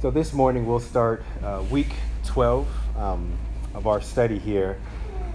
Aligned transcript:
So 0.00 0.10
this 0.10 0.32
morning 0.32 0.64
we'll 0.64 0.80
start 0.80 1.22
uh, 1.44 1.62
week 1.70 1.92
12 2.24 2.66
um, 2.96 3.36
of 3.74 3.86
our 3.86 4.00
study 4.00 4.38
here 4.38 4.80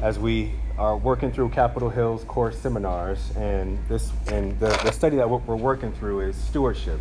as 0.01 0.17
we 0.17 0.53
are 0.79 0.97
working 0.97 1.31
through 1.31 1.49
Capitol 1.49 1.91
Hill's 1.91 2.23
course 2.23 2.57
seminars. 2.57 3.29
And 3.35 3.77
this 3.87 4.11
and 4.25 4.59
the, 4.59 4.69
the 4.83 4.91
study 4.91 5.17
that 5.17 5.29
we're 5.29 5.55
working 5.55 5.93
through 5.93 6.21
is 6.21 6.35
stewardship. 6.35 6.99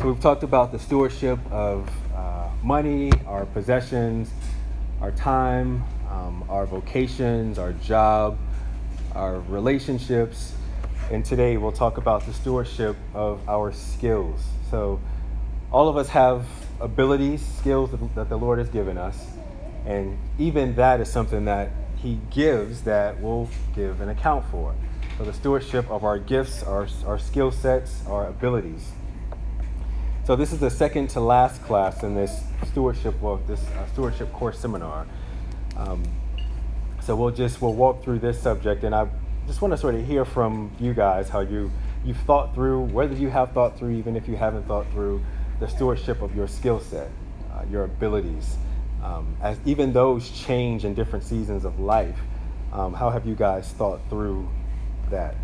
So 0.00 0.08
we've 0.08 0.20
talked 0.20 0.42
about 0.42 0.72
the 0.72 0.80
stewardship 0.80 1.38
of 1.52 1.88
uh, 2.16 2.48
money, 2.64 3.12
our 3.26 3.46
possessions, 3.46 4.32
our 5.00 5.12
time, 5.12 5.84
um, 6.10 6.44
our 6.48 6.66
vocations, 6.66 7.60
our 7.60 7.74
job, 7.74 8.36
our 9.14 9.38
relationships. 9.42 10.52
And 11.12 11.24
today 11.24 11.58
we'll 11.58 11.70
talk 11.70 11.96
about 11.96 12.26
the 12.26 12.34
stewardship 12.34 12.96
of 13.14 13.48
our 13.48 13.70
skills. 13.70 14.40
So 14.68 15.00
all 15.70 15.88
of 15.88 15.96
us 15.96 16.08
have 16.08 16.44
abilities, 16.80 17.44
skills 17.44 17.90
that 18.14 18.28
the 18.28 18.36
Lord 18.36 18.58
has 18.58 18.68
given 18.68 18.98
us. 18.98 19.26
And 19.86 20.18
even 20.38 20.74
that 20.76 21.00
is 21.00 21.10
something 21.10 21.44
that 21.46 21.70
He 21.96 22.20
gives 22.30 22.82
that 22.82 23.20
we'll 23.20 23.48
give 23.74 24.00
an 24.00 24.08
account 24.08 24.44
for. 24.50 24.74
So 25.16 25.24
the 25.24 25.32
stewardship 25.32 25.90
of 25.90 26.04
our 26.04 26.18
gifts, 26.18 26.62
our, 26.62 26.86
our 27.06 27.18
skill 27.18 27.50
sets, 27.50 28.04
our 28.06 28.28
abilities. 28.28 28.92
So 30.24 30.36
this 30.36 30.52
is 30.52 30.60
the 30.60 30.70
second 30.70 31.08
to 31.10 31.20
last 31.20 31.62
class 31.64 32.02
in 32.02 32.14
this 32.14 32.42
stewardship 32.66 33.20
well, 33.20 33.40
this 33.46 33.64
uh, 33.70 33.86
stewardship 33.86 34.30
course 34.32 34.58
seminar. 34.58 35.06
Um, 35.76 36.02
so 37.02 37.16
we'll 37.16 37.30
just 37.30 37.62
we'll 37.62 37.72
walk 37.72 38.04
through 38.04 38.18
this 38.18 38.38
subject, 38.38 38.84
and 38.84 38.94
I 38.94 39.08
just 39.46 39.62
want 39.62 39.72
to 39.72 39.78
sort 39.78 39.94
of 39.94 40.06
hear 40.06 40.26
from 40.26 40.70
you 40.78 40.92
guys 40.92 41.30
how 41.30 41.40
you 41.40 41.70
you've 42.04 42.18
thought 42.18 42.54
through, 42.54 42.82
whether 42.82 43.14
you 43.14 43.30
have 43.30 43.52
thought 43.52 43.78
through, 43.78 43.92
even 43.92 44.16
if 44.16 44.28
you 44.28 44.36
haven't 44.36 44.68
thought 44.68 44.86
through, 44.92 45.24
the 45.60 45.68
stewardship 45.68 46.22
of 46.22 46.34
your 46.34 46.48
skill 46.48 46.80
set, 46.80 47.10
uh, 47.52 47.62
your 47.70 47.84
abilities. 47.84 48.56
Um, 49.02 49.36
as 49.40 49.58
even 49.64 49.92
those 49.92 50.30
change 50.30 50.84
in 50.84 50.94
different 50.94 51.24
seasons 51.24 51.64
of 51.64 51.78
life, 51.78 52.18
um, 52.72 52.94
how 52.94 53.10
have 53.10 53.26
you 53.26 53.34
guys 53.34 53.68
thought 53.72 54.00
through 54.08 54.48
that? 55.10 55.34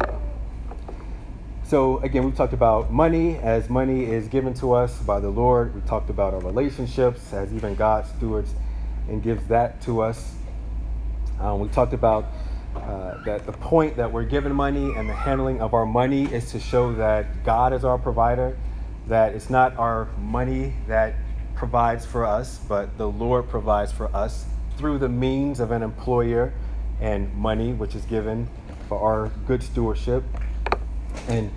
So 1.66 1.98
again, 2.00 2.24
we've 2.24 2.36
talked 2.36 2.52
about 2.52 2.92
money 2.92 3.36
as 3.38 3.70
money 3.70 4.04
is 4.04 4.28
given 4.28 4.52
to 4.54 4.74
us 4.74 4.98
by 4.98 5.18
the 5.18 5.30
Lord. 5.30 5.74
We 5.74 5.80
talked 5.82 6.10
about 6.10 6.34
our 6.34 6.40
relationships 6.40 7.32
as 7.32 7.52
even 7.54 7.74
God 7.74 8.06
stewards 8.06 8.52
and 9.08 9.22
gives 9.22 9.46
that 9.48 9.80
to 9.82 10.02
us. 10.02 10.34
Um, 11.40 11.60
we 11.60 11.68
talked 11.68 11.94
about 11.94 12.26
uh, 12.76 13.22
that 13.24 13.46
the 13.46 13.52
point 13.52 13.96
that 13.96 14.12
we're 14.12 14.24
given 14.24 14.52
money 14.52 14.92
and 14.94 15.08
the 15.08 15.14
handling 15.14 15.60
of 15.60 15.74
our 15.74 15.86
money 15.86 16.24
is 16.24 16.50
to 16.52 16.60
show 16.60 16.92
that 16.94 17.44
God 17.44 17.72
is 17.72 17.84
our 17.84 17.98
provider, 17.98 18.56
that 19.08 19.34
it's 19.34 19.50
not 19.50 19.76
our 19.76 20.08
money 20.18 20.74
that 20.88 21.14
provides 21.54 22.04
for 22.04 22.24
us, 22.26 22.58
but 22.68 22.96
the 22.98 23.08
Lord 23.08 23.48
provides 23.48 23.92
for 23.92 24.14
us 24.14 24.44
through 24.76 24.98
the 24.98 25.08
means 25.08 25.60
of 25.60 25.70
an 25.70 25.82
employer 25.82 26.52
and 27.00 27.32
money, 27.34 27.72
which 27.72 27.94
is 27.94 28.04
given 28.04 28.48
for 28.88 28.98
our 28.98 29.30
good 29.46 29.62
stewardship. 29.62 30.24
And 31.28 31.52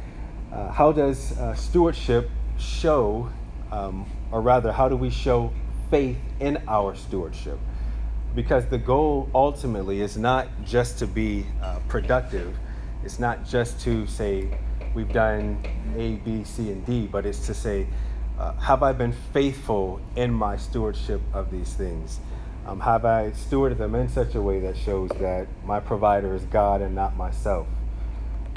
uh, 0.51 0.71
how 0.71 0.91
does 0.91 1.37
uh, 1.37 1.55
stewardship 1.55 2.29
show, 2.59 3.29
um, 3.71 4.09
or 4.31 4.41
rather, 4.41 4.71
how 4.71 4.89
do 4.89 4.95
we 4.95 5.09
show 5.09 5.51
faith 5.89 6.17
in 6.39 6.61
our 6.67 6.95
stewardship? 6.95 7.59
because 8.37 8.67
the 8.67 8.77
goal 8.77 9.27
ultimately 9.33 9.99
is 9.99 10.15
not 10.15 10.47
just 10.63 10.99
to 10.99 11.07
be 11.07 11.43
uh, 11.59 11.79
productive. 11.87 12.55
It's 13.03 13.17
not 13.17 13.43
just 13.47 13.81
to 13.81 14.05
say 14.05 14.55
we've 14.97 15.13
done 15.13 15.63
A, 15.95 16.15
B, 16.15 16.43
C, 16.43 16.71
and 16.71 16.83
D, 16.83 17.05
but 17.05 17.23
it's 17.23 17.45
to 17.45 17.53
say, 17.53 17.85
uh, 18.39 18.53
have 18.53 18.81
I 18.81 18.93
been 18.93 19.13
faithful 19.31 20.01
in 20.15 20.33
my 20.33 20.57
stewardship 20.57 21.21
of 21.33 21.51
these 21.51 21.71
things? 21.75 22.19
Um, 22.65 22.79
have 22.79 23.05
I 23.05 23.29
stewarded 23.29 23.77
them 23.77 23.93
in 23.93 24.09
such 24.09 24.33
a 24.33 24.41
way 24.41 24.59
that 24.61 24.75
shows 24.75 25.11
that 25.19 25.47
my 25.63 25.79
provider 25.79 26.33
is 26.33 26.41
God 26.45 26.81
and 26.81 26.95
not 26.95 27.15
myself? 27.15 27.67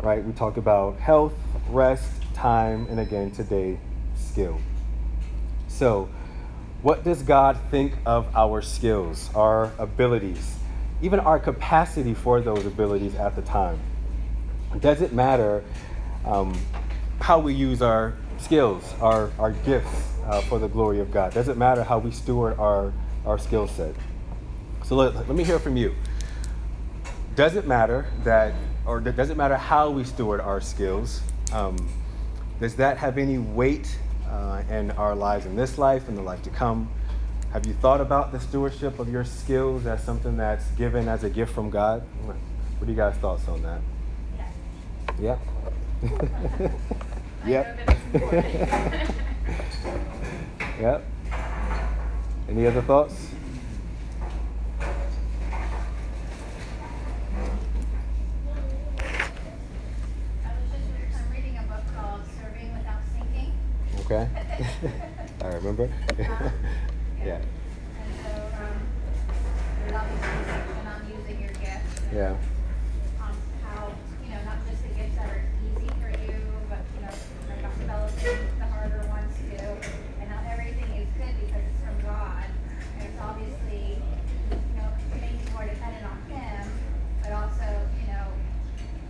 Right? 0.03 0.25
We 0.25 0.32
talk 0.32 0.56
about 0.56 0.98
health, 0.98 1.34
rest, 1.69 2.10
time, 2.32 2.86
and 2.88 2.98
again 3.00 3.32
today, 3.32 3.78
skill. 4.16 4.59
So, 5.69 6.09
what 6.81 7.04
does 7.04 7.22
God 7.22 7.59
think 7.70 7.92
of 8.06 8.34
our 8.34 8.62
skills, 8.62 9.28
our 9.34 9.72
abilities, 9.78 10.56
even 11.03 11.20
our 11.20 11.38
capacity 11.38 12.15
for 12.15 12.41
those 12.41 12.65
abilities 12.65 13.15
at 13.15 13.36
the 13.36 13.42
time? 13.42 13.78
Does 14.81 15.03
it 15.03 15.12
matter 15.12 15.65
um, 16.25 16.58
how 17.20 17.38
we 17.38 17.54
use 17.54 17.82
our 17.82 18.14
skills, 18.38 18.94
our, 19.00 19.31
our 19.38 19.53
gifts 19.53 20.12
uh, 20.26 20.41
for 20.42 20.58
the 20.58 20.69
glory 20.69 21.00
of 21.00 21.10
God? 21.10 21.34
Does 21.34 21.48
it 21.48 21.56
matter 21.56 21.82
how 21.82 21.98
we 21.98 22.10
steward 22.10 22.58
our, 22.58 22.92
our 23.25 23.38
skill 23.38 23.66
set? 23.69 23.94
So 24.84 24.97
let, 24.97 25.14
let 25.14 25.28
me 25.28 25.44
hear 25.44 25.59
from 25.59 25.76
you. 25.76 25.94
Does 27.36 27.56
it 27.56 27.66
matter 27.66 28.06
that, 28.25 28.54
or 28.86 29.00
does 29.00 29.30
it 29.30 29.36
matter 29.36 29.56
how 29.56 29.91
we 29.91 30.04
steward 30.04 30.41
our 30.41 30.60
skills? 30.60 31.20
Um, 31.53 31.76
does 32.59 32.76
that 32.76 32.98
have 32.98 33.19
any 33.19 33.38
weight 33.38 33.97
uh, 34.30 34.62
in 34.70 34.91
our 34.92 35.14
lives 35.14 35.47
in 35.47 35.56
this 35.56 35.78
life 35.78 36.09
and 36.09 36.16
the 36.16 36.22
life 36.22 36.42
to 36.42 36.50
come. 36.50 36.91
Have 37.53 37.66
you 37.66 37.75
thought 37.75 38.00
about 38.00 38.30
the 38.30 38.38
stewardship 38.38 38.98
of 38.98 39.10
your 39.10 39.25
skills 39.25 39.86
as 39.86 40.03
something 40.04 40.36
that's 40.36 40.66
given 40.72 41.09
as 41.09 41.25
a 41.25 41.30
gift 41.30 41.53
from 41.53 41.69
God? 41.69 42.03
What 42.25 42.36
are 42.86 42.91
you 42.91 42.97
guys' 42.97 43.16
thoughts 43.16 43.48
on 43.48 43.62
that? 43.62 43.80
Yeah. 45.20 45.38
yep. 47.47 47.78
yep. 50.81 51.05
Any 52.49 52.66
other 52.66 52.83
thoughts? 52.83 53.28
Okay. 64.00 64.28
I 65.43 65.47
remember. 65.47 65.89
yeah. 66.19 67.39
And 67.39 68.10
so, 68.25 68.31
um, 68.59 68.83
there's 69.78 69.94
obviously 69.94 70.28
a 70.28 70.44
section 70.47 70.87
on 70.87 71.00
using 71.06 71.41
your 71.41 71.53
gifts. 71.62 72.00
Yeah. 72.12 72.34
On 73.22 73.34
how, 73.62 73.93
you 74.25 74.31
know, 74.34 74.43
not 74.44 74.59
just 74.69 74.83
the 74.83 74.89
gifts 74.99 75.15
that 75.16 75.27
are 75.31 75.43
easy 75.62 75.87
for 76.03 76.10
you, 76.10 76.34
but, 76.69 76.78
you 76.97 77.03
know, 77.06 77.15
like 77.49 77.62
a 77.62 77.71
fellowship, 77.87 78.39
the 78.59 78.66
harder 78.66 79.06
ones 79.09 79.33
too. 79.39 79.69
And 80.21 80.28
how 80.28 80.43
everything 80.50 80.91
is 80.99 81.09
good 81.16 81.34
because 81.47 81.62
it's 81.71 81.81
from 81.84 82.00
God. 82.03 82.45
And 82.99 83.06
it's 83.09 83.21
obviously, 83.22 84.03
you 84.50 84.75
know, 84.75 84.91
making 85.15 85.39
you 85.39 85.53
more 85.54 85.66
dependent 85.71 86.04
on 86.04 86.19
Him, 86.34 86.66
but 87.22 87.31
also, 87.33 87.66
you 88.03 88.06
know, 88.10 88.27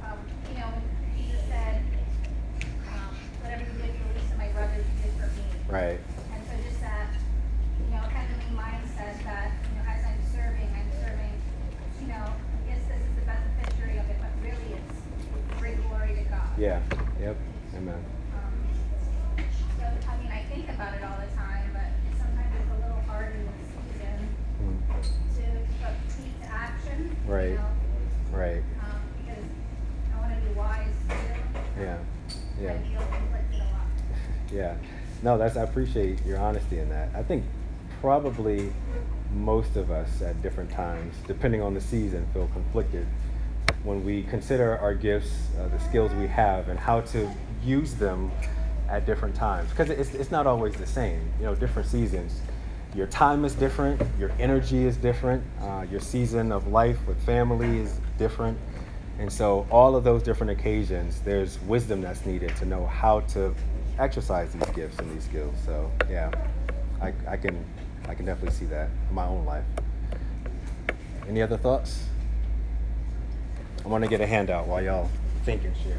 um, 0.05 0.19
you 0.53 0.61
know, 0.61 0.69
Jesus 1.17 1.41
said, 1.49 1.81
um, 2.93 3.17
whatever 3.41 3.63
you 3.65 3.73
did 3.81 3.97
for 3.97 4.05
the 4.13 4.21
least 4.21 4.33
of 4.33 4.39
my 4.39 4.49
brothers, 4.53 4.85
you 4.85 5.09
did 5.09 5.15
for 5.17 5.27
me. 5.33 5.47
Right. 5.71 6.01
And 6.35 6.43
so 6.51 6.55
just 6.67 6.81
that, 6.83 7.15
you 7.79 7.95
know, 7.95 8.03
kind 8.11 8.27
of 8.27 8.37
the 8.43 8.51
mindset 8.59 9.23
that, 9.23 9.55
you 9.71 9.75
know, 9.79 9.87
as 9.87 10.03
I'm 10.03 10.19
serving, 10.35 10.67
I'm 10.75 10.91
serving, 10.99 11.35
you 12.03 12.09
know, 12.11 12.27
yes, 12.67 12.83
this 12.91 12.99
is 12.99 13.13
the 13.15 13.23
beneficiary 13.23 13.99
of 14.03 14.07
it, 14.11 14.19
but 14.19 14.35
really 14.43 14.75
it's 14.75 14.99
great 15.63 15.79
glory 15.87 16.19
to 16.19 16.25
God. 16.27 16.51
Yeah. 16.59 16.83
Yep. 17.23 17.37
Amen. 17.77 18.03
Um, 18.35 18.55
so, 19.79 19.85
I 20.11 20.17
mean, 20.19 20.33
I 20.35 20.43
think 20.51 20.69
about 20.71 20.95
it 20.95 21.03
all 21.07 21.19
the 21.23 21.31
time, 21.39 21.71
but 21.71 21.87
sometimes 22.19 22.51
it's 22.59 22.71
a 22.75 22.79
little 22.83 23.03
hard 23.07 23.31
in 23.37 23.47
the 23.47 23.55
season 23.71 24.19
Mm. 24.61 24.77
to 25.39 25.45
put 25.79 25.95
feet 26.19 26.35
to 26.43 26.49
action. 26.51 27.15
you 27.15 27.33
Right. 27.33 27.55
know, 27.55 28.37
Right. 28.37 28.63
Um, 28.83 29.01
because 29.23 29.45
I 30.15 30.19
want 30.21 30.35
to 30.35 30.49
be 30.49 30.55
wise 30.59 30.99
too. 31.09 31.81
Yeah. 31.81 31.99
Yeah. 32.61 32.73
I 32.75 32.79
feel 32.91 33.07
conflicted 33.07 33.61
a 33.61 33.65
lot. 33.73 33.87
Yeah. 34.53 34.75
No, 35.23 35.37
that's 35.37 35.57
I 35.57 35.63
appreciate 35.63 36.25
your 36.25 36.39
honesty 36.39 36.79
in 36.79 36.89
that. 36.91 37.11
I 37.15 37.23
think 37.23 37.45
probably 38.01 38.73
most 39.35 39.77
of 39.77 39.91
us 39.91 40.23
at 40.23 40.41
different 40.43 40.71
times, 40.71 41.15
depending 41.27 41.61
on 41.61 41.75
the 41.75 41.81
season, 41.81 42.27
feel 42.33 42.49
conflicted 42.53 43.07
when 43.85 44.05
we 44.05 44.23
consider 44.25 44.79
our 44.79 44.95
gifts, 44.95 45.49
uh, 45.59 45.69
the 45.69 45.79
skills 45.79 46.13
we 46.15 46.27
have, 46.27 46.69
and 46.69 46.79
how 46.79 47.01
to 47.01 47.31
use 47.63 47.95
them 47.95 48.31
at 48.89 49.07
different 49.07 49.35
times. 49.35 49.71
Because 49.71 49.91
it's, 49.91 50.15
it's 50.15 50.31
not 50.31 50.47
always 50.47 50.75
the 50.75 50.87
same. 50.87 51.21
You 51.39 51.47
know, 51.47 51.55
different 51.55 51.89
seasons. 51.89 52.41
Your 52.95 53.07
time 53.07 53.45
is 53.45 53.55
different. 53.55 54.01
Your 54.19 54.33
energy 54.39 54.85
is 54.85 54.97
different. 54.97 55.45
Uh, 55.61 55.87
your 55.91 56.01
season 56.01 56.51
of 56.51 56.67
life 56.69 56.99
with 57.07 57.23
family 57.25 57.79
is 57.79 58.01
different. 58.19 58.59
And 59.19 59.31
so, 59.31 59.67
all 59.71 59.97
of 59.97 60.03
those 60.03 60.23
different 60.23 60.51
occasions, 60.51 61.21
there's 61.21 61.61
wisdom 61.63 62.01
that's 62.01 62.25
needed 62.25 62.57
to 62.57 62.65
know 62.65 62.87
how 62.87 63.21
to 63.21 63.55
exercise 63.99 64.53
these 64.53 64.71
gifts 64.75 64.99
and 64.99 65.11
these 65.15 65.25
skills. 65.25 65.55
So, 65.65 65.91
yeah, 66.09 66.31
I, 67.01 67.13
I 67.29 67.37
can 67.37 67.65
I 68.09 68.15
can 68.15 68.25
definitely 68.27 68.57
see 68.57 68.67
that 68.67 68.89
in 69.09 69.15
my 69.15 69.27
own 69.27 69.45
life. 69.45 69.65
Any 71.29 71.43
other 71.43 71.57
thoughts? 71.57 72.05
I 73.85 73.89
want 73.89 74.05
to 74.05 74.11
get 74.11 74.21
a 74.21 74.27
handout 74.27 74.67
while 74.67 74.83
y'all 74.83 75.09
think 75.45 75.65
and 75.65 75.77
share. 75.77 75.99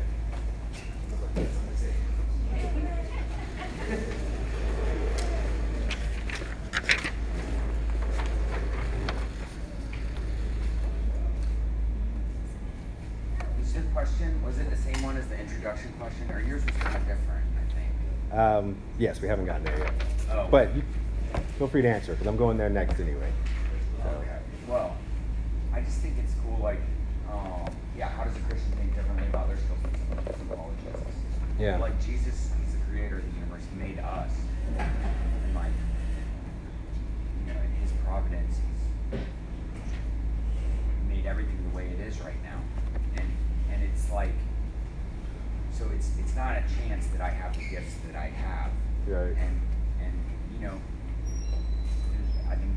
Um, 18.31 18.77
yes, 19.01 19.19
we 19.21 19.27
haven't 19.27 19.45
gotten 19.45 19.63
there 19.63 19.79
yet. 19.79 19.93
Oh. 20.31 20.47
But 20.49 20.75
you, 20.75 20.83
feel 21.57 21.67
free 21.67 21.81
to 21.81 21.89
answer 21.89 22.11
because 22.13 22.27
I'm 22.27 22.37
going 22.37 22.57
there 22.57 22.69
next 22.69 22.99
anyway. 22.99 23.31
So, 24.03 24.09
Okay. 24.09 24.37
Well, 24.67 24.95
I 25.73 25.81
just 25.81 25.97
think 25.99 26.15
it's 26.23 26.33
cool. 26.45 26.59
Like, 26.61 26.79
um, 27.31 27.65
yeah, 27.97 28.09
how 28.09 28.23
does 28.23 28.35
a 28.37 28.39
Christian 28.41 28.71
think 28.73 28.95
differently 28.95 29.27
about 29.27 29.47
their 29.47 29.57
skill 29.57 29.75
sets 29.81 29.99
than 29.99 30.25
those 30.25 30.35
who 30.35 30.55
follow 30.55 30.71
Yeah. 31.59 31.77
Like 31.77 31.99
Jesus, 32.05 32.51
he's 32.63 32.73
the 32.75 32.81
creator 32.89 33.17
of 33.17 33.23
the 33.25 33.39
universe. 33.39 33.63
He 33.73 33.79
made 33.81 33.99
us, 33.99 34.31
and 34.77 35.55
like, 35.55 35.71
you 37.47 37.53
know, 37.53 37.59
in 37.59 37.71
His 37.81 37.91
providence, 38.05 38.57
He's 39.11 39.19
made 41.09 41.25
everything 41.25 41.57
the 41.71 41.75
way 41.75 41.87
it 41.87 41.99
is 42.07 42.19
right 42.21 42.41
now, 42.43 42.59
and 43.17 43.27
and 43.73 43.83
it's 43.83 44.11
like, 44.11 44.33
so 45.71 45.85
it's 45.95 46.11
it's 46.19 46.35
not 46.35 46.57
a 46.57 46.63
chance 46.79 47.07
that 47.07 47.21
I 47.21 47.29
have 47.29 47.53
the 47.57 47.63
gifts 47.69 47.95
that 48.07 48.15
I 48.15 48.27
have, 48.27 48.71
Right. 49.07 49.35
and 49.37 49.61
and 50.01 50.13
you 50.53 50.59
know, 50.67 50.79
I 52.49 52.55
think 52.55 52.75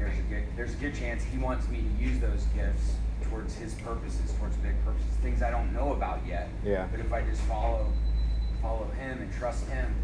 there's 0.56 0.72
a 0.74 0.76
good 0.76 0.94
he 1.22 1.38
wants 1.38 1.68
me 1.68 1.78
to 1.82 2.04
use 2.04 2.18
those 2.20 2.44
gifts 2.56 2.94
towards 3.30 3.54
his 3.56 3.74
purposes, 3.74 4.32
towards 4.38 4.56
big 4.56 4.72
purposes, 4.84 5.08
things 5.22 5.42
I 5.42 5.50
don't 5.50 5.72
know 5.72 5.92
about 5.92 6.20
yet. 6.26 6.48
Yeah. 6.64 6.86
But 6.90 7.00
if 7.00 7.12
I 7.12 7.22
just 7.22 7.40
follow 7.42 7.86
follow 8.62 8.86
him 8.98 9.20
and 9.20 9.32
trust 9.34 9.68
him, 9.68 9.94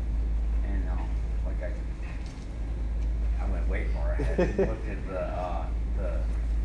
and 0.67 0.89
um, 0.91 1.09
like 1.47 1.63
I 1.71 3.43
I 3.45 3.51
went 3.51 3.69
way 3.69 3.87
far 3.95 4.13
ahead 4.13 4.39
and 4.39 4.59
looked 4.69 4.89
at 4.89 5.07
the 5.09 5.21
uh, 5.21 5.67
the 5.99 6.21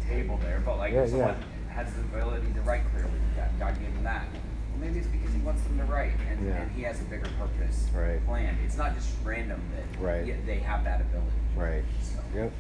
table 0.08 0.38
there, 0.42 0.62
but 0.66 0.78
like 0.78 0.94
Yeah, 0.94 1.06
someone 1.08 1.36
yeah. 1.68 1.74
has 1.74 1.94
the 1.94 2.02
ability 2.02 2.52
to 2.54 2.62
write 2.62 2.82
clearly, 2.92 3.12
God, 3.36 3.50
God 3.60 3.80
gave 3.80 3.90
him 3.90 4.04
that. 4.04 4.26
Well, 4.32 4.80
maybe 4.88 5.00
it's 5.00 5.08
because 5.08 5.34
he 5.34 5.40
wants 5.40 5.62
them 5.64 5.78
to 5.78 5.86
write, 5.86 6.12
and, 6.30 6.46
Yeah. 6.46 6.62
and 6.62 6.72
he 6.72 6.84
has 6.84 7.00
a 7.02 7.06
bigger 7.06 7.30
purpose 7.40 7.88
Right. 7.94 8.24
planned. 8.26 8.58
It's 8.66 8.78
not 8.78 8.94
just 8.94 9.10
random 9.24 9.62
that 9.76 10.00
Right. 10.02 10.46
they 10.46 10.60
have 10.60 10.84
that 10.84 11.02
ability. 11.02 11.32
right. 11.56 11.84
So, 12.02 12.20
Yep. 12.36 12.52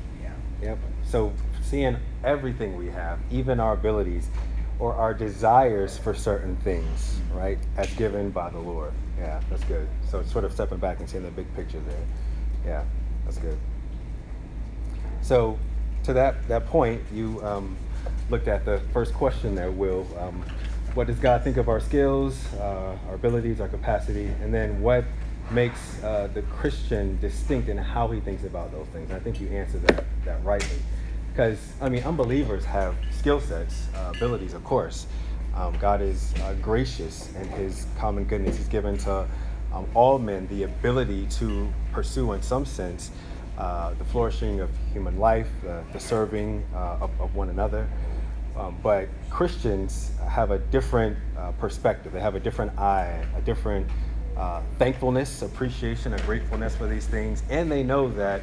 Yep. 0.61 0.77
So 1.05 1.33
seeing 1.61 1.97
everything 2.23 2.77
we 2.77 2.87
have, 2.87 3.19
even 3.31 3.59
our 3.59 3.73
abilities 3.73 4.29
or 4.79 4.93
our 4.93 5.13
desires 5.13 5.97
for 5.97 6.13
certain 6.13 6.55
things, 6.57 7.19
right, 7.33 7.57
as 7.77 7.91
given 7.93 8.29
by 8.29 8.49
the 8.49 8.59
Lord. 8.59 8.91
Yeah, 9.17 9.41
that's 9.49 9.63
good. 9.65 9.87
So 10.09 10.23
sort 10.23 10.43
of 10.43 10.51
stepping 10.51 10.79
back 10.79 10.99
and 10.99 11.09
seeing 11.09 11.23
the 11.23 11.31
big 11.31 11.53
picture 11.55 11.79
there. 11.79 12.05
Yeah, 12.65 12.83
that's 13.23 13.37
good. 13.37 13.57
So 15.21 15.57
to 16.03 16.13
that 16.13 16.47
that 16.47 16.65
point, 16.67 17.01
you 17.13 17.41
um, 17.43 17.77
looked 18.29 18.47
at 18.47 18.65
the 18.65 18.81
first 18.93 19.13
question 19.13 19.55
there, 19.55 19.71
Will. 19.71 20.07
Um, 20.19 20.43
what 20.93 21.07
does 21.07 21.19
God 21.19 21.43
think 21.43 21.57
of 21.57 21.67
our 21.67 21.79
skills, 21.79 22.45
uh, 22.55 22.97
our 23.09 23.15
abilities, 23.15 23.59
our 23.59 23.67
capacity, 23.67 24.27
and 24.41 24.53
then 24.53 24.81
what 24.81 25.03
makes 25.51 26.01
uh, 26.03 26.29
the 26.33 26.41
Christian 26.43 27.19
distinct 27.19 27.69
in 27.69 27.77
how 27.77 28.07
he 28.07 28.19
thinks 28.19 28.43
about 28.43 28.71
those 28.71 28.87
things? 28.87 29.11
I 29.11 29.19
think 29.19 29.39
you 29.39 29.47
answered 29.49 29.87
that 29.87 30.05
that 30.25 30.43
rightly, 30.43 30.77
because 31.31 31.59
I 31.81 31.89
mean, 31.89 32.03
unbelievers 32.03 32.65
have 32.65 32.95
skill 33.11 33.39
sets, 33.39 33.87
uh, 33.95 34.13
abilities, 34.15 34.53
of 34.53 34.63
course. 34.63 35.07
Um, 35.55 35.77
God 35.79 36.01
is 36.01 36.33
uh, 36.41 36.53
gracious 36.61 37.33
in 37.35 37.47
His 37.49 37.85
common 37.97 38.25
goodness. 38.25 38.57
He's 38.57 38.67
given 38.67 38.97
to 38.99 39.25
um, 39.71 39.87
all 39.93 40.19
men 40.19 40.47
the 40.47 40.63
ability 40.63 41.27
to 41.27 41.71
pursue, 41.93 42.33
in 42.33 42.41
some 42.41 42.65
sense, 42.65 43.11
uh, 43.57 43.93
the 43.93 44.03
flourishing 44.03 44.59
of 44.59 44.69
human 44.91 45.17
life, 45.17 45.47
the 45.63 45.99
serving 45.99 46.65
uh, 46.73 46.97
of, 46.99 47.11
of 47.21 47.35
one 47.35 47.49
another. 47.49 47.87
Um, 48.57 48.77
but 48.81 49.09
Christians 49.29 50.11
have 50.29 50.51
a 50.51 50.59
different 50.59 51.17
uh, 51.37 51.51
perspective. 51.53 52.13
They 52.13 52.21
have 52.21 52.35
a 52.35 52.39
different 52.39 52.77
eye, 52.79 53.25
a 53.35 53.41
different 53.41 53.87
uh, 54.37 54.61
thankfulness, 54.77 55.41
appreciation, 55.41 56.13
a 56.13 56.19
gratefulness 56.19 56.75
for 56.75 56.87
these 56.87 57.07
things. 57.07 57.43
And 57.49 57.71
they 57.71 57.83
know 57.83 58.09
that 58.13 58.41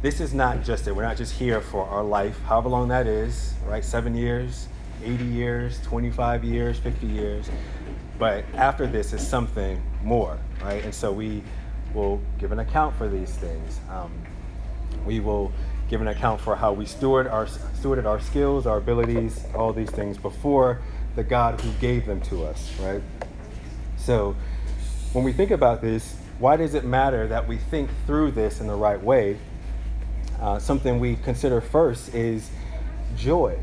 this 0.00 0.20
is 0.20 0.32
not 0.32 0.62
just 0.62 0.86
it. 0.86 0.94
We're 0.94 1.02
not 1.02 1.16
just 1.16 1.34
here 1.34 1.60
for 1.60 1.84
our 1.84 2.04
life, 2.04 2.40
however 2.42 2.68
long 2.68 2.88
that 2.88 3.06
is, 3.06 3.54
right? 3.66 3.84
Seven 3.84 4.14
years, 4.14 4.68
80 5.04 5.24
years, 5.24 5.80
25 5.82 6.44
years, 6.44 6.78
50 6.78 7.06
years. 7.06 7.50
But 8.18 8.44
after 8.54 8.86
this 8.86 9.12
is 9.12 9.26
something 9.26 9.82
more, 10.02 10.38
right? 10.62 10.84
And 10.84 10.94
so 10.94 11.12
we 11.12 11.42
will 11.94 12.20
give 12.38 12.52
an 12.52 12.60
account 12.60 12.96
for 12.96 13.08
these 13.08 13.30
things. 13.30 13.80
Um, 13.90 14.12
we 15.04 15.20
will 15.20 15.52
give 15.88 16.00
an 16.00 16.08
account 16.08 16.40
for 16.40 16.54
how 16.54 16.72
we 16.72 16.84
steward 16.84 17.26
our, 17.26 17.46
stewarded 17.46 18.04
our 18.04 18.20
skills, 18.20 18.66
our 18.66 18.78
abilities, 18.78 19.44
all 19.54 19.72
these 19.72 19.90
things 19.90 20.18
before 20.18 20.80
the 21.16 21.24
God 21.24 21.60
who 21.60 21.72
gave 21.80 22.06
them 22.06 22.20
to 22.22 22.44
us, 22.44 22.72
right? 22.80 23.02
So 23.96 24.36
when 25.12 25.24
we 25.24 25.32
think 25.32 25.50
about 25.50 25.80
this, 25.80 26.16
why 26.38 26.56
does 26.56 26.74
it 26.74 26.84
matter 26.84 27.26
that 27.28 27.48
we 27.48 27.56
think 27.56 27.90
through 28.06 28.32
this 28.32 28.60
in 28.60 28.66
the 28.66 28.74
right 28.74 29.02
way? 29.02 29.38
Uh, 30.40 30.58
something 30.58 31.00
we 31.00 31.16
consider 31.16 31.60
first 31.60 32.14
is 32.14 32.50
joy. 33.16 33.58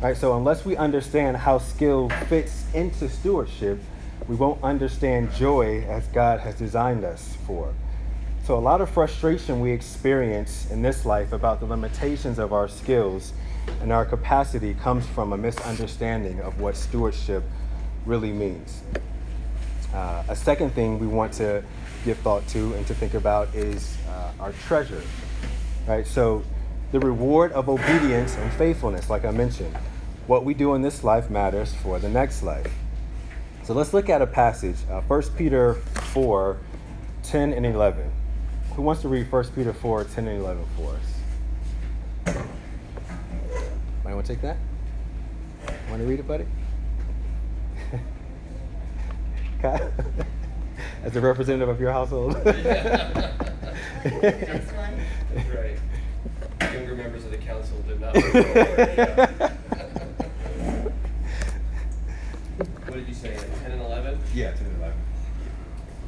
Right? 0.00 0.16
So 0.16 0.36
unless 0.36 0.64
we 0.64 0.76
understand 0.76 1.36
how 1.36 1.58
skill 1.58 2.08
fits 2.28 2.64
into 2.74 3.08
stewardship, 3.08 3.78
we 4.26 4.34
won't 4.34 4.62
understand 4.62 5.32
joy 5.34 5.84
as 5.88 6.06
God 6.08 6.40
has 6.40 6.54
designed 6.56 7.04
us 7.04 7.36
for. 7.46 7.74
So 8.44 8.58
a 8.58 8.60
lot 8.60 8.80
of 8.80 8.90
frustration 8.90 9.60
we 9.60 9.70
experience 9.70 10.70
in 10.70 10.82
this 10.82 11.06
life 11.06 11.32
about 11.32 11.60
the 11.60 11.66
limitations 11.66 12.38
of 12.38 12.52
our 12.52 12.68
skills 12.68 13.32
and 13.80 13.92
our 13.92 14.04
capacity 14.04 14.74
comes 14.74 15.06
from 15.06 15.32
a 15.32 15.36
misunderstanding 15.36 16.40
of 16.40 16.60
what 16.60 16.76
stewardship 16.76 17.42
really 18.04 18.32
means. 18.32 18.82
Uh, 19.94 20.24
a 20.28 20.34
second 20.34 20.70
thing 20.70 20.98
we 20.98 21.06
want 21.06 21.32
to 21.32 21.62
give 22.04 22.18
thought 22.18 22.46
to 22.48 22.74
and 22.74 22.84
to 22.86 22.94
think 22.94 23.14
about 23.14 23.54
is 23.54 23.96
uh, 24.08 24.32
our 24.40 24.52
treasure. 24.66 25.00
Right? 25.86 26.04
So 26.04 26.42
the 26.90 26.98
reward 26.98 27.52
of 27.52 27.68
obedience 27.68 28.36
and 28.36 28.52
faithfulness, 28.54 29.08
like 29.08 29.24
I 29.24 29.30
mentioned, 29.30 29.76
what 30.26 30.44
we 30.44 30.52
do 30.52 30.74
in 30.74 30.82
this 30.82 31.04
life 31.04 31.30
matters 31.30 31.72
for 31.74 31.98
the 31.98 32.08
next 32.08 32.42
life. 32.42 32.72
So 33.62 33.72
let's 33.72 33.94
look 33.94 34.08
at 34.08 34.20
a 34.20 34.26
passage, 34.26 34.76
uh, 34.90 35.00
1 35.02 35.22
Peter 35.36 35.74
4 35.74 36.58
10 37.22 37.52
and 37.52 37.64
11. 37.64 38.10
Who 38.74 38.82
wants 38.82 39.02
to 39.02 39.08
read 39.08 39.30
1 39.30 39.44
Peter 39.54 39.72
4 39.72 40.04
10 40.04 40.28
and 40.28 40.40
11 40.40 40.64
for 40.76 40.96
us? 40.96 42.36
Might 44.04 44.14
want 44.14 44.26
to 44.26 44.32
take 44.32 44.42
that? 44.42 44.56
Want 45.88 46.02
to 46.02 46.08
read 46.08 46.18
it, 46.18 46.26
buddy? 46.26 46.46
Kyle? 49.64 49.90
As 51.04 51.16
a 51.16 51.20
representative 51.22 51.70
of 51.70 51.80
your 51.80 51.90
household? 51.90 52.32
Next 52.44 52.54
one. 54.72 55.00
Right. 55.34 55.78
Younger 56.60 56.94
members 56.94 57.24
of 57.24 57.30
the 57.30 57.38
council 57.38 57.78
did 57.88 57.98
not. 57.98 58.14
look 58.14 58.24
forward, 58.24 58.94
yeah. 58.98 59.52
What 62.58 62.94
did 62.94 63.08
you 63.08 63.14
say, 63.14 63.38
like 63.38 63.62
10 63.62 63.72
and 63.72 63.80
11? 63.80 64.18
yeah, 64.34 64.50
10 64.52 64.66
and 64.66 64.76
11. 64.76 64.94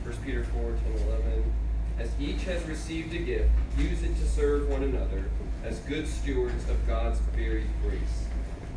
First 0.04 0.22
Peter 0.22 0.44
4, 0.44 0.60
10 0.60 0.72
and 0.92 1.00
11. 1.08 1.52
As 1.98 2.10
each 2.20 2.44
has 2.44 2.62
received 2.64 3.14
a 3.14 3.18
gift, 3.18 3.48
use 3.78 4.02
it 4.02 4.14
to 4.16 4.28
serve 4.28 4.68
one 4.68 4.82
another 4.82 5.24
as 5.64 5.78
good 5.80 6.06
stewards 6.06 6.68
of 6.68 6.86
God's 6.86 7.20
varied 7.34 7.68
grace. 7.82 8.26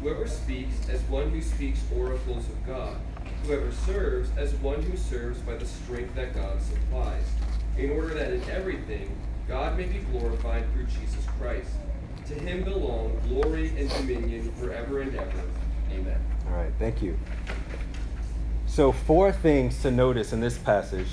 Whoever 0.01 0.25
speaks, 0.25 0.87
as 0.87 1.01
one 1.03 1.31
who 1.31 1.41
speaks 1.41 1.81
oracles 1.93 2.47
of 2.47 2.65
God. 2.65 2.95
Whoever 3.45 3.71
serves, 3.71 4.29
as 4.37 4.53
one 4.55 4.81
who 4.81 4.97
serves 4.97 5.39
by 5.39 5.55
the 5.55 5.65
strength 5.65 6.13
that 6.15 6.35
God 6.35 6.61
supplies, 6.61 7.23
in 7.77 7.91
order 7.91 8.13
that 8.13 8.31
in 8.31 8.43
everything 8.49 9.15
God 9.49 9.77
may 9.77 9.85
be 9.85 9.97
glorified 10.11 10.71
through 10.73 10.85
Jesus 10.85 11.25
Christ. 11.39 11.71
To 12.27 12.35
him 12.35 12.63
belong 12.63 13.19
glory 13.27 13.69
and 13.79 13.89
dominion 13.89 14.51
forever 14.53 15.01
and 15.01 15.15
ever. 15.15 15.41
Amen. 15.91 16.21
All 16.47 16.55
right, 16.55 16.71
thank 16.77 17.01
you. 17.01 17.17
So, 18.67 18.91
four 18.91 19.31
things 19.31 19.81
to 19.81 19.89
notice 19.89 20.33
in 20.33 20.39
this 20.39 20.59
passage, 20.59 21.07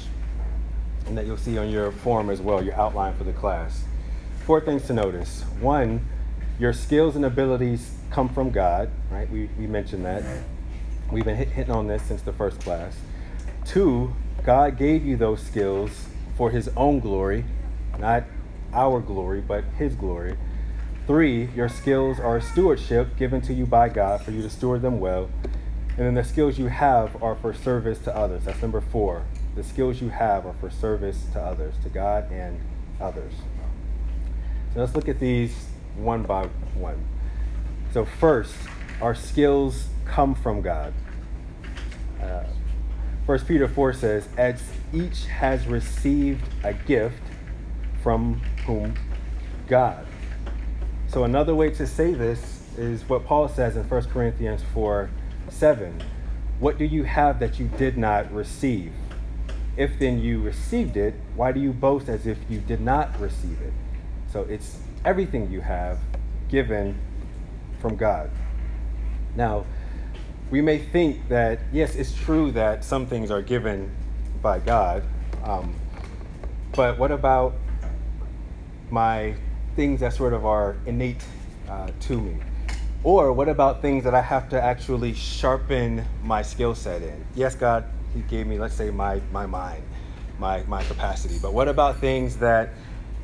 and 1.06 1.16
that 1.16 1.24
you'll 1.24 1.38
see 1.38 1.56
on 1.56 1.70
your 1.70 1.90
form 1.90 2.28
as 2.28 2.42
well, 2.42 2.62
your 2.62 2.74
outline 2.74 3.16
for 3.16 3.24
the 3.24 3.32
class. 3.32 3.84
Four 4.44 4.60
things 4.60 4.86
to 4.88 4.92
notice. 4.92 5.42
One, 5.60 6.06
your 6.58 6.74
skills 6.74 7.16
and 7.16 7.24
abilities 7.24 7.90
come 8.10 8.28
from 8.28 8.50
God, 8.50 8.90
right? 9.10 9.30
We, 9.30 9.48
we 9.58 9.66
mentioned 9.66 10.04
that. 10.04 10.22
We've 11.10 11.24
been 11.24 11.36
hit, 11.36 11.48
hitting 11.48 11.72
on 11.72 11.86
this 11.86 12.02
since 12.02 12.22
the 12.22 12.32
first 12.32 12.60
class. 12.60 12.96
Two, 13.64 14.14
God 14.44 14.76
gave 14.76 15.04
you 15.04 15.16
those 15.16 15.40
skills 15.42 16.06
for 16.36 16.50
His 16.50 16.68
own 16.76 17.00
glory, 17.00 17.44
not 17.98 18.24
our 18.72 19.00
glory, 19.00 19.40
but 19.40 19.64
His 19.78 19.94
glory. 19.94 20.36
Three, 21.06 21.46
your 21.54 21.68
skills 21.68 22.18
are 22.18 22.40
stewardship 22.40 23.16
given 23.16 23.40
to 23.42 23.54
you 23.54 23.66
by 23.66 23.88
God 23.88 24.22
for 24.22 24.32
you 24.32 24.42
to 24.42 24.50
steward 24.50 24.82
them 24.82 24.98
well. 24.98 25.30
And 25.96 26.06
then 26.06 26.14
the 26.14 26.24
skills 26.24 26.58
you 26.58 26.66
have 26.66 27.22
are 27.22 27.36
for 27.36 27.54
service 27.54 27.98
to 28.00 28.14
others. 28.14 28.44
That's 28.44 28.60
number 28.60 28.80
four. 28.80 29.24
The 29.54 29.62
skills 29.62 30.02
you 30.02 30.10
have 30.10 30.44
are 30.44 30.54
for 30.54 30.68
service 30.68 31.24
to 31.32 31.40
others, 31.40 31.74
to 31.84 31.88
God 31.88 32.30
and 32.30 32.60
others. 33.00 33.32
So 34.74 34.80
let's 34.80 34.94
look 34.94 35.08
at 35.08 35.20
these 35.20 35.68
one 35.96 36.24
by 36.24 36.46
one. 36.74 37.02
So, 37.92 38.04
first, 38.04 38.54
our 39.00 39.14
skills 39.14 39.88
come 40.04 40.34
from 40.34 40.62
God. 40.62 40.94
Uh, 42.20 42.44
1 43.26 43.38
Peter 43.40 43.68
4 43.68 43.92
says, 43.92 44.28
As 44.36 44.62
each 44.92 45.26
has 45.26 45.66
received 45.66 46.44
a 46.64 46.72
gift 46.72 47.20
from 48.02 48.40
whom? 48.64 48.94
God. 49.68 50.06
So, 51.08 51.24
another 51.24 51.54
way 51.54 51.70
to 51.70 51.86
say 51.86 52.14
this 52.14 52.62
is 52.78 53.08
what 53.08 53.24
Paul 53.24 53.48
says 53.48 53.76
in 53.76 53.88
1 53.88 54.04
Corinthians 54.04 54.62
4 54.72 55.10
7. 55.48 56.02
What 56.58 56.78
do 56.78 56.84
you 56.84 57.04
have 57.04 57.38
that 57.40 57.58
you 57.58 57.66
did 57.66 57.98
not 57.98 58.32
receive? 58.32 58.92
If 59.76 59.98
then 59.98 60.20
you 60.20 60.40
received 60.40 60.96
it, 60.96 61.14
why 61.34 61.52
do 61.52 61.60
you 61.60 61.72
boast 61.72 62.08
as 62.08 62.26
if 62.26 62.38
you 62.48 62.60
did 62.60 62.80
not 62.80 63.18
receive 63.20 63.60
it? 63.60 63.72
So, 64.32 64.42
it's 64.42 64.78
everything 65.04 65.50
you 65.50 65.60
have 65.60 65.98
given 66.48 66.98
from 67.80 67.96
God. 67.96 68.30
Now, 69.36 69.66
we 70.50 70.60
may 70.60 70.78
think 70.78 71.28
that, 71.28 71.60
yes, 71.72 71.94
it's 71.94 72.14
true 72.14 72.50
that 72.52 72.84
some 72.84 73.06
things 73.06 73.30
are 73.30 73.42
given 73.42 73.94
by 74.40 74.60
God, 74.60 75.04
um, 75.44 75.74
but 76.72 76.98
what 76.98 77.10
about 77.10 77.54
my 78.90 79.34
things 79.74 80.00
that 80.00 80.12
sort 80.12 80.32
of 80.32 80.46
are 80.46 80.76
innate 80.86 81.22
uh, 81.68 81.90
to 82.00 82.20
me? 82.20 82.38
Or 83.02 83.32
what 83.32 83.48
about 83.48 83.82
things 83.82 84.04
that 84.04 84.14
I 84.14 84.22
have 84.22 84.48
to 84.50 84.60
actually 84.60 85.14
sharpen 85.14 86.04
my 86.22 86.42
skill 86.42 86.74
set 86.74 87.02
in? 87.02 87.24
Yes, 87.34 87.54
God, 87.54 87.84
He 88.14 88.20
gave 88.22 88.46
me, 88.46 88.58
let's 88.58 88.74
say, 88.74 88.90
my, 88.90 89.20
my 89.32 89.46
mind, 89.46 89.82
my, 90.38 90.62
my 90.64 90.82
capacity. 90.84 91.38
But 91.40 91.52
what 91.52 91.68
about 91.68 91.98
things 91.98 92.36
that 92.38 92.70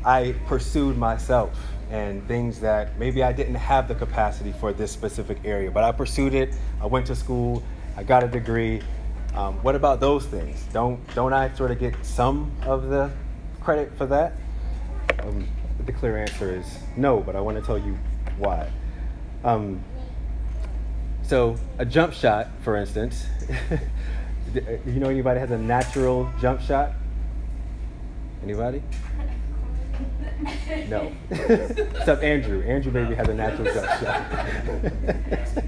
I 0.04 0.34
pursued 0.46 0.98
myself 0.98 1.58
and 1.92 2.26
things 2.26 2.58
that 2.60 2.98
maybe 2.98 3.22
I 3.22 3.32
didn't 3.32 3.56
have 3.56 3.86
the 3.86 3.94
capacity 3.94 4.52
for 4.52 4.72
this 4.72 4.90
specific 4.90 5.38
area, 5.44 5.70
but 5.70 5.84
I 5.84 5.92
pursued 5.92 6.32
it. 6.32 6.54
I 6.80 6.86
went 6.86 7.06
to 7.08 7.14
school, 7.14 7.62
I 7.98 8.02
got 8.02 8.24
a 8.24 8.28
degree. 8.28 8.80
Um, 9.34 9.62
what 9.62 9.76
about 9.76 10.00
those 10.00 10.24
things? 10.24 10.64
Don't 10.72 10.98
don't 11.14 11.34
I 11.34 11.54
sort 11.54 11.70
of 11.70 11.78
get 11.78 11.94
some 12.02 12.50
of 12.62 12.88
the 12.88 13.10
credit 13.60 13.92
for 13.98 14.06
that? 14.06 14.32
Um, 15.20 15.46
the 15.84 15.92
clear 15.92 16.16
answer 16.16 16.54
is 16.56 16.78
no, 16.96 17.20
but 17.20 17.36
I 17.36 17.40
want 17.40 17.58
to 17.58 17.62
tell 17.62 17.78
you 17.78 17.98
why. 18.38 18.70
Um, 19.44 19.84
so 21.22 21.56
a 21.76 21.84
jump 21.84 22.14
shot, 22.14 22.48
for 22.62 22.76
instance. 22.76 23.26
you 24.54 24.98
know 24.98 25.10
anybody 25.10 25.40
has 25.40 25.50
a 25.50 25.58
natural 25.58 26.30
jump 26.40 26.62
shot? 26.62 26.92
Anybody? 28.42 28.82
No. 30.88 31.12
Except 31.30 32.22
Andrew. 32.22 32.62
Andrew 32.62 32.92
maybe 32.92 33.14
has 33.14 33.28
a 33.28 33.34
natural 33.34 33.64
jump 33.74 33.86
shot. 34.00 34.46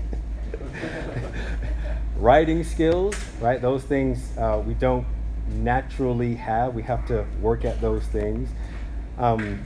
Writing 2.17 2.65
skills, 2.65 3.17
right? 3.41 3.61
Those 3.61 3.83
things 3.85 4.37
uh, 4.39 4.63
we 4.65 4.75
don't 4.75 5.07
naturally 5.49 6.35
have. 6.37 6.75
We 6.75 6.83
have 6.83 7.07
to 7.09 7.27
work 7.41 7.65
at 7.65 7.81
those 7.81 8.05
things. 8.07 8.49
Um, 9.19 9.65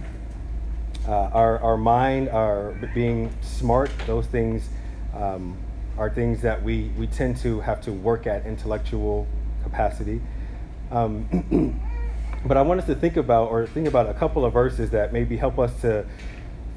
uh, 1.06 1.30
our, 1.32 1.58
our 1.60 1.76
mind, 1.76 2.28
our 2.28 2.72
being 2.94 3.30
smart, 3.40 3.90
those 4.06 4.26
things 4.26 4.68
um, 5.14 5.56
are 5.96 6.10
things 6.10 6.42
that 6.42 6.62
we, 6.62 6.90
we 6.98 7.06
tend 7.06 7.36
to 7.38 7.60
have 7.60 7.80
to 7.82 7.92
work 7.92 8.26
at 8.26 8.44
intellectual 8.44 9.26
capacity. 9.62 10.20
Um, 10.90 11.80
But 12.44 12.56
I 12.56 12.62
want 12.62 12.80
us 12.80 12.86
to 12.86 12.94
think 12.94 13.16
about, 13.16 13.50
or 13.50 13.66
think 13.66 13.88
about 13.88 14.08
a 14.08 14.14
couple 14.14 14.44
of 14.44 14.52
verses 14.52 14.90
that 14.90 15.12
maybe 15.12 15.36
help 15.36 15.58
us 15.58 15.80
to 15.80 16.06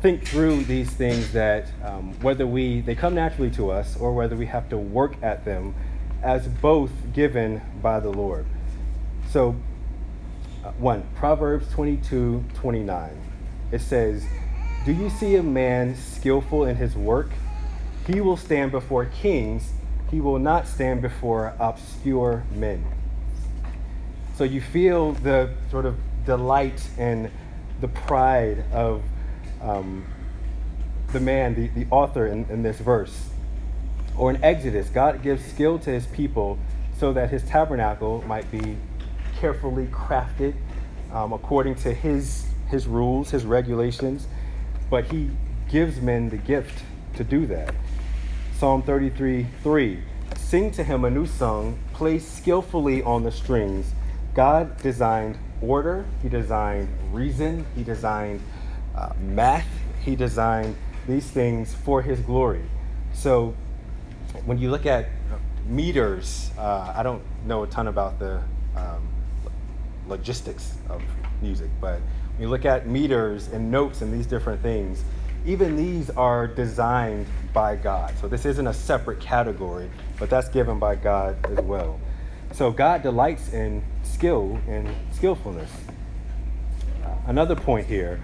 think 0.01 0.25
through 0.25 0.63
these 0.63 0.89
things 0.89 1.31
that 1.33 1.71
um, 1.83 2.13
whether 2.21 2.47
we 2.47 2.81
they 2.81 2.95
come 2.95 3.13
naturally 3.13 3.51
to 3.51 3.69
us 3.69 3.95
or 3.97 4.13
whether 4.13 4.35
we 4.35 4.47
have 4.47 4.67
to 4.69 4.77
work 4.77 5.15
at 5.21 5.45
them 5.45 5.75
as 6.23 6.47
both 6.47 6.91
given 7.13 7.61
by 7.81 7.99
the 7.99 8.09
Lord. 8.09 8.45
So, 9.29 9.55
uh, 10.63 10.71
one, 10.71 11.03
Proverbs 11.15 11.71
22 11.71 12.43
29. 12.55 13.21
It 13.71 13.79
says, 13.79 14.25
Do 14.85 14.91
you 14.91 15.09
see 15.09 15.35
a 15.35 15.43
man 15.43 15.95
skillful 15.95 16.65
in 16.65 16.75
his 16.75 16.95
work? 16.95 17.29
He 18.07 18.19
will 18.19 18.37
stand 18.37 18.71
before 18.71 19.05
kings, 19.05 19.71
he 20.09 20.19
will 20.19 20.39
not 20.39 20.67
stand 20.67 21.01
before 21.01 21.55
obscure 21.59 22.43
men. 22.51 22.83
So 24.37 24.43
you 24.43 24.61
feel 24.61 25.13
the 25.13 25.49
sort 25.69 25.85
of 25.85 25.95
delight 26.25 26.87
and 26.97 27.29
the 27.79 27.87
pride 27.87 28.63
of 28.71 29.03
um, 29.61 30.05
the 31.11 31.19
man, 31.19 31.55
the, 31.55 31.67
the 31.67 31.87
author 31.91 32.27
in, 32.27 32.45
in 32.49 32.63
this 32.63 32.79
verse. 32.79 33.29
Or 34.17 34.29
in 34.29 34.43
Exodus, 34.43 34.89
God 34.89 35.21
gives 35.21 35.43
skill 35.45 35.79
to 35.79 35.89
his 35.89 36.05
people 36.07 36.57
so 36.97 37.13
that 37.13 37.29
his 37.29 37.43
tabernacle 37.43 38.23
might 38.27 38.49
be 38.51 38.77
carefully 39.37 39.87
crafted 39.87 40.53
um, 41.11 41.33
according 41.33 41.75
to 41.75 41.93
his, 41.93 42.45
his 42.69 42.87
rules, 42.87 43.31
his 43.31 43.45
regulations. 43.45 44.27
But 44.89 45.05
he 45.05 45.29
gives 45.69 46.01
men 46.01 46.29
the 46.29 46.37
gift 46.37 46.83
to 47.15 47.23
do 47.23 47.45
that. 47.47 47.73
Psalm 48.57 48.83
33 48.83 49.47
3 49.63 50.03
Sing 50.37 50.71
to 50.71 50.83
him 50.83 51.05
a 51.05 51.09
new 51.09 51.25
song, 51.25 51.79
play 51.93 52.19
skillfully 52.19 53.01
on 53.03 53.23
the 53.23 53.31
strings 53.31 53.93
God 54.33 54.77
designed 54.81 55.37
order, 55.61 56.05
He 56.21 56.29
designed 56.29 56.87
reason, 57.11 57.65
He 57.75 57.83
designed 57.83 58.41
uh, 58.95 59.13
math, 59.19 59.67
He 60.01 60.15
designed 60.15 60.75
these 61.07 61.29
things 61.29 61.73
for 61.73 62.01
His 62.01 62.19
glory. 62.19 62.63
So 63.13 63.55
when 64.45 64.57
you 64.57 64.71
look 64.71 64.85
at 64.85 65.09
meters, 65.65 66.51
uh, 66.57 66.93
I 66.95 67.03
don't 67.03 67.21
know 67.45 67.63
a 67.63 67.67
ton 67.67 67.87
about 67.87 68.19
the 68.19 68.41
um, 68.75 69.07
logistics 70.07 70.75
of 70.89 71.01
music, 71.41 71.69
but 71.79 71.99
when 72.33 72.41
you 72.41 72.49
look 72.49 72.65
at 72.65 72.87
meters 72.87 73.49
and 73.49 73.69
notes 73.69 74.01
and 74.01 74.13
these 74.13 74.25
different 74.25 74.61
things, 74.61 75.03
even 75.45 75.75
these 75.75 76.09
are 76.11 76.47
designed 76.47 77.25
by 77.53 77.75
God. 77.75 78.13
So 78.21 78.27
this 78.27 78.45
isn't 78.45 78.67
a 78.67 78.73
separate 78.73 79.19
category, 79.19 79.89
but 80.19 80.29
that's 80.29 80.49
given 80.49 80.79
by 80.79 80.95
God 80.95 81.35
as 81.51 81.63
well. 81.65 81.99
So 82.53 82.71
God 82.71 83.01
delights 83.01 83.53
in 83.53 83.83
skill 84.21 84.59
and 84.67 84.87
skillfulness. 85.13 85.71
Another 87.25 87.55
point 87.55 87.87
here 87.87 88.21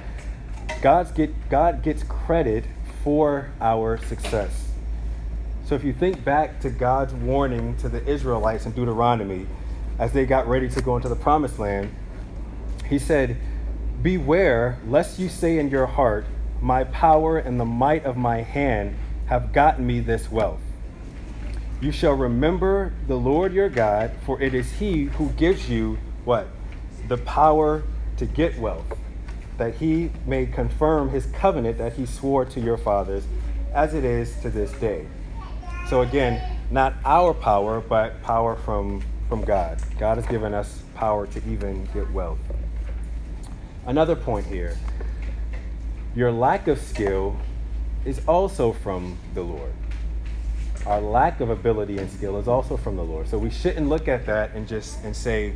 God's 0.79 1.11
get, 1.11 1.49
God 1.49 1.81
gets 1.81 2.03
credit 2.03 2.65
for 3.03 3.49
our 3.59 3.97
success. 3.97 4.69
So 5.65 5.73
if 5.73 5.83
you 5.83 5.93
think 5.93 6.23
back 6.23 6.59
to 6.59 6.69
God's 6.69 7.15
warning 7.15 7.75
to 7.77 7.89
the 7.89 8.07
Israelites 8.07 8.67
in 8.67 8.73
Deuteronomy 8.73 9.47
as 9.97 10.13
they 10.13 10.27
got 10.27 10.47
ready 10.47 10.69
to 10.69 10.81
go 10.83 10.97
into 10.97 11.09
the 11.09 11.15
promised 11.15 11.57
land, 11.57 11.89
he 12.87 12.99
said, 12.99 13.35
Beware 14.03 14.77
lest 14.85 15.17
you 15.17 15.29
say 15.29 15.57
in 15.57 15.71
your 15.71 15.87
heart, 15.87 16.27
My 16.61 16.83
power 16.83 17.39
and 17.39 17.59
the 17.59 17.65
might 17.65 18.05
of 18.05 18.15
my 18.15 18.43
hand 18.43 18.95
have 19.29 19.51
gotten 19.51 19.87
me 19.87 19.99
this 19.99 20.29
wealth. 20.29 20.61
You 21.79 21.91
shall 21.91 22.13
remember 22.13 22.91
the 23.07 23.15
Lord 23.15 23.53
your 23.53 23.69
God, 23.69 24.11
for 24.25 24.41
it 24.41 24.55
is 24.55 24.71
he 24.73 25.03
who 25.03 25.29
gives 25.29 25.69
you 25.69 25.99
what? 26.25 26.47
The 27.07 27.17
power 27.17 27.83
to 28.17 28.25
get 28.25 28.57
wealth, 28.57 28.97
that 29.59 29.75
he 29.75 30.09
may 30.25 30.47
confirm 30.47 31.09
his 31.09 31.27
covenant 31.27 31.77
that 31.77 31.93
he 31.93 32.07
swore 32.07 32.45
to 32.45 32.59
your 32.59 32.77
fathers, 32.77 33.25
as 33.75 33.93
it 33.93 34.03
is 34.03 34.35
to 34.41 34.49
this 34.49 34.71
day. 34.79 35.05
So 35.87 36.01
again, 36.01 36.41
not 36.71 36.95
our 37.05 37.31
power, 37.31 37.79
but 37.79 38.23
power 38.23 38.55
from, 38.55 39.03
from 39.29 39.45
God. 39.45 39.79
God 39.99 40.17
has 40.17 40.25
given 40.25 40.55
us 40.55 40.81
power 40.95 41.27
to 41.27 41.47
even 41.47 41.85
get 41.93 42.11
wealth. 42.11 42.39
Another 43.85 44.15
point 44.15 44.47
here 44.47 44.75
your 46.15 46.31
lack 46.31 46.67
of 46.67 46.81
skill 46.81 47.37
is 48.03 48.19
also 48.27 48.73
from 48.73 49.15
the 49.35 49.43
Lord 49.43 49.73
our 50.87 51.01
lack 51.01 51.41
of 51.41 51.49
ability 51.49 51.97
and 51.97 52.09
skill 52.09 52.37
is 52.37 52.47
also 52.47 52.77
from 52.77 52.95
the 52.95 53.03
Lord. 53.03 53.27
So 53.27 53.37
we 53.37 53.49
shouldn't 53.49 53.89
look 53.89 54.07
at 54.07 54.25
that 54.25 54.53
and 54.53 54.67
just 54.67 55.03
and 55.03 55.15
say, 55.15 55.53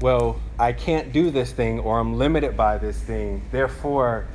well, 0.00 0.40
I 0.58 0.72
can't 0.72 1.12
do 1.12 1.30
this 1.30 1.52
thing 1.52 1.80
or 1.80 2.00
I'm 2.00 2.16
limited 2.16 2.56
by 2.56 2.78
this 2.78 2.98
thing. 2.98 3.42
Therefore, 3.52 4.26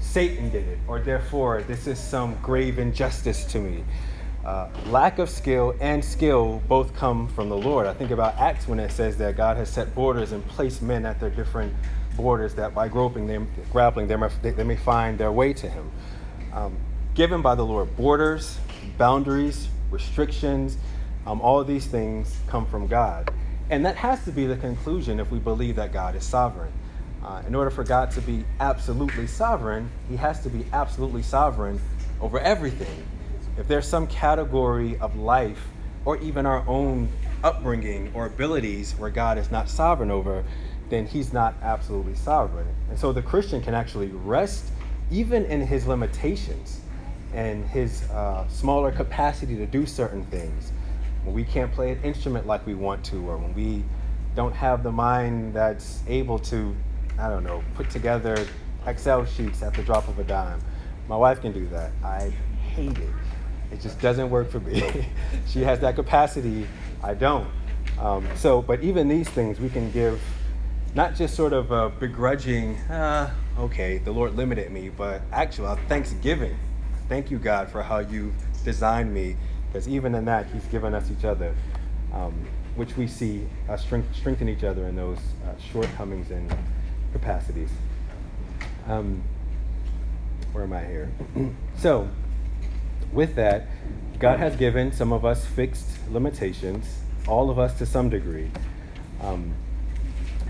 Satan 0.00 0.48
did 0.50 0.66
it, 0.68 0.78
or 0.86 1.00
therefore, 1.00 1.62
this 1.62 1.86
is 1.88 1.98
some 1.98 2.36
grave 2.40 2.78
injustice 2.78 3.44
to 3.46 3.58
me. 3.58 3.84
Uh, 4.44 4.68
lack 4.86 5.18
of 5.18 5.28
skill 5.28 5.74
and 5.80 6.04
skill 6.04 6.62
both 6.68 6.94
come 6.94 7.26
from 7.28 7.48
the 7.48 7.56
Lord. 7.56 7.86
I 7.86 7.92
think 7.92 8.12
about 8.12 8.36
Acts 8.38 8.68
when 8.68 8.78
it 8.78 8.92
says 8.92 9.18
that 9.18 9.36
God 9.36 9.56
has 9.56 9.68
set 9.68 9.92
borders 9.94 10.32
and 10.32 10.46
placed 10.46 10.82
men 10.82 11.04
at 11.04 11.18
their 11.18 11.30
different 11.30 11.74
borders 12.16 12.54
that 12.54 12.74
by 12.74 12.88
groping 12.88 13.26
them, 13.26 13.50
grappling 13.72 14.06
them, 14.06 14.24
they, 14.40 14.52
they 14.52 14.64
may 14.64 14.76
find 14.76 15.18
their 15.18 15.32
way 15.32 15.52
to 15.52 15.68
Him. 15.68 15.90
Um, 16.52 16.76
given 17.14 17.42
by 17.42 17.56
the 17.56 17.64
Lord 17.64 17.96
borders, 17.96 18.58
boundaries, 18.98 19.68
restrictions, 19.90 20.76
um, 21.26 21.40
all 21.40 21.62
these 21.64 21.86
things 21.86 22.36
come 22.46 22.66
from 22.66 22.86
God. 22.86 23.30
And 23.70 23.84
that 23.86 23.96
has 23.96 24.24
to 24.24 24.32
be 24.32 24.46
the 24.46 24.56
conclusion 24.56 25.20
if 25.20 25.30
we 25.30 25.38
believe 25.38 25.76
that 25.76 25.92
God 25.92 26.16
is 26.16 26.24
sovereign. 26.24 26.72
Uh, 27.22 27.42
in 27.46 27.54
order 27.54 27.70
for 27.70 27.84
God 27.84 28.10
to 28.12 28.20
be 28.20 28.44
absolutely 28.60 29.26
sovereign, 29.26 29.90
he 30.08 30.16
has 30.16 30.42
to 30.42 30.48
be 30.48 30.64
absolutely 30.72 31.22
sovereign 31.22 31.80
over 32.20 32.38
everything. 32.40 33.06
If 33.58 33.68
there's 33.68 33.86
some 33.86 34.06
category 34.06 34.98
of 34.98 35.16
life 35.16 35.68
or 36.04 36.16
even 36.18 36.46
our 36.46 36.66
own 36.66 37.08
upbringing 37.44 38.10
or 38.14 38.26
abilities 38.26 38.92
where 38.92 39.10
God 39.10 39.36
is 39.36 39.50
not 39.50 39.68
sovereign 39.68 40.10
over, 40.10 40.44
then 40.88 41.06
he's 41.06 41.32
not 41.32 41.54
absolutely 41.62 42.14
sovereign. 42.14 42.66
And 42.88 42.98
so 42.98 43.12
the 43.12 43.22
Christian 43.22 43.60
can 43.60 43.74
actually 43.74 44.08
rest 44.08 44.70
even 45.10 45.44
in 45.44 45.60
his 45.60 45.86
limitations 45.86 46.80
and 47.34 47.66
his 47.66 48.02
uh, 48.10 48.46
smaller 48.48 48.90
capacity 48.90 49.56
to 49.56 49.66
do 49.66 49.86
certain 49.86 50.24
things. 50.26 50.72
When 51.24 51.34
we 51.34 51.44
can't 51.44 51.72
play 51.72 51.92
an 51.92 52.02
instrument 52.02 52.46
like 52.46 52.66
we 52.66 52.74
want 52.74 53.04
to, 53.06 53.28
or 53.28 53.36
when 53.36 53.54
we 53.54 53.84
don't 54.34 54.54
have 54.54 54.82
the 54.82 54.92
mind 54.92 55.54
that's 55.54 56.00
able 56.06 56.38
to, 56.38 56.74
I 57.18 57.28
don't 57.28 57.44
know, 57.44 57.62
put 57.74 57.90
together 57.90 58.46
Excel 58.86 59.24
sheets 59.24 59.62
at 59.62 59.74
the 59.74 59.82
drop 59.82 60.08
of 60.08 60.18
a 60.18 60.24
dime. 60.24 60.60
My 61.08 61.16
wife 61.16 61.40
can 61.40 61.52
do 61.52 61.66
that. 61.68 61.92
I 62.02 62.30
hate 62.74 62.98
it. 62.98 63.10
It 63.72 63.80
just 63.80 64.00
doesn't 64.00 64.30
work 64.30 64.50
for 64.50 64.60
me. 64.60 65.06
she 65.46 65.60
has 65.62 65.80
that 65.80 65.96
capacity. 65.96 66.66
I 67.02 67.14
don't. 67.14 67.48
Um, 67.98 68.26
so, 68.36 68.62
but 68.62 68.82
even 68.82 69.08
these 69.08 69.28
things 69.28 69.60
we 69.60 69.68
can 69.68 69.90
give 69.90 70.20
not 70.94 71.14
just 71.14 71.34
sort 71.34 71.52
of 71.52 71.70
a 71.70 71.90
begrudging, 71.90 72.78
ah, 72.90 73.32
okay, 73.58 73.98
the 73.98 74.10
Lord 74.10 74.36
limited 74.36 74.70
me, 74.70 74.88
but 74.88 75.22
actual 75.32 75.76
thanksgiving. 75.88 76.56
Thank 77.08 77.30
you, 77.30 77.38
God, 77.38 77.70
for 77.70 77.82
how 77.82 78.00
you've 78.00 78.34
designed 78.64 79.14
me, 79.14 79.36
because 79.66 79.88
even 79.88 80.14
in 80.14 80.26
that, 80.26 80.46
He's 80.52 80.66
given 80.66 80.94
us 80.94 81.10
each 81.10 81.24
other, 81.24 81.54
um, 82.12 82.34
which 82.76 82.98
we 82.98 83.06
see 83.06 83.48
uh, 83.66 83.78
strength, 83.78 84.14
strengthen 84.14 84.46
each 84.46 84.62
other 84.62 84.86
in 84.86 84.96
those 84.96 85.18
uh, 85.18 85.58
shortcomings 85.72 86.30
and 86.30 86.54
capacities. 87.12 87.70
Um, 88.86 89.22
where 90.52 90.64
am 90.64 90.72
I 90.74 90.84
here? 90.84 91.10
so, 91.78 92.08
with 93.10 93.34
that, 93.36 93.68
God 94.18 94.38
has 94.38 94.54
given 94.56 94.92
some 94.92 95.12
of 95.12 95.24
us 95.24 95.46
fixed 95.46 95.88
limitations, 96.10 97.00
all 97.26 97.48
of 97.48 97.58
us 97.58 97.78
to 97.78 97.86
some 97.86 98.10
degree. 98.10 98.50
Um, 99.22 99.54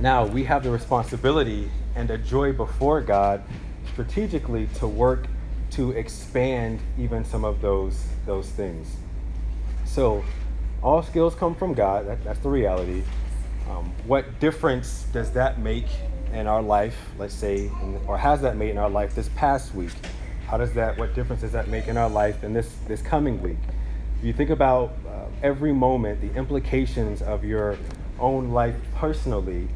now 0.01 0.27
we 0.27 0.43
have 0.45 0.65
the 0.65 0.71
responsibility 0.71 1.71
and 1.95 2.11
a 2.11 2.19
joy 2.19 2.53
before 2.53 3.01
God 3.01 3.45
strategically 3.93 4.69
to 4.79 4.89
work 4.89 5.27
to 5.71 5.93
expand 5.93 6.81
even 6.99 7.25
some 7.25 7.45
of 7.45 7.61
those 7.61 8.05
those 8.27 8.49
things. 8.51 8.97
So 9.85 10.25
all 10.83 11.03
skills 11.03 11.35
come 11.35 11.55
from 11.55 11.75
God. 11.75 12.07
That, 12.07 12.23
that's 12.25 12.41
the 12.41 12.49
reality. 12.49 13.03
Um, 13.71 13.93
what 14.07 14.39
difference 14.41 15.07
does 15.13 15.33
that 15.33 15.59
make 15.59 15.87
in 16.33 16.47
our 16.47 16.63
life? 16.63 16.97
Let's 17.19 17.35
say, 17.35 17.71
or 18.07 18.17
has 18.17 18.41
that 18.43 18.57
made 18.57 18.71
in 18.71 18.79
our 18.79 18.91
life 18.91 19.15
this 19.15 19.29
past 19.31 19.75
week? 19.75 19.93
How 20.47 20.57
does 20.57 20.73
that? 20.75 20.97
What 20.99 21.15
difference 21.15 21.43
does 21.43 21.53
that 21.53 21.69
make 21.69 21.89
in 21.89 21.97
our 21.97 22.09
life 22.09 22.45
in 22.45 22.53
this 22.53 22.75
this 22.87 23.03
coming 23.03 23.41
week? 23.43 23.59
If 24.19 24.25
you 24.25 24.33
think 24.33 24.51
about 24.51 24.93
uh, 25.07 25.27
every 25.43 25.73
moment, 25.73 26.21
the 26.21 26.33
implications 26.35 27.23
of 27.23 27.45
your 27.45 27.77
own 28.19 28.51
life 28.51 28.75
personally, 28.97 29.69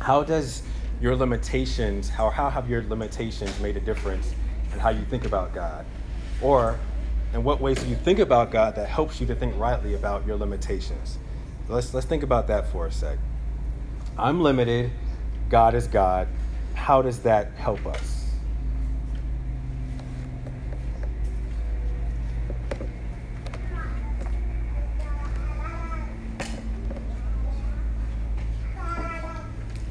how 0.00 0.22
does 0.22 0.62
your 1.00 1.16
limitations, 1.16 2.08
how, 2.08 2.30
how 2.30 2.50
have 2.50 2.68
your 2.68 2.82
limitations 2.82 3.58
made 3.60 3.76
a 3.76 3.80
difference 3.80 4.34
in 4.72 4.78
how 4.78 4.90
you 4.90 5.04
think 5.04 5.24
about 5.24 5.54
God? 5.54 5.84
Or 6.40 6.78
in 7.34 7.44
what 7.44 7.60
ways 7.60 7.78
do 7.82 7.88
you 7.88 7.96
think 7.96 8.18
about 8.18 8.50
God 8.50 8.74
that 8.76 8.88
helps 8.88 9.20
you 9.20 9.26
to 9.26 9.34
think 9.34 9.58
rightly 9.58 9.94
about 9.94 10.26
your 10.26 10.36
limitations? 10.36 11.18
Let's, 11.68 11.92
let's 11.92 12.06
think 12.06 12.22
about 12.22 12.46
that 12.48 12.68
for 12.70 12.86
a 12.86 12.92
sec. 12.92 13.18
I'm 14.16 14.40
limited, 14.40 14.90
God 15.48 15.74
is 15.74 15.86
God. 15.86 16.28
How 16.74 17.02
does 17.02 17.20
that 17.20 17.52
help 17.56 17.84
us? 17.86 18.14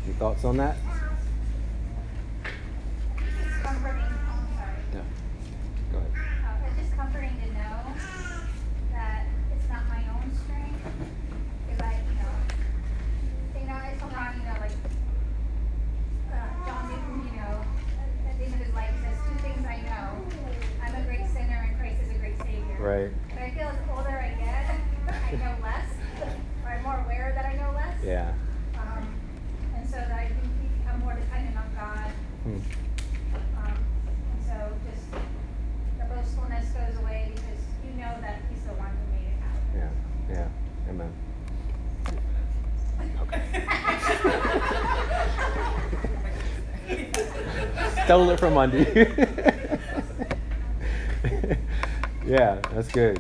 Any 0.06 0.14
thoughts 0.18 0.44
on 0.46 0.58
that? 0.58 0.78
It's 3.18 3.58
comforting, 3.62 4.02
oh, 4.02 4.48
sorry. 4.56 4.82
Yeah. 4.94 5.02
Go 5.92 5.98
ahead. 6.00 6.12
Uh, 6.16 6.68
it's 6.68 6.78
just 6.80 6.96
comforting 6.96 7.36
to 7.42 7.48
know 7.54 7.76
that 8.94 9.28
it's 9.54 9.68
not 9.70 9.88
my 9.90 10.02
own 10.16 10.32
strength. 10.44 10.80
Because 11.68 11.82
I, 11.84 12.00
you 12.08 12.16
know, 12.16 12.34
you 13.60 13.68
know, 13.68 13.80
it's 13.92 14.00
sometimes, 14.00 14.38
you 14.40 14.46
know, 14.48 14.58
like, 14.62 14.72
uh, 16.32 16.66
John 16.66 16.84
Newton, 16.88 17.18
you 17.28 17.36
know, 17.42 17.54
at 18.30 18.38
the 18.40 18.44
end 18.46 18.54
of 18.54 18.60
his 18.60 18.74
life, 18.74 18.94
he 18.96 19.00
says, 19.04 19.18
two 19.28 19.36
things 19.44 19.66
I 19.66 19.82
know. 19.82 20.08
I'm 20.84 20.96
a 20.96 21.04
great 21.04 21.28
sinner 21.34 21.68
and 21.68 21.78
Christ 21.78 22.00
is 22.04 22.12
a 22.16 22.18
great 22.20 22.38
savior. 22.40 22.78
Right. 22.80 23.12
But 23.36 23.42
I 23.44 23.52
feel 23.52 23.68
as 23.68 23.80
older 23.92 24.18
I 24.18 24.32
get, 24.40 24.80
I 25.12 25.36
know 25.36 25.56
less, 25.62 25.90
or 26.64 26.70
I'm 26.70 26.82
more 26.84 27.00
aware 27.04 27.34
that 27.36 27.46
I 27.46 27.54
know 27.58 27.72
less. 27.76 28.00
Yeah. 28.04 28.34
Um, 28.80 29.04
and 29.76 29.86
so 29.90 29.96
that 29.98 30.12
I 30.12 30.28
can 30.28 30.50
become 30.80 31.00
more 31.02 31.16
dependent 31.16 31.58
on 31.58 31.70
God. 31.76 32.12
Hmm. 32.44 32.62
Um, 33.58 33.78
and 34.34 34.42
so 34.46 34.56
just 34.90 35.06
the 35.12 36.06
boastfulness 36.06 36.70
goes 36.70 36.96
away 37.02 37.32
because 37.36 37.62
you 37.84 37.92
know 38.00 38.14
that 38.22 38.42
He's 38.50 38.64
the 38.64 38.74
one 38.74 38.90
who 38.90 39.06
made 39.14 39.28
it 39.28 39.40
happen. 39.42 39.64
Yeah. 40.30 40.36
Yeah. 40.36 40.90
Amen. 40.90 41.12
Stole 48.08 48.30
it 48.30 48.40
from 48.40 48.58
under 48.58 48.78
you. 48.78 49.06
yeah, 52.26 52.62
that's 52.72 52.88
good. 52.88 53.20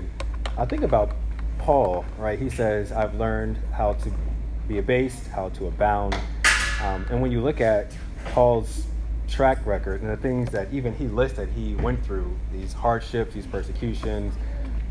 I 0.58 0.64
think 0.64 0.84
about 0.84 1.14
Paul, 1.58 2.06
right? 2.18 2.40
He 2.40 2.50
says, 2.50 2.94
I've 2.94 3.14
learned 3.16 3.60
how 3.74 3.96
to 3.96 4.12
be 4.66 4.78
abased, 4.78 5.28
how 5.28 5.50
to 5.50 5.68
abound. 5.68 6.16
Um, 6.82 7.06
and 7.10 7.22
when 7.22 7.34
you 7.34 7.42
look 7.42 7.60
at 7.60 7.92
Paul's 8.28 8.88
track 9.28 9.66
record 9.66 10.04
and 10.04 10.10
the 10.10 10.16
things 10.16 10.52
that 10.52 10.72
even 10.72 10.96
he 10.96 11.08
listed 11.10 11.50
he 11.50 11.76
went 11.76 12.02
through, 12.06 12.34
these 12.54 12.72
hardships, 12.72 13.34
these 13.34 13.46
persecutions, 13.46 14.36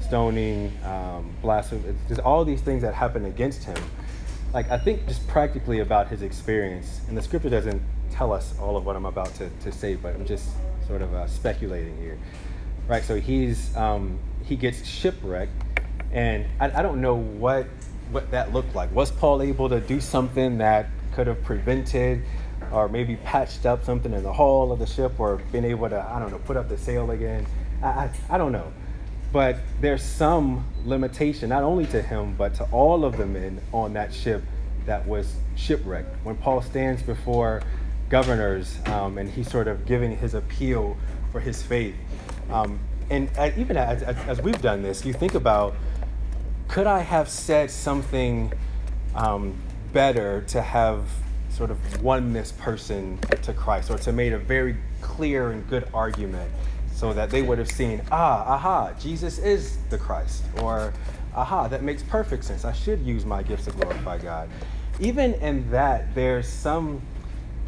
stoning, 0.01 0.77
um, 0.85 1.35
blasphemy, 1.41 1.95
just 2.07 2.21
all 2.21 2.45
these 2.45 2.61
things 2.61 2.83
that 2.83 2.93
happened 2.93 3.25
against 3.25 3.65
him. 3.65 3.83
Like, 4.53 4.71
I 4.71 4.77
think 4.77 5.07
just 5.09 5.27
practically 5.27 5.81
about 5.81 6.09
his 6.09 6.21
experience, 6.21 7.01
and 7.09 7.17
the 7.17 7.23
scripture 7.23 7.49
doesn't 7.49 7.81
tell 8.11 8.33
us 8.33 8.55
all 8.61 8.77
of 8.77 8.87
what 8.87 8.97
I'm 8.97 9.07
about 9.07 9.35
to, 9.37 9.51
to 9.63 9.73
say, 9.73 9.95
but 9.95 10.15
I'm 10.15 10.27
just 10.27 10.49
sort 10.87 11.03
of 11.03 11.15
uh, 11.15 11.27
speculating 11.27 11.97
here. 11.99 12.19
Right, 12.89 13.05
so 13.05 13.21
he's 13.21 13.77
um, 13.77 14.19
he 14.45 14.55
gets 14.57 14.87
shipwrecked, 14.87 15.53
and 16.13 16.47
I, 16.61 16.79
I 16.79 16.83
don't 16.83 17.01
know 17.01 17.17
what 17.17 17.67
what 18.11 18.31
that 18.31 18.53
looked 18.53 18.75
like. 18.75 18.93
Was 18.95 19.11
Paul 19.11 19.43
able 19.43 19.69
to 19.69 19.81
do 19.81 20.01
something 20.01 20.59
that 20.59 20.87
could 21.13 21.27
have 21.27 21.43
prevented 21.43 22.23
or 22.73 22.89
maybe 22.89 23.17
patched 23.17 23.67
up 23.67 23.85
something 23.85 24.13
in 24.13 24.23
the 24.23 24.33
hull 24.33 24.73
of 24.73 24.79
the 24.79 24.87
ship 24.87 25.19
or 25.19 25.37
been 25.53 25.65
able 25.65 25.89
to, 25.89 26.01
I 26.01 26.19
don't 26.19 26.31
know, 26.31 26.39
put 26.39 26.57
up 26.57 26.69
the 26.69 26.79
sail 26.79 27.11
again? 27.11 27.47
I, 27.83 27.87
I, 27.87 28.11
I 28.31 28.39
don't 28.39 28.53
know. 28.53 28.73
But 29.33 29.59
there's 29.81 30.03
some 30.03 30.65
limitation, 30.85 31.49
not 31.49 31.63
only 31.63 31.87
to 31.87 32.01
him, 32.01 32.35
but 32.37 32.55
to 32.55 32.65
all 32.65 33.05
of 33.05 33.17
the 33.17 33.27
men 33.27 33.61
on 33.73 33.93
that 33.95 34.13
ship 34.15 34.43
that 34.87 35.07
was 35.07 35.35
shipwrecked. 35.57 36.25
When 36.25 36.37
Paul 36.37 36.63
stands 36.63 37.03
before 37.03 37.63
governors 38.09 38.79
um, 38.87 39.19
and 39.19 39.31
he's 39.31 39.51
sort 39.51 39.69
of 39.69 39.87
giving 39.87 40.17
his 40.17 40.35
appeal 40.35 40.97
for 41.33 41.41
his 41.41 41.63
faith. 41.63 41.95
Um, 42.51 42.79
and 43.11 43.31
uh, 43.37 43.51
even 43.57 43.77
as, 43.77 44.03
as, 44.03 44.17
as 44.29 44.41
we've 44.43 44.61
done 44.61 44.83
this, 44.83 45.05
you 45.05 45.13
think 45.13 45.35
about 45.35 45.75
could 46.69 46.87
I 46.87 47.01
have 47.01 47.29
said 47.29 47.71
something 47.71 48.53
um, 49.15 49.57
better 49.93 50.43
to 50.49 50.61
have 50.61 51.05
sort 51.49 51.71
of 51.71 52.03
won 52.03 52.33
this 52.33 52.53
person 52.53 53.19
to 53.43 53.53
Christ 53.55 53.91
or 53.91 53.99
to 53.99 54.13
made 54.13 54.33
a 54.33 54.39
very 54.39 54.77
clear 55.01 55.53
and 55.53 55.67
good 55.69 55.89
argument 55.95 56.51
so 56.93 57.13
that 57.13 57.31
they 57.31 57.43
would 57.43 57.59
have 57.59 57.71
seen, 57.71 58.03
ah, 58.11 58.55
aha, 58.55 58.93
Jesus 58.99 59.39
is 59.39 59.79
the 59.91 59.99
Christ, 59.99 60.45
or 60.63 60.93
aha, 61.35 61.69
that 61.69 61.83
makes 61.83 62.03
perfect 62.03 62.45
sense. 62.45 62.65
I 62.65 62.73
should 62.73 63.01
use 63.01 63.25
my 63.25 63.43
gifts 63.43 63.67
to 63.67 63.71
glorify 63.71 64.19
God. 64.19 64.49
Even 64.99 65.35
in 65.35 65.71
that, 65.71 66.15
there's 66.15 66.49
some 66.49 67.03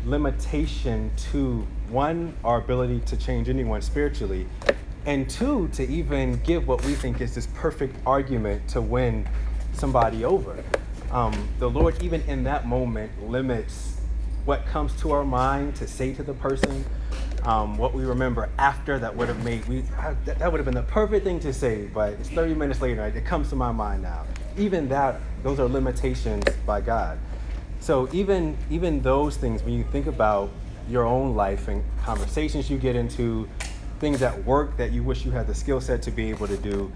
limitation 0.09 1.11
to 1.31 1.67
one, 1.91 2.35
our 2.45 2.59
ability 2.59 3.01
to 3.01 3.17
change 3.17 3.49
anyone 3.49 3.83
spiritually, 3.83 4.47
and 5.07 5.29
two, 5.29 5.69
to 5.69 5.87
even 5.87 6.41
give 6.41 6.67
what 6.67 6.85
we 6.85 6.95
think 6.95 7.21
is 7.21 7.35
this 7.35 7.47
perfect 7.55 7.97
argument 8.07 8.67
to 8.69 8.81
win 8.81 9.27
somebody 9.73 10.25
over. 10.25 10.63
Um, 11.11 11.49
the 11.59 11.69
Lord, 11.69 12.03
even 12.03 12.21
in 12.23 12.45
that 12.45 12.67
moment, 12.67 13.11
limits 13.29 14.01
what 14.45 14.67
comes 14.67 14.99
to 15.01 15.13
our 15.13 15.25
mind 15.25 15.77
to 15.77 15.87
say 15.87 16.13
to 16.15 16.23
the 16.23 16.35
person, 16.35 16.85
um, 17.45 17.79
what 17.79 17.95
we 17.95 18.05
remember 18.05 18.49
after 18.59 18.99
that 18.99 19.15
would 19.15 19.29
have 19.29 19.43
made 19.45 19.65
we 19.67 19.83
that, 20.25 20.39
that 20.39 20.51
would 20.51 20.59
have 20.59 20.65
been 20.65 20.75
the 20.75 20.83
perfect 20.83 21.25
thing 21.25 21.39
to 21.41 21.53
say, 21.53 21.87
but 21.87 22.15
it's 22.15 22.29
30 22.31 22.55
minutes 22.55 22.81
later, 22.81 23.05
it 23.05 23.25
comes 23.25 23.49
to 23.51 23.57
my 23.57 23.73
mind 23.73 24.03
now. 24.03 24.25
Even 24.57 24.89
that, 24.89 25.21
those 25.43 25.61
are 25.61 25.69
limitations 25.69 26.45
by 26.67 26.81
God. 26.81 27.19
So 27.81 28.09
even 28.13 28.57
even 28.71 29.01
those 29.03 29.37
things, 29.37 29.63
when 29.63 29.75
you 29.75 29.85
think 29.85 30.07
about 30.07 30.51
your 30.89 31.05
own 31.05 31.35
life 31.35 31.69
and 31.69 31.85
conversations 32.03 32.71
you 32.71 32.79
get 32.79 32.97
into, 32.97 33.49
things 34.01 34.23
at 34.23 34.45
work 34.45 34.77
that 34.77 34.93
you 34.93 35.03
wish 35.03 35.25
you 35.25 35.31
had 35.31 35.47
the 35.47 35.55
skill 35.55 35.81
set 35.81 36.03
to 36.03 36.11
be 36.11 36.31
able 36.31 36.47
to 36.49 36.57
do, 36.57 36.91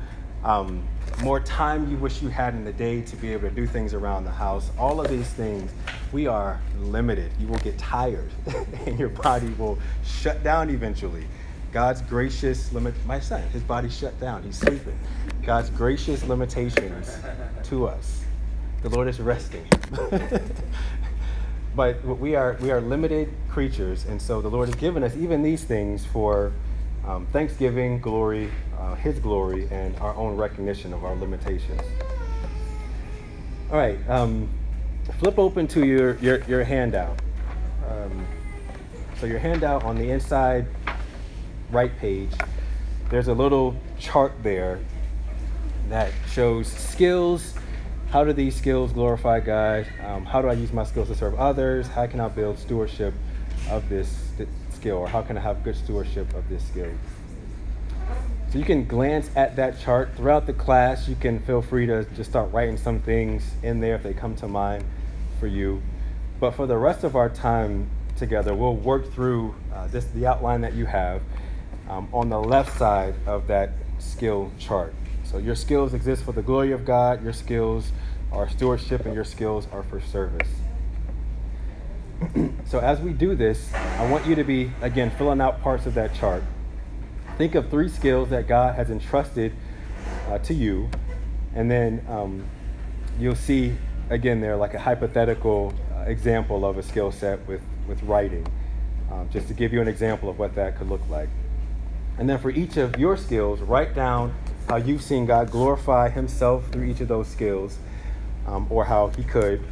um, 0.44 0.86
more 1.22 1.40
time 1.40 1.90
you 1.90 1.96
wish 1.96 2.22
you 2.22 2.28
had 2.28 2.54
in 2.54 2.64
the 2.64 2.72
day 2.72 3.00
to 3.02 3.16
be 3.16 3.32
able 3.32 3.48
to 3.48 3.54
do 3.54 3.66
things 3.66 3.94
around 3.94 4.24
the 4.24 4.30
house. 4.30 4.70
All 4.78 5.00
of 5.00 5.08
these 5.08 5.28
things, 5.28 5.70
we 6.10 6.26
are 6.26 6.60
limited. 6.80 7.30
You 7.38 7.46
will 7.46 7.58
get 7.58 7.78
tired 7.78 8.30
and 8.86 8.98
your 8.98 9.10
body 9.10 9.48
will 9.50 9.78
shut 10.04 10.42
down 10.42 10.70
eventually. 10.70 11.26
God's 11.72 12.02
gracious 12.02 12.72
limit 12.72 12.94
my 13.06 13.18
son, 13.18 13.42
his 13.50 13.62
body 13.62 13.88
shut 13.88 14.18
down. 14.20 14.42
He's 14.42 14.58
sleeping. 14.58 14.98
God's 15.42 15.70
gracious 15.70 16.22
limitations 16.24 17.16
to 17.64 17.86
us. 17.86 18.21
The 18.82 18.88
Lord 18.88 19.06
is 19.06 19.20
resting. 19.20 19.64
but 21.76 22.04
we 22.04 22.34
are 22.34 22.56
we 22.60 22.72
are 22.72 22.80
limited 22.80 23.32
creatures, 23.48 24.06
and 24.06 24.20
so 24.20 24.40
the 24.40 24.48
Lord 24.48 24.68
has 24.68 24.74
given 24.74 25.04
us 25.04 25.14
even 25.14 25.40
these 25.40 25.62
things 25.62 26.04
for 26.04 26.52
um, 27.06 27.26
thanksgiving, 27.26 28.00
glory, 28.00 28.50
uh, 28.78 28.96
His 28.96 29.20
glory, 29.20 29.68
and 29.70 29.96
our 30.00 30.14
own 30.16 30.36
recognition 30.36 30.92
of 30.92 31.04
our 31.04 31.14
limitations. 31.14 31.80
All 33.70 33.78
right, 33.78 33.98
um, 34.08 34.48
flip 35.20 35.38
open 35.38 35.68
to 35.68 35.86
your 35.86 36.16
your, 36.16 36.42
your 36.44 36.64
handout. 36.64 37.20
Um, 37.88 38.26
so 39.20 39.26
your 39.26 39.38
handout 39.38 39.84
on 39.84 39.96
the 39.96 40.10
inside 40.10 40.66
right 41.70 41.96
page, 41.98 42.32
there's 43.10 43.28
a 43.28 43.34
little 43.34 43.76
chart 43.96 44.32
there 44.42 44.80
that 45.88 46.10
shows 46.28 46.66
skills. 46.66 47.54
How 48.12 48.24
do 48.24 48.34
these 48.34 48.54
skills 48.54 48.92
glorify 48.92 49.40
God? 49.40 49.86
Um, 50.04 50.26
how 50.26 50.42
do 50.42 50.48
I 50.48 50.52
use 50.52 50.70
my 50.70 50.84
skills 50.84 51.08
to 51.08 51.14
serve 51.14 51.34
others? 51.36 51.86
How 51.86 52.06
can 52.06 52.20
I 52.20 52.28
build 52.28 52.58
stewardship 52.58 53.14
of 53.70 53.88
this 53.88 54.28
skill? 54.74 54.98
Or 54.98 55.08
how 55.08 55.22
can 55.22 55.38
I 55.38 55.40
have 55.40 55.64
good 55.64 55.76
stewardship 55.76 56.34
of 56.34 56.46
this 56.50 56.62
skill? 56.62 56.90
So 58.50 58.58
you 58.58 58.66
can 58.66 58.86
glance 58.86 59.30
at 59.34 59.56
that 59.56 59.80
chart 59.80 60.14
throughout 60.14 60.44
the 60.44 60.52
class. 60.52 61.08
You 61.08 61.16
can 61.16 61.40
feel 61.40 61.62
free 61.62 61.86
to 61.86 62.04
just 62.14 62.28
start 62.28 62.52
writing 62.52 62.76
some 62.76 63.00
things 63.00 63.50
in 63.62 63.80
there 63.80 63.94
if 63.94 64.02
they 64.02 64.12
come 64.12 64.36
to 64.36 64.46
mind 64.46 64.84
for 65.40 65.46
you. 65.46 65.80
But 66.38 66.50
for 66.50 66.66
the 66.66 66.76
rest 66.76 67.04
of 67.04 67.16
our 67.16 67.30
time 67.30 67.88
together, 68.16 68.54
we'll 68.54 68.76
work 68.76 69.10
through 69.14 69.54
uh, 69.74 69.86
this 69.86 70.04
the 70.04 70.26
outline 70.26 70.60
that 70.60 70.74
you 70.74 70.84
have 70.84 71.22
um, 71.88 72.10
on 72.12 72.28
the 72.28 72.38
left 72.38 72.76
side 72.76 73.14
of 73.24 73.46
that 73.46 73.70
skill 73.98 74.52
chart. 74.58 74.92
So 75.32 75.38
your 75.38 75.54
skills 75.54 75.94
exist 75.94 76.24
for 76.24 76.32
the 76.32 76.42
glory 76.42 76.72
of 76.72 76.84
God, 76.84 77.24
your 77.24 77.32
skills 77.32 77.90
are 78.30 78.50
stewardship, 78.50 79.06
and 79.06 79.14
your 79.14 79.24
skills 79.24 79.66
are 79.72 79.82
for 79.82 79.98
service. 79.98 80.48
so 82.66 82.80
as 82.80 83.00
we 83.00 83.14
do 83.14 83.34
this, 83.34 83.72
I 83.72 84.10
want 84.10 84.26
you 84.26 84.34
to 84.34 84.44
be, 84.44 84.70
again, 84.82 85.10
filling 85.12 85.40
out 85.40 85.62
parts 85.62 85.86
of 85.86 85.94
that 85.94 86.14
chart. 86.14 86.44
Think 87.38 87.54
of 87.54 87.70
three 87.70 87.88
skills 87.88 88.28
that 88.28 88.46
God 88.46 88.74
has 88.74 88.90
entrusted 88.90 89.54
uh, 90.28 90.36
to 90.40 90.52
you, 90.52 90.90
and 91.54 91.70
then 91.70 92.04
um, 92.10 92.44
you'll 93.18 93.34
see, 93.34 93.74
again, 94.10 94.42
there 94.42 94.56
like 94.56 94.74
a 94.74 94.78
hypothetical 94.78 95.72
uh, 95.94 96.00
example 96.02 96.66
of 96.66 96.76
a 96.76 96.82
skill 96.82 97.10
set 97.10 97.46
with, 97.48 97.62
with 97.88 98.02
writing, 98.02 98.46
um, 99.10 99.30
just 99.32 99.48
to 99.48 99.54
give 99.54 99.72
you 99.72 99.80
an 99.80 99.88
example 99.88 100.28
of 100.28 100.38
what 100.38 100.54
that 100.56 100.76
could 100.76 100.90
look 100.90 101.08
like. 101.08 101.30
And 102.18 102.28
then 102.28 102.38
for 102.38 102.50
each 102.50 102.76
of 102.76 102.98
your 102.98 103.16
skills, 103.16 103.62
write 103.62 103.94
down 103.94 104.34
how 104.68 104.76
you've 104.76 105.02
seen 105.02 105.26
God 105.26 105.50
glorify 105.50 106.08
Himself 106.08 106.68
through 106.68 106.84
each 106.84 107.00
of 107.00 107.08
those 107.08 107.28
skills, 107.28 107.78
um, 108.46 108.66
or 108.70 108.84
how 108.84 109.08
He 109.08 109.24
could. 109.24 109.62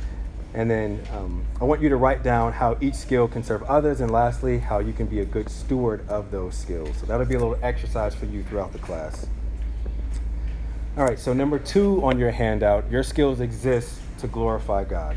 And 0.52 0.68
then 0.68 1.00
um, 1.12 1.44
I 1.60 1.64
want 1.64 1.80
you 1.80 1.88
to 1.90 1.96
write 1.96 2.22
down 2.22 2.52
how 2.52 2.76
each 2.80 2.94
skill 2.94 3.28
can 3.28 3.42
serve 3.42 3.62
others, 3.64 4.00
and 4.00 4.10
lastly, 4.10 4.58
how 4.58 4.80
you 4.80 4.92
can 4.92 5.06
be 5.06 5.20
a 5.20 5.24
good 5.24 5.48
steward 5.48 6.06
of 6.08 6.30
those 6.30 6.56
skills. 6.56 6.96
So 6.98 7.06
that'll 7.06 7.26
be 7.26 7.36
a 7.36 7.38
little 7.38 7.58
exercise 7.62 8.14
for 8.14 8.26
you 8.26 8.42
throughout 8.42 8.72
the 8.72 8.80
class. 8.80 9.26
All 10.96 11.04
right, 11.04 11.18
so 11.18 11.32
number 11.32 11.58
two 11.58 12.04
on 12.04 12.18
your 12.18 12.32
handout, 12.32 12.90
your 12.90 13.04
skills 13.04 13.40
exist 13.40 14.00
to 14.18 14.26
glorify 14.26 14.82
God. 14.82 15.16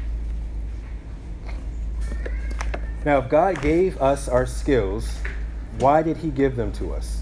Now, 3.06 3.18
if 3.18 3.28
God 3.28 3.62
gave 3.62 4.00
us 4.02 4.30
our 4.30 4.46
skills, 4.46 5.18
why 5.80 6.04
did 6.04 6.18
he 6.18 6.30
give 6.30 6.56
them 6.56 6.72
to 6.74 6.94
us? 6.94 7.22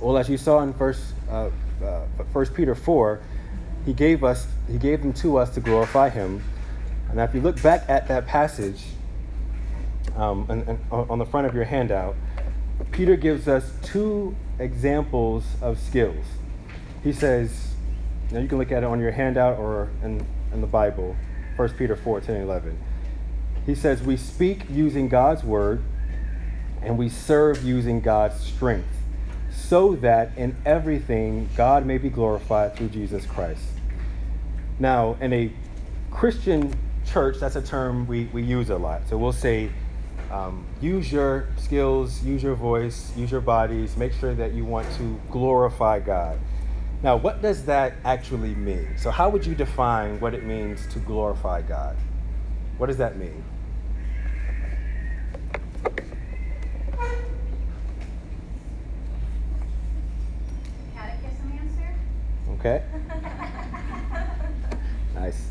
Well, 0.00 0.16
as 0.16 0.28
you 0.28 0.38
saw 0.38 0.60
in 0.60 0.72
First, 0.72 1.12
uh, 1.30 1.50
uh, 1.84 2.02
First 2.32 2.54
Peter 2.54 2.74
4, 2.74 3.20
he 3.86 3.92
gave 3.92 4.24
us 4.24 4.46
he 4.70 4.78
gave 4.78 5.00
them 5.00 5.12
to 5.14 5.38
us 5.38 5.54
to 5.54 5.60
glorify 5.60 6.10
him. 6.10 6.42
And 7.10 7.18
if 7.18 7.34
you 7.34 7.40
look 7.40 7.60
back 7.62 7.84
at 7.88 8.06
that 8.08 8.26
passage 8.26 8.82
um, 10.16 10.46
and, 10.48 10.68
and 10.68 10.78
on 10.90 11.18
the 11.18 11.26
front 11.26 11.46
of 11.46 11.54
your 11.54 11.64
handout, 11.64 12.14
Peter 12.92 13.16
gives 13.16 13.48
us 13.48 13.72
two 13.82 14.36
examples 14.58 15.44
of 15.60 15.78
skills. 15.78 16.24
He 17.02 17.12
says, 17.12 17.70
now 18.30 18.38
you 18.38 18.48
can 18.48 18.58
look 18.58 18.70
at 18.70 18.82
it 18.82 18.86
on 18.86 19.00
your 19.00 19.10
handout 19.10 19.58
or 19.58 19.90
in, 20.04 20.24
in 20.52 20.60
the 20.60 20.66
Bible, 20.66 21.16
1 21.56 21.70
Peter 21.70 21.96
4, 21.96 22.20
10 22.20 22.36
and 22.36 22.44
11. 22.44 22.78
He 23.66 23.74
says, 23.74 24.02
We 24.02 24.16
speak 24.16 24.64
using 24.70 25.08
God's 25.08 25.42
word 25.42 25.82
and 26.82 26.96
we 26.96 27.08
serve 27.08 27.64
using 27.64 28.00
God's 28.00 28.40
strength, 28.40 28.99
so 29.50 29.96
that 29.96 30.36
in 30.36 30.56
everything 30.64 31.48
God 31.56 31.86
may 31.86 31.98
be 31.98 32.08
glorified 32.08 32.76
through 32.76 32.88
Jesus 32.88 33.26
Christ. 33.26 33.62
Now, 34.78 35.16
in 35.20 35.32
a 35.32 35.52
Christian 36.10 36.74
church, 37.06 37.38
that's 37.38 37.56
a 37.56 37.62
term 37.62 38.06
we, 38.06 38.24
we 38.26 38.42
use 38.42 38.70
a 38.70 38.76
lot. 38.76 39.02
So 39.08 39.18
we'll 39.18 39.32
say, 39.32 39.70
um, 40.30 40.64
use 40.80 41.10
your 41.12 41.48
skills, 41.56 42.22
use 42.22 42.42
your 42.42 42.54
voice, 42.54 43.12
use 43.16 43.30
your 43.30 43.40
bodies, 43.40 43.96
make 43.96 44.12
sure 44.12 44.34
that 44.34 44.52
you 44.52 44.64
want 44.64 44.86
to 44.96 45.20
glorify 45.30 45.98
God. 45.98 46.38
Now, 47.02 47.16
what 47.16 47.42
does 47.42 47.64
that 47.64 47.94
actually 48.04 48.54
mean? 48.54 48.88
So, 48.96 49.10
how 49.10 49.30
would 49.30 49.44
you 49.44 49.54
define 49.54 50.20
what 50.20 50.34
it 50.34 50.44
means 50.44 50.86
to 50.88 50.98
glorify 50.98 51.62
God? 51.62 51.96
What 52.76 52.86
does 52.86 52.98
that 52.98 53.16
mean? 53.16 53.42
Okay. 62.60 62.82
nice. 65.14 65.48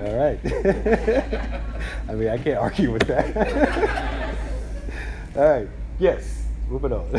All 0.00 0.16
right. 0.16 0.40
I 2.08 2.14
mean, 2.14 2.28
I 2.28 2.38
can't 2.38 2.58
argue 2.58 2.90
with 2.90 3.06
that. 3.06 3.36
All 5.36 5.44
right. 5.44 5.68
Yes. 6.00 6.46
Move 6.68 6.84
it 6.84 6.92
on. 6.92 7.12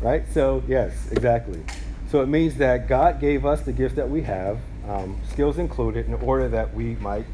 right? 0.00 0.24
So, 0.32 0.62
yes, 0.66 1.12
exactly. 1.12 1.62
So 2.10 2.22
it 2.22 2.26
means 2.26 2.56
that 2.56 2.88
God 2.88 3.20
gave 3.20 3.44
us 3.44 3.60
the 3.60 3.72
gifts 3.72 3.96
that 3.96 4.08
we 4.08 4.22
have, 4.22 4.58
um, 4.88 5.20
skills 5.30 5.58
included, 5.58 6.06
in 6.06 6.14
order 6.14 6.48
that 6.48 6.72
we 6.72 6.94
might 6.96 7.26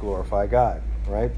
glorify 0.00 0.48
God, 0.48 0.82
right? 1.06 1.30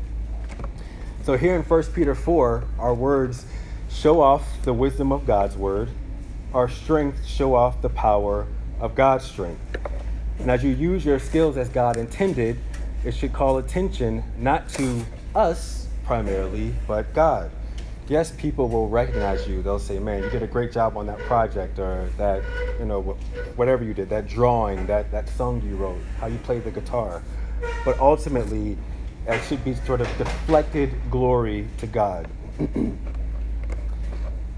So 1.25 1.37
here 1.37 1.55
in 1.55 1.65
1 1.65 1.83
Peter 1.93 2.15
4, 2.15 2.65
our 2.79 2.95
words 2.95 3.45
show 3.91 4.21
off 4.21 4.63
the 4.63 4.73
wisdom 4.73 5.13
of 5.13 5.27
God's 5.27 5.57
word. 5.57 5.91
Our 6.55 6.69
strength 6.69 7.27
show 7.27 7.55
off 7.55 7.83
the 7.83 7.89
power 7.89 8.47
of 8.81 8.95
God's 8.95 9.25
strength. 9.25 9.61
And 10.39 10.51
as 10.51 10.65
you 10.65 10.71
use 10.71 11.05
your 11.05 11.19
skills 11.19 11.57
as 11.57 11.69
God 11.69 11.97
intended, 11.97 12.59
it 13.05 13.13
should 13.13 13.33
call 13.33 13.59
attention 13.59 14.25
not 14.39 14.69
to 14.71 15.05
us 15.35 15.87
primarily, 16.05 16.75
but 16.87 17.13
God. 17.15 17.51
Yes, 18.09 18.33
people 18.33 18.69
will 18.69 18.89
recognize 18.89 19.47
you. 19.47 19.63
They'll 19.63 19.79
say, 19.79 19.99
"Man, 19.99 20.23
you 20.25 20.31
did 20.31 20.43
a 20.43 20.47
great 20.47 20.73
job 20.73 20.97
on 20.97 21.07
that 21.07 21.19
project, 21.21 21.79
or 21.79 22.09
that, 22.17 22.43
you 22.81 22.85
know, 22.85 23.03
whatever 23.55 23.85
you 23.85 23.95
did, 23.95 24.11
that 24.11 24.27
drawing, 24.27 24.87
that 24.87 25.13
that 25.13 25.29
song 25.29 25.63
you 25.65 25.77
wrote, 25.77 26.01
how 26.19 26.27
you 26.27 26.39
played 26.39 26.65
the 26.65 26.73
guitar." 26.73 27.23
But 27.85 28.01
ultimately, 28.01 28.77
it 29.29 29.41
should 29.45 29.63
be 29.65 29.75
sort 29.75 30.01
of 30.01 30.09
deflected 30.19 30.93
glory 31.11 31.69
to 31.79 31.87
God. 31.87 32.27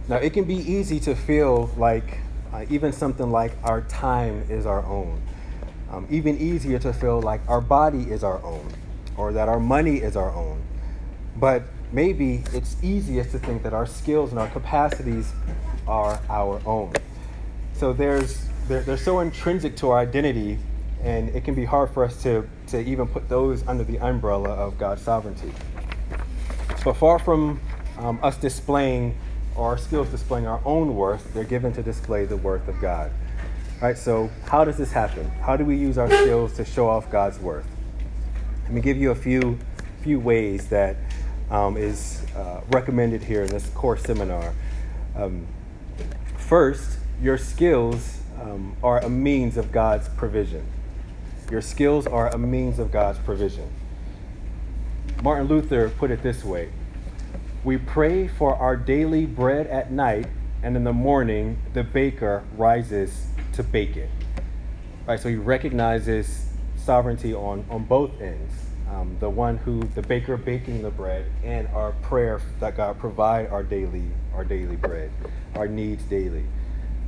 Now, 0.09 0.17
it 0.17 0.33
can 0.33 0.45
be 0.45 0.57
easy 0.57 0.99
to 1.01 1.15
feel 1.15 1.71
like 1.77 2.19
uh, 2.53 2.67
even 2.69 2.93
something 2.93 3.31
like 3.31 3.53
our 3.63 3.83
time 3.83 4.45
is 4.49 4.67
our 4.67 4.85
own. 4.85 5.23
Um, 5.91 6.07
even 6.11 6.39
easier 6.39 6.79
to 6.81 6.93
feel 6.93 7.21
like 7.21 7.41
our 7.49 7.61
body 7.61 8.11
is 8.11 8.25
our 8.25 8.43
own 8.43 8.67
or 9.17 9.33
that 9.33 9.49
our 9.49 9.61
money 9.61 9.99
is 9.99 10.17
our 10.17 10.31
own. 10.31 10.63
But 11.37 11.65
maybe 11.93 12.45
it's 12.53 12.77
easiest 12.83 13.31
to 13.33 13.39
think 13.39 13.63
that 13.63 13.75
our 13.75 13.87
skills 13.87 14.31
and 14.31 14.39
our 14.39 14.49
capacities 14.49 15.33
are 15.87 16.21
our 16.29 16.61
own. 16.67 16.93
So 17.75 17.93
there's, 17.93 18.47
they're, 18.69 18.83
they're 18.83 18.97
so 18.97 19.21
intrinsic 19.21 19.77
to 19.77 19.91
our 19.91 19.99
identity, 19.99 20.59
and 21.03 21.29
it 21.31 21.45
can 21.45 21.55
be 21.55 21.65
hard 21.65 21.91
for 21.91 22.05
us 22.05 22.23
to, 22.23 22.49
to 22.69 22.81
even 22.81 23.07
put 23.07 23.29
those 23.29 23.67
under 23.67 23.85
the 23.85 23.99
umbrella 23.99 24.51
of 24.51 24.79
God's 24.79 25.03
sovereignty. 25.03 25.53
But 26.85 26.95
far 26.95 27.19
from 27.19 27.61
um, 27.99 28.19
us 28.23 28.37
displaying 28.37 29.17
our 29.57 29.77
skills 29.79 30.09
displaying 30.09 30.47
our 30.47 30.61
own 30.65 30.95
worth, 30.95 31.33
they're 31.35 31.45
given 31.45 31.73
to 31.75 31.83
display 31.83 32.25
the 32.25 32.37
worth 32.37 32.67
of 32.69 32.81
God. 32.81 33.11
All 33.81 33.89
right, 33.89 33.99
so 33.99 34.31
how 34.47 34.65
does 34.65 34.79
this 34.79 34.93
happen? 34.93 35.29
How 35.41 35.57
do 35.57 35.65
we 35.65 35.77
use 35.77 35.99
our 35.99 36.09
skills 36.09 36.53
to 36.55 36.65
show 36.65 36.89
off 36.89 37.11
God's 37.11 37.39
worth? 37.39 37.67
Let 38.65 38.73
me 38.73 38.81
give 38.81 38.97
you 38.97 39.11
a 39.11 39.15
few, 39.15 39.59
few 40.03 40.21
ways 40.21 40.69
that 40.69 40.97
um, 41.51 41.77
is 41.77 42.25
uh, 42.37 42.61
recommended 42.71 43.23
here 43.25 43.43
in 43.43 43.49
this 43.49 43.69
course 43.71 44.03
seminar. 44.03 44.55
Um, 45.17 45.47
first, 46.37 46.99
your 47.21 47.37
skills 47.39 48.21
um, 48.41 48.77
are 48.83 49.01
a 49.01 49.09
means 49.09 49.57
of 49.57 49.73
God's 49.73 50.09
provision. 50.11 50.65
Your 51.51 51.61
skills 51.61 52.07
are 52.07 52.29
a 52.29 52.39
means 52.39 52.79
of 52.79 52.91
God's 52.91 53.19
provision. 53.19 53.71
Martin 55.23 55.47
Luther 55.47 55.91
put 55.91 56.11
it 56.11 56.23
this 56.23 56.45
way 56.45 56.71
We 57.65 57.79
pray 57.79 58.27
for 58.27 58.57
our 58.57 58.77
daily 58.77 59.25
bread 59.25 59.69
at 59.69 59.93
night, 59.93 60.27
and 60.65 60.77
in 60.77 60.83
the 60.83 60.93
morning 60.93 61.63
the 61.75 61.85
baker 61.85 62.43
rises 62.57 63.27
to 63.53 63.63
bake 63.63 63.97
it. 63.97 64.11
Right, 65.07 65.21
so 65.21 65.29
he 65.29 65.37
recognizes 65.37 66.47
sovereignty 66.75 67.33
on, 67.33 67.65
on 67.71 67.85
both 67.85 68.21
ends. 68.21 68.53
Um, 68.91 69.17
the 69.21 69.31
one 69.31 69.59
who, 69.59 69.81
the 69.95 70.03
baker 70.03 70.37
baking 70.37 70.83
the 70.83 70.91
bread, 70.91 71.27
and 71.45 71.69
our 71.69 71.93
prayer 72.03 72.41
that 72.59 72.77
God 72.77 72.99
provide 72.99 73.47
our 73.47 73.63
daily, 73.63 74.11
our 74.35 74.45
daily 74.45 74.77
bread, 74.77 75.13
our 75.55 75.69
needs 75.69 76.03
daily. 76.03 76.45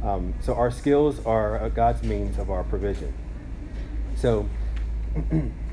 Um, 0.04 0.34
so 0.40 0.54
our 0.54 0.70
skills 0.70 1.24
are 1.26 1.68
God's 1.70 2.04
means 2.04 2.38
of 2.38 2.48
our 2.48 2.62
provision. 2.62 3.12
So, 4.16 4.48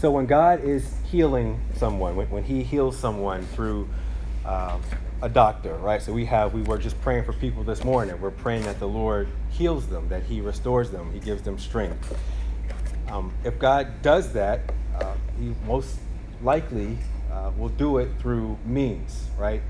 so 0.00 0.10
when 0.10 0.24
God 0.24 0.64
is 0.64 0.94
healing 1.10 1.60
someone, 1.76 2.16
when, 2.16 2.30
when 2.30 2.42
He 2.42 2.62
heals 2.62 2.98
someone 2.98 3.44
through 3.48 3.86
um, 4.46 4.80
a 5.20 5.28
doctor, 5.28 5.74
right? 5.74 6.00
So 6.00 6.10
we 6.14 6.24
have, 6.24 6.54
we 6.54 6.62
were 6.62 6.78
just 6.78 6.98
praying 7.02 7.24
for 7.24 7.34
people 7.34 7.62
this 7.64 7.84
morning. 7.84 8.18
We're 8.18 8.30
praying 8.30 8.62
that 8.62 8.78
the 8.78 8.88
Lord 8.88 9.28
heals 9.50 9.86
them, 9.88 10.08
that 10.08 10.22
He 10.22 10.40
restores 10.40 10.90
them, 10.90 11.12
He 11.12 11.20
gives 11.20 11.42
them 11.42 11.58
strength. 11.58 12.18
Um, 13.08 13.34
if 13.44 13.58
God 13.58 14.00
does 14.00 14.32
that, 14.32 14.60
uh, 14.98 15.12
He 15.38 15.54
most 15.66 15.98
likely 16.42 16.96
uh, 17.30 17.50
will 17.58 17.68
do 17.68 17.98
it 17.98 18.08
through 18.20 18.56
means, 18.64 19.26
right? 19.36 19.60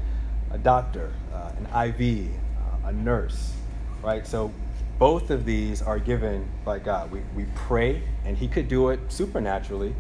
A 0.53 0.59
doctor, 0.59 1.13
uh, 1.35 1.51
an 1.59 1.89
IV, 1.89 2.29
uh, 2.57 2.89
a 2.89 2.93
nurse, 2.93 3.53
right? 4.01 4.25
So 4.25 4.53
both 5.01 5.31
of 5.31 5.45
these 5.45 5.83
are 5.83 5.99
given 5.99 6.49
by 6.65 6.79
God. 6.79 7.11
We, 7.11 7.23
we 7.35 7.47
pray, 7.57 8.03
and 8.25 8.39
He 8.39 8.47
could 8.47 8.69
do 8.69 8.91
it 8.91 9.01
supernaturally, 9.09 9.93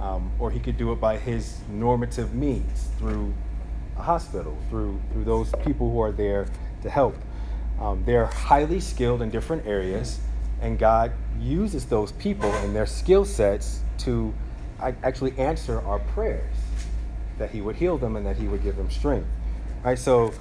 um, 0.00 0.30
or 0.38 0.50
He 0.50 0.60
could 0.60 0.76
do 0.76 0.92
it 0.92 1.00
by 1.00 1.16
His 1.18 1.58
normative 1.68 2.34
means 2.34 2.88
through 2.98 3.32
a 3.96 4.02
hospital, 4.02 4.56
through, 4.68 5.00
through 5.12 5.24
those 5.24 5.52
people 5.64 5.90
who 5.90 6.00
are 6.00 6.12
there 6.12 6.46
to 6.82 6.90
help. 6.90 7.16
Um, 7.80 8.04
they're 8.04 8.26
highly 8.26 8.80
skilled 8.80 9.22
in 9.22 9.30
different 9.30 9.66
areas, 9.66 10.20
and 10.60 10.78
God 10.78 11.12
uses 11.40 11.84
those 11.86 12.12
people 12.12 12.52
and 12.52 12.74
their 12.74 12.86
skill 12.86 13.24
sets 13.24 13.80
to 13.98 14.32
actually 14.80 15.36
answer 15.38 15.80
our 15.82 15.98
prayers 15.98 16.54
that 17.38 17.50
He 17.50 17.60
would 17.60 17.76
heal 17.76 17.98
them 17.98 18.16
and 18.16 18.26
that 18.26 18.36
He 18.36 18.46
would 18.46 18.62
give 18.62 18.76
them 18.76 18.90
strength. 18.90 19.26
Right? 19.82 19.98
So 19.98 20.32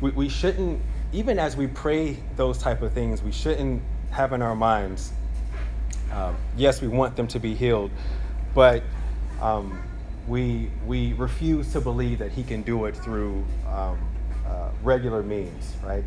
we, 0.00 0.10
we 0.10 0.28
shouldn't, 0.28 0.80
even 1.12 1.38
as 1.38 1.56
we 1.56 1.66
pray 1.66 2.16
those 2.36 2.58
type 2.58 2.82
of 2.82 2.92
things, 2.92 3.22
we 3.22 3.32
shouldn't 3.32 3.82
have 4.10 4.32
in 4.32 4.42
our 4.42 4.54
minds, 4.54 5.12
um, 6.12 6.36
yes, 6.56 6.82
we 6.82 6.88
want 6.88 7.16
them 7.16 7.26
to 7.28 7.38
be 7.38 7.54
healed, 7.54 7.90
but 8.54 8.82
um, 9.40 9.82
we, 10.28 10.70
we 10.86 11.12
refuse 11.14 11.72
to 11.72 11.80
believe 11.80 12.18
that 12.18 12.32
he 12.32 12.42
can 12.42 12.62
do 12.62 12.84
it 12.86 12.96
through 12.96 13.44
um, 13.68 13.98
uh, 14.46 14.70
regular 14.82 15.22
means, 15.22 15.74
right? 15.82 16.04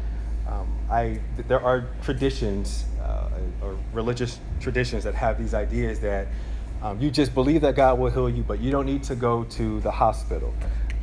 Um, 0.48 0.68
I, 0.90 1.20
there 1.48 1.60
are 1.60 1.88
traditions 2.04 2.86
uh, 3.02 3.30
or 3.62 3.78
religious 3.94 4.40
traditions 4.60 5.04
that 5.04 5.16
have 5.16 5.38
these 5.38 5.54
ideas 5.54 6.00
that 6.02 6.28
um, 6.82 7.00
you 7.00 7.10
just 7.10 7.34
believe 7.34 7.62
that 7.62 7.76
God 7.76 7.98
will 7.98 8.12
heal 8.12 8.30
you, 8.30 8.44
but 8.44 8.60
you 8.60 8.72
don't 8.72 8.86
need 8.86 9.04
to 9.04 9.16
go 9.16 9.44
to 9.44 9.80
the 9.82 9.92
hospital. 9.92 10.54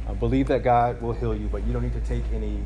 Uh, 0.07 0.15
believe 0.15 0.47
that 0.49 0.63
God 0.63 1.01
will 1.03 1.13
heal 1.13 1.35
you, 1.35 1.49
but 1.49 1.65
you 1.67 1.73
don't 1.73 1.83
need 1.83 1.95
to 1.95 2.01
take 2.01 2.23
any 2.33 2.61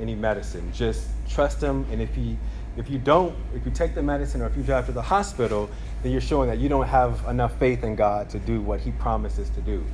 any 0.00 0.14
medicine. 0.14 0.72
Just 0.72 1.08
trust 1.28 1.62
Him, 1.62 1.86
and 1.92 2.00
if 2.00 2.14
He 2.14 2.36
if 2.76 2.88
you 2.88 2.98
don't, 2.98 3.34
if 3.54 3.64
you 3.64 3.70
take 3.70 3.94
the 3.94 4.02
medicine 4.02 4.40
or 4.40 4.46
if 4.46 4.56
you 4.56 4.62
drive 4.62 4.86
to 4.86 4.92
the 4.92 5.02
hospital, 5.02 5.68
then 6.02 6.12
you're 6.12 6.20
showing 6.20 6.48
that 6.48 6.58
you 6.58 6.68
don't 6.68 6.86
have 6.86 7.26
enough 7.28 7.58
faith 7.58 7.84
in 7.84 7.94
God 7.94 8.30
to 8.30 8.38
do 8.38 8.60
what 8.60 8.80
He 8.80 8.92
promises 8.92 9.50
to 9.50 9.60
do. 9.60 9.84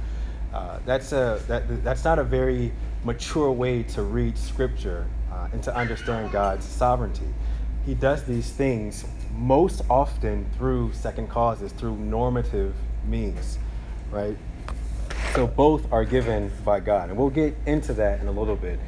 Uh, 0.52 0.78
that's, 0.86 1.12
a, 1.12 1.40
that, 1.48 1.84
that's 1.84 2.04
not 2.04 2.18
a 2.18 2.24
very 2.24 2.72
mature 3.04 3.50
way 3.50 3.82
to 3.82 4.02
read 4.02 4.38
Scripture 4.38 5.06
uh, 5.32 5.48
and 5.52 5.62
to 5.62 5.74
understand 5.74 6.32
God's 6.32 6.64
sovereignty. 6.64 7.28
He 7.84 7.94
does 7.94 8.24
these 8.24 8.50
things 8.50 9.04
most 9.32 9.82
often 9.90 10.48
through 10.56 10.92
second 10.92 11.28
causes, 11.28 11.72
through 11.72 11.96
normative 11.96 12.74
means, 13.06 13.58
right? 14.10 14.36
So 15.34 15.46
both 15.46 15.90
are 15.92 16.04
given 16.04 16.50
by 16.64 16.80
God. 16.80 17.10
And 17.10 17.18
we'll 17.18 17.30
get 17.30 17.56
into 17.66 17.92
that 17.94 18.20
in 18.20 18.28
a 18.28 18.32
little 18.32 18.56
bit 18.56 18.78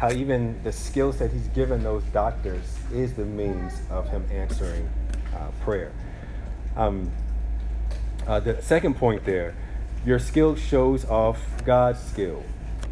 how 0.00 0.10
even 0.10 0.58
the 0.64 0.72
skills 0.72 1.18
that 1.18 1.30
he's 1.30 1.46
given 1.48 1.82
those 1.82 2.02
doctors 2.04 2.78
is 2.90 3.12
the 3.12 3.24
means 3.24 3.82
of 3.90 4.08
him 4.08 4.26
answering 4.32 4.88
uh, 5.36 5.50
prayer. 5.60 5.92
Um, 6.74 7.12
uh, 8.26 8.40
the 8.40 8.62
second 8.62 8.94
point 8.96 9.26
there, 9.26 9.54
your 10.06 10.18
skill 10.18 10.56
shows 10.56 11.04
off 11.04 11.38
God's 11.66 12.00
skill. 12.00 12.42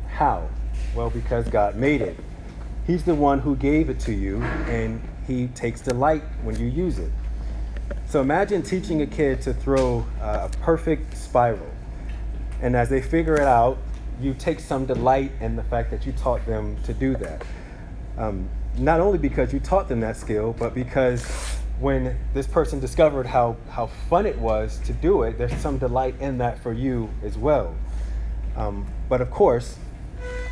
How? 0.06 0.50
Well, 0.94 1.08
because 1.08 1.48
God 1.48 1.76
made 1.76 2.02
it. 2.02 2.18
He's 2.86 3.04
the 3.04 3.14
one 3.14 3.38
who 3.38 3.56
gave 3.56 3.88
it 3.88 4.00
to 4.00 4.12
you, 4.12 4.42
and 4.42 5.00
he 5.26 5.48
takes 5.48 5.80
delight 5.80 6.22
when 6.42 6.58
you 6.58 6.66
use 6.66 6.98
it. 6.98 7.10
So 8.04 8.20
imagine 8.20 8.62
teaching 8.62 9.00
a 9.00 9.06
kid 9.06 9.40
to 9.42 9.54
throw 9.54 10.06
uh, 10.20 10.50
a 10.52 10.56
perfect 10.58 11.16
spiral. 11.16 11.70
And 12.60 12.76
as 12.76 12.90
they 12.90 13.00
figure 13.00 13.36
it 13.36 13.46
out, 13.46 13.78
you 14.20 14.34
take 14.34 14.60
some 14.60 14.86
delight 14.86 15.32
in 15.40 15.56
the 15.56 15.62
fact 15.64 15.90
that 15.90 16.06
you 16.06 16.12
taught 16.12 16.44
them 16.46 16.76
to 16.84 16.92
do 16.92 17.14
that. 17.16 17.42
Um, 18.16 18.48
not 18.76 19.00
only 19.00 19.18
because 19.18 19.52
you 19.52 19.60
taught 19.60 19.88
them 19.88 20.00
that 20.00 20.16
skill, 20.16 20.54
but 20.58 20.74
because 20.74 21.24
when 21.80 22.16
this 22.34 22.46
person 22.46 22.80
discovered 22.80 23.26
how, 23.26 23.56
how 23.70 23.86
fun 23.86 24.26
it 24.26 24.38
was 24.38 24.78
to 24.80 24.92
do 24.92 25.22
it, 25.22 25.38
there's 25.38 25.56
some 25.58 25.78
delight 25.78 26.14
in 26.20 26.38
that 26.38 26.58
for 26.62 26.72
you 26.72 27.08
as 27.22 27.38
well. 27.38 27.74
Um, 28.56 28.86
but 29.08 29.20
of 29.20 29.30
course, 29.30 29.76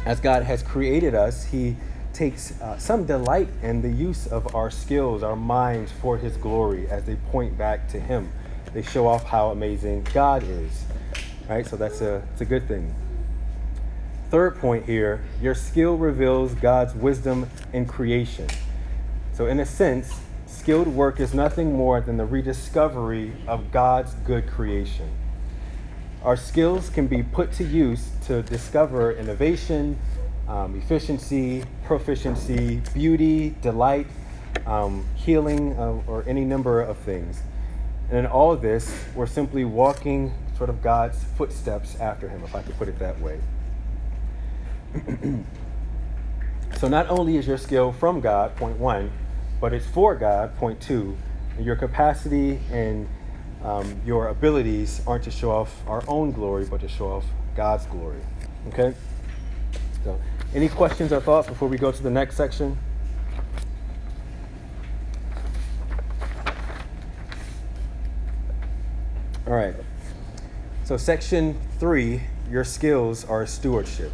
as 0.04 0.20
God 0.20 0.44
has 0.44 0.62
created 0.62 1.14
us, 1.14 1.44
He 1.44 1.76
takes 2.12 2.60
uh, 2.60 2.78
some 2.78 3.04
delight 3.04 3.48
in 3.62 3.82
the 3.82 3.90
use 3.90 4.26
of 4.28 4.54
our 4.54 4.70
skills, 4.70 5.22
our 5.22 5.36
minds 5.36 5.90
for 6.00 6.16
His 6.16 6.36
glory 6.36 6.88
as 6.88 7.04
they 7.04 7.16
point 7.16 7.58
back 7.58 7.88
to 7.88 8.00
Him. 8.00 8.30
They 8.72 8.82
show 8.82 9.06
off 9.08 9.24
how 9.24 9.50
amazing 9.50 10.06
God 10.14 10.44
is. 10.44 10.84
Right? 11.48 11.66
So 11.66 11.76
that's 11.76 12.00
a, 12.00 12.22
it's 12.32 12.40
a 12.40 12.44
good 12.44 12.68
thing. 12.68 12.94
Third 14.30 14.58
point 14.58 14.86
here 14.86 15.22
your 15.40 15.54
skill 15.54 15.96
reveals 15.96 16.54
God's 16.54 16.94
wisdom 16.94 17.48
in 17.72 17.86
creation. 17.86 18.48
So, 19.32 19.46
in 19.46 19.60
a 19.60 19.66
sense, 19.66 20.20
skilled 20.46 20.88
work 20.88 21.20
is 21.20 21.32
nothing 21.32 21.72
more 21.72 22.00
than 22.00 22.16
the 22.16 22.24
rediscovery 22.24 23.32
of 23.46 23.70
God's 23.70 24.14
good 24.14 24.48
creation. 24.48 25.10
Our 26.24 26.36
skills 26.36 26.90
can 26.90 27.06
be 27.06 27.22
put 27.22 27.52
to 27.52 27.64
use 27.64 28.10
to 28.26 28.42
discover 28.42 29.12
innovation, 29.12 29.96
um, 30.48 30.76
efficiency, 30.76 31.62
proficiency, 31.84 32.82
beauty, 32.94 33.54
delight, 33.62 34.08
um, 34.66 35.06
healing, 35.14 35.78
uh, 35.78 36.02
or 36.08 36.24
any 36.26 36.44
number 36.44 36.80
of 36.80 36.96
things. 36.98 37.42
And 38.08 38.18
in 38.18 38.26
all 38.26 38.56
this, 38.56 39.04
we're 39.14 39.26
simply 39.26 39.64
walking 39.64 40.32
sort 40.56 40.70
of 40.70 40.82
God's 40.82 41.22
footsteps 41.36 41.94
after 42.00 42.28
Him, 42.28 42.42
if 42.42 42.56
I 42.56 42.62
could 42.62 42.76
put 42.76 42.88
it 42.88 42.98
that 42.98 43.20
way. 43.20 43.40
so 46.78 46.88
not 46.88 47.08
only 47.08 47.36
is 47.36 47.46
your 47.46 47.58
skill 47.58 47.92
from 47.92 48.20
God, 48.20 48.56
point 48.56 48.78
one, 48.78 49.10
but 49.60 49.72
it's 49.72 49.86
for 49.86 50.14
God, 50.14 50.56
point 50.56 50.80
two. 50.80 51.16
Your 51.58 51.76
capacity 51.76 52.60
and 52.70 53.08
um, 53.64 54.00
your 54.04 54.28
abilities 54.28 55.00
aren't 55.06 55.24
to 55.24 55.30
show 55.30 55.50
off 55.50 55.82
our 55.86 56.02
own 56.06 56.32
glory, 56.32 56.64
but 56.66 56.80
to 56.80 56.88
show 56.88 57.08
off 57.08 57.24
God's 57.56 57.86
glory. 57.86 58.20
Okay? 58.68 58.94
So, 60.04 60.20
any 60.54 60.68
questions 60.68 61.12
or 61.12 61.20
thoughts 61.20 61.48
before 61.48 61.68
we 61.68 61.78
go 61.78 61.90
to 61.90 62.02
the 62.02 62.10
next 62.10 62.36
section? 62.36 62.78
All 69.46 69.52
right. 69.54 69.74
So, 70.84 70.96
section 70.96 71.58
three 71.78 72.22
your 72.50 72.64
skills 72.64 73.24
are 73.24 73.44
stewardship. 73.46 74.12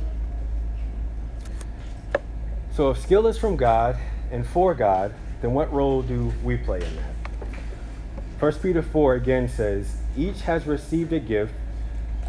So 2.75 2.91
if 2.91 2.99
skill 2.99 3.27
is 3.27 3.37
from 3.37 3.57
God 3.57 3.99
and 4.31 4.47
for 4.47 4.75
God, 4.75 5.13
then 5.43 5.53
what 5.53 5.71
role 5.71 6.01
do 6.01 6.33
we 6.43 6.57
play 6.57 6.81
in 6.83 6.97
that? 6.97 7.15
1 8.41 8.53
Peter 8.61 8.81
4 8.81 9.15
again 9.15 9.47
says, 9.47 9.97
Each 10.17 10.41
has 10.43 10.67
received 10.67 11.13
a 11.13 11.21
gift, 11.21 11.53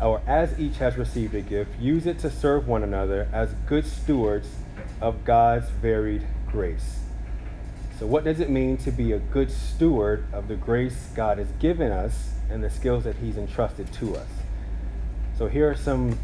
or 0.01 0.21
as 0.27 0.60
each 0.60 0.77
has 0.77 0.97
received 0.97 1.34
a 1.34 1.41
gift, 1.41 1.79
use 1.79 2.06
it 2.06 2.19
to 2.19 2.29
serve 2.29 2.67
one 2.67 2.84
another 2.84 3.29
as 3.32 3.53
good 3.67 3.86
stewards 3.86 4.49
of 4.99 5.23
God's 5.23 5.69
varied 5.69 6.27
grace. 6.47 6.99
So, 7.97 8.06
what 8.06 8.25
does 8.25 8.41
it 8.41 8.49
mean 8.49 8.75
to 8.77 8.91
be 8.91 9.13
a 9.13 9.19
good 9.19 9.49
steward 9.49 10.25
of 10.34 10.49
the 10.49 10.56
grace 10.56 11.08
God 11.15 11.38
has 11.38 11.47
given 11.60 11.91
us 11.91 12.32
and 12.49 12.62
the 12.62 12.69
skills 12.69 13.06
that 13.06 13.15
He's 13.15 13.38
entrusted 13.38 13.91
to 13.93 14.17
us? 14.17 14.27
So, 15.38 15.47
here 15.47 15.69
are 15.69 15.75
some 15.75 16.19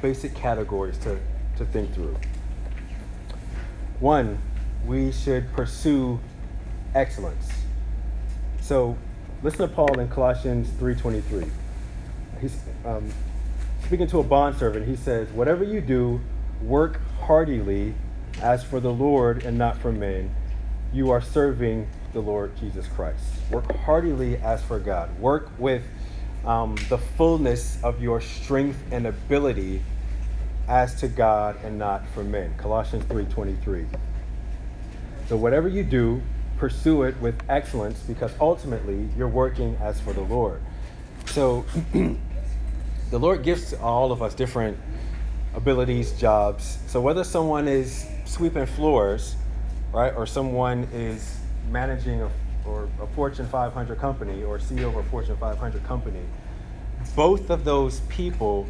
basic 0.00 0.34
categories 0.34 0.96
to, 0.98 1.18
to 1.58 1.66
think 1.66 1.92
through. 1.92 2.16
One, 4.00 4.38
we 4.86 5.12
should 5.12 5.52
pursue 5.52 6.18
excellence. 6.94 7.50
So 8.62 8.96
listen 9.42 9.68
to 9.68 9.74
Paul 9.74 10.00
in 10.00 10.08
Colossians 10.08 10.68
3.23. 10.80 11.48
He's 12.40 12.56
um, 12.86 13.12
speaking 13.84 14.06
to 14.06 14.20
a 14.20 14.22
bondservant. 14.22 14.88
He 14.88 14.96
says, 14.96 15.28
whatever 15.32 15.64
you 15.64 15.82
do, 15.82 16.18
work 16.62 16.98
heartily 17.20 17.94
as 18.40 18.64
for 18.64 18.80
the 18.80 18.90
Lord 18.90 19.44
and 19.44 19.58
not 19.58 19.76
for 19.76 19.92
men. 19.92 20.34
You 20.94 21.10
are 21.10 21.20
serving 21.20 21.86
the 22.14 22.20
Lord 22.20 22.56
Jesus 22.56 22.86
Christ. 22.86 23.22
Work 23.50 23.70
heartily 23.80 24.38
as 24.38 24.62
for 24.62 24.78
God. 24.78 25.16
Work 25.20 25.50
with 25.58 25.82
um, 26.46 26.76
the 26.88 26.96
fullness 26.96 27.78
of 27.82 28.00
your 28.00 28.22
strength 28.22 28.82
and 28.90 29.06
ability 29.06 29.82
as 30.70 30.94
to 30.94 31.08
God 31.08 31.56
and 31.64 31.76
not 31.76 32.06
for 32.14 32.22
men. 32.22 32.54
Colossians 32.56 33.04
3:23. 33.06 33.86
So 35.28 35.36
whatever 35.36 35.68
you 35.68 35.82
do, 35.82 36.22
pursue 36.58 37.02
it 37.02 37.20
with 37.20 37.34
excellence 37.48 38.00
because 38.06 38.32
ultimately 38.40 39.08
you're 39.16 39.28
working 39.28 39.76
as 39.80 40.00
for 40.00 40.12
the 40.12 40.20
Lord. 40.20 40.60
So 41.26 41.64
the 41.92 43.18
Lord 43.18 43.42
gives 43.42 43.74
all 43.74 44.12
of 44.12 44.22
us 44.22 44.32
different 44.32 44.78
abilities, 45.54 46.12
jobs. 46.12 46.78
So 46.86 47.00
whether 47.00 47.24
someone 47.24 47.66
is 47.66 48.06
sweeping 48.24 48.66
floors, 48.66 49.34
right, 49.92 50.14
or 50.14 50.24
someone 50.24 50.86
is 50.92 51.36
managing 51.68 52.20
a, 52.20 52.30
or 52.64 52.88
a 53.02 53.08
Fortune 53.08 53.48
500 53.48 53.98
company 53.98 54.44
or 54.44 54.58
CEO 54.58 54.88
of 54.88 54.96
a 54.96 55.02
Fortune 55.04 55.36
500 55.36 55.82
company, 55.84 56.22
both 57.16 57.50
of 57.50 57.64
those 57.64 58.00
people 58.08 58.68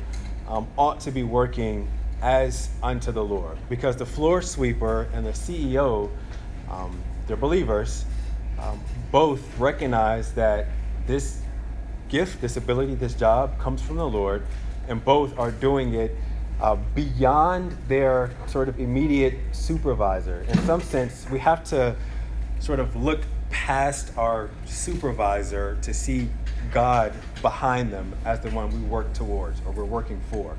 um, 0.51 0.67
ought 0.77 1.01
to 1.01 1.11
be 1.11 1.23
working 1.23 1.89
as 2.21 2.69
unto 2.83 3.13
the 3.13 3.25
Lord 3.25 3.57
because 3.69 3.97
the 3.97 4.07
floor 4.07 4.43
sweeper 4.43 5.09
and 5.15 5.25
the 5.25 5.31
CEO, 5.31 6.11
um, 6.71 7.01
they're 7.27 7.37
believers, 7.37 8.05
um, 8.59 8.81
both 9.11 9.59
recognize 9.59 10.33
that 10.35 10.67
this 11.07 11.41
gift, 12.09 12.41
this 12.41 12.57
ability, 12.57 12.97
this 12.97 13.15
job 13.15 13.59
comes 13.59 13.81
from 13.81 13.97
the 13.97 14.07
Lord, 14.07 14.45
and 14.89 15.03
both 15.05 15.39
are 15.39 15.53
doing 15.53 15.95
it 15.95 16.15
uh, 16.61 16.77
beyond 16.95 17.77
their 17.89 18.31
sort 18.47 18.69
of 18.69 18.79
immediate 18.79 19.35
supervisor. 19.53 20.45
In 20.49 20.59
some 20.59 20.81
sense, 20.81 21.27
we 21.31 21.39
have 21.39 21.65
to 21.65 21.97
sort 22.59 22.81
of 22.81 22.95
look 22.97 23.21
past 23.49 24.13
our 24.19 24.51
supervisor 24.67 25.79
to 25.83 25.95
see 25.95 26.29
God 26.73 27.13
behind 27.43 27.93
them 27.93 28.15
as 28.25 28.41
the 28.41 28.51
one 28.51 28.71
we 28.71 28.87
work 28.89 29.13
towards 29.13 29.61
or 29.67 29.73
we're 29.73 29.85
working 29.85 30.21
for. 30.31 30.57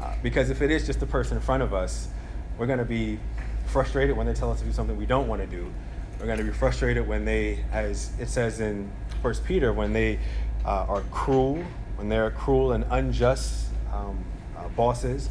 Uh, 0.00 0.14
because 0.22 0.50
if 0.50 0.62
it 0.62 0.70
is 0.70 0.86
just 0.86 1.00
the 1.00 1.06
person 1.06 1.36
in 1.36 1.42
front 1.42 1.62
of 1.62 1.72
us, 1.72 2.08
we're 2.58 2.66
going 2.66 2.78
to 2.78 2.84
be 2.84 3.18
frustrated 3.66 4.16
when 4.16 4.26
they 4.26 4.34
tell 4.34 4.50
us 4.50 4.60
to 4.60 4.64
do 4.64 4.72
something 4.72 4.96
we 4.96 5.06
don't 5.06 5.28
want 5.28 5.40
to 5.40 5.46
do. 5.46 5.70
We're 6.18 6.26
going 6.26 6.38
to 6.38 6.44
be 6.44 6.52
frustrated 6.52 7.06
when 7.06 7.24
they, 7.24 7.64
as 7.72 8.12
it 8.20 8.28
says 8.28 8.60
in 8.60 8.90
First 9.22 9.44
Peter, 9.44 9.72
when 9.72 9.92
they 9.92 10.18
uh, 10.64 10.86
are 10.88 11.02
cruel, 11.10 11.62
when 11.96 12.08
they're 12.08 12.30
cruel 12.30 12.72
and 12.72 12.84
unjust 12.90 13.68
um, 13.92 14.24
uh, 14.56 14.68
bosses. 14.68 15.30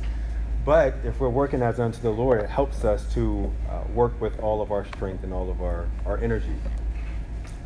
But 0.66 0.96
if 1.04 1.20
we're 1.20 1.30
working 1.30 1.62
as 1.62 1.80
unto 1.80 2.02
the 2.02 2.12
Lord, 2.12 2.42
it 2.42 2.50
helps 2.50 2.84
us 2.84 3.12
to 3.14 3.52
uh, 3.70 3.82
work 3.94 4.20
with 4.22 4.40
all 4.40 4.62
of 4.62 4.72
our 4.72 4.86
strength 4.86 5.24
and 5.24 5.34
all 5.34 5.50
of 5.50 5.62
our, 5.62 5.88
our 6.06 6.18
energy. 6.20 6.56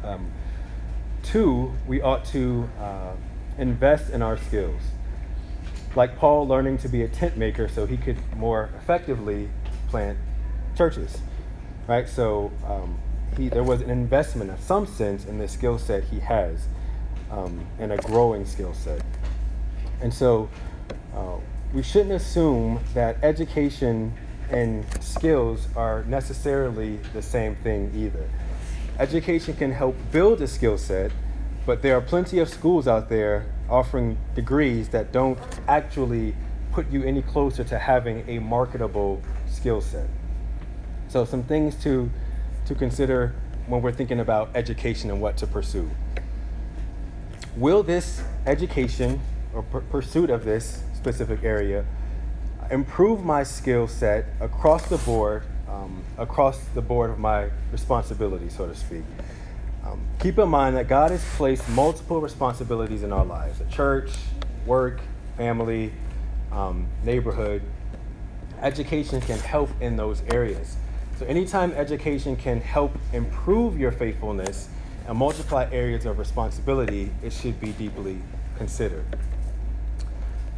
Um, 0.03 0.31
two, 1.25 1.73
we 1.87 2.01
ought 2.01 2.23
to 2.25 2.69
uh, 2.79 3.13
invest 3.57 4.11
in 4.11 4.21
our 4.21 4.37
skills. 4.37 4.81
Like 5.95 6.17
Paul 6.17 6.47
learning 6.47 6.77
to 6.79 6.89
be 6.89 7.03
a 7.03 7.07
tent 7.07 7.37
maker 7.37 7.67
so 7.67 7.85
he 7.85 7.97
could 7.97 8.17
more 8.35 8.69
effectively 8.77 9.49
plant 9.87 10.17
churches. 10.77 11.17
Right? 11.87 12.07
So 12.07 12.51
um, 12.65 12.97
he, 13.37 13.49
there 13.49 13.63
was 13.63 13.81
an 13.81 13.89
investment 13.89 14.49
in 14.51 14.57
some 14.59 14.85
sense 14.85 15.25
in 15.25 15.37
the 15.37 15.47
skill 15.47 15.77
set 15.77 16.03
he 16.05 16.19
has 16.19 16.67
um, 17.31 17.65
and 17.79 17.91
a 17.91 17.97
growing 17.97 18.45
skill 18.45 18.73
set. 18.73 19.01
And 20.01 20.13
so 20.13 20.49
uh, 21.15 21.37
we 21.73 21.81
shouldn't 21.81 22.11
assume 22.11 22.79
that 22.93 23.17
education 23.23 24.13
and 24.49 24.85
skills 25.01 25.67
are 25.75 26.03
necessarily 26.03 26.97
the 27.13 27.21
same 27.21 27.55
thing 27.57 27.91
either. 27.95 28.29
Education 28.97 29.55
can 29.55 29.73
help 29.73 29.95
build 30.11 30.41
a 30.41 30.47
skill 30.47 30.77
set, 30.77 31.11
but 31.65 31.81
there 31.81 31.97
are 31.97 32.01
plenty 32.01 32.39
of 32.39 32.47
schools 32.47 32.87
out 32.87 33.09
there 33.09 33.45
offering 33.69 34.17
degrees 34.35 34.89
that 34.89 35.11
don't 35.11 35.37
actually 35.67 36.33
put 36.71 36.89
you 36.89 37.03
any 37.03 37.21
closer 37.21 37.63
to 37.65 37.77
having 37.77 38.23
a 38.29 38.39
marketable 38.39 39.21
skill 39.49 39.81
set. 39.81 40.07
So, 41.09 41.25
some 41.25 41.43
things 41.43 41.75
to, 41.83 42.09
to 42.65 42.75
consider 42.75 43.35
when 43.67 43.81
we're 43.81 43.91
thinking 43.91 44.19
about 44.19 44.49
education 44.55 45.09
and 45.09 45.19
what 45.19 45.35
to 45.37 45.47
pursue. 45.47 45.89
Will 47.57 47.83
this 47.83 48.21
education 48.45 49.19
or 49.53 49.63
pursuit 49.63 50.29
of 50.29 50.45
this 50.45 50.83
specific 50.93 51.43
area 51.43 51.85
improve 52.71 53.23
my 53.23 53.43
skill 53.43 53.87
set 53.87 54.25
across 54.39 54.87
the 54.87 54.97
board, 54.99 55.43
um, 55.75 56.03
across 56.17 56.63
the 56.73 56.81
board 56.81 57.09
of 57.09 57.19
my 57.19 57.49
responsibility, 57.71 58.49
so 58.49 58.67
to 58.67 58.75
speak? 58.75 59.03
Um, 59.85 60.01
keep 60.19 60.39
in 60.39 60.49
mind 60.49 60.75
that 60.77 60.87
God 60.87 61.11
has 61.11 61.23
placed 61.35 61.67
multiple 61.69 62.21
responsibilities 62.21 63.03
in 63.03 63.11
our 63.11 63.25
lives 63.25 63.61
a 63.61 63.65
church, 63.65 64.11
work, 64.65 64.99
family, 65.37 65.91
um, 66.51 66.87
neighborhood. 67.03 67.61
Education 68.61 69.21
can 69.21 69.37
help 69.39 69.69
in 69.81 69.97
those 69.97 70.23
areas. 70.31 70.77
So, 71.19 71.25
anytime 71.25 71.71
education 71.73 72.35
can 72.35 72.61
help 72.61 72.97
improve 73.13 73.77
your 73.77 73.91
faithfulness 73.91 74.69
and 75.07 75.17
multiply 75.17 75.67
areas 75.71 76.05
of 76.05 76.17
responsibility, 76.17 77.11
it 77.21 77.31
should 77.31 77.59
be 77.59 77.73
deeply 77.73 78.17
considered. 78.57 79.05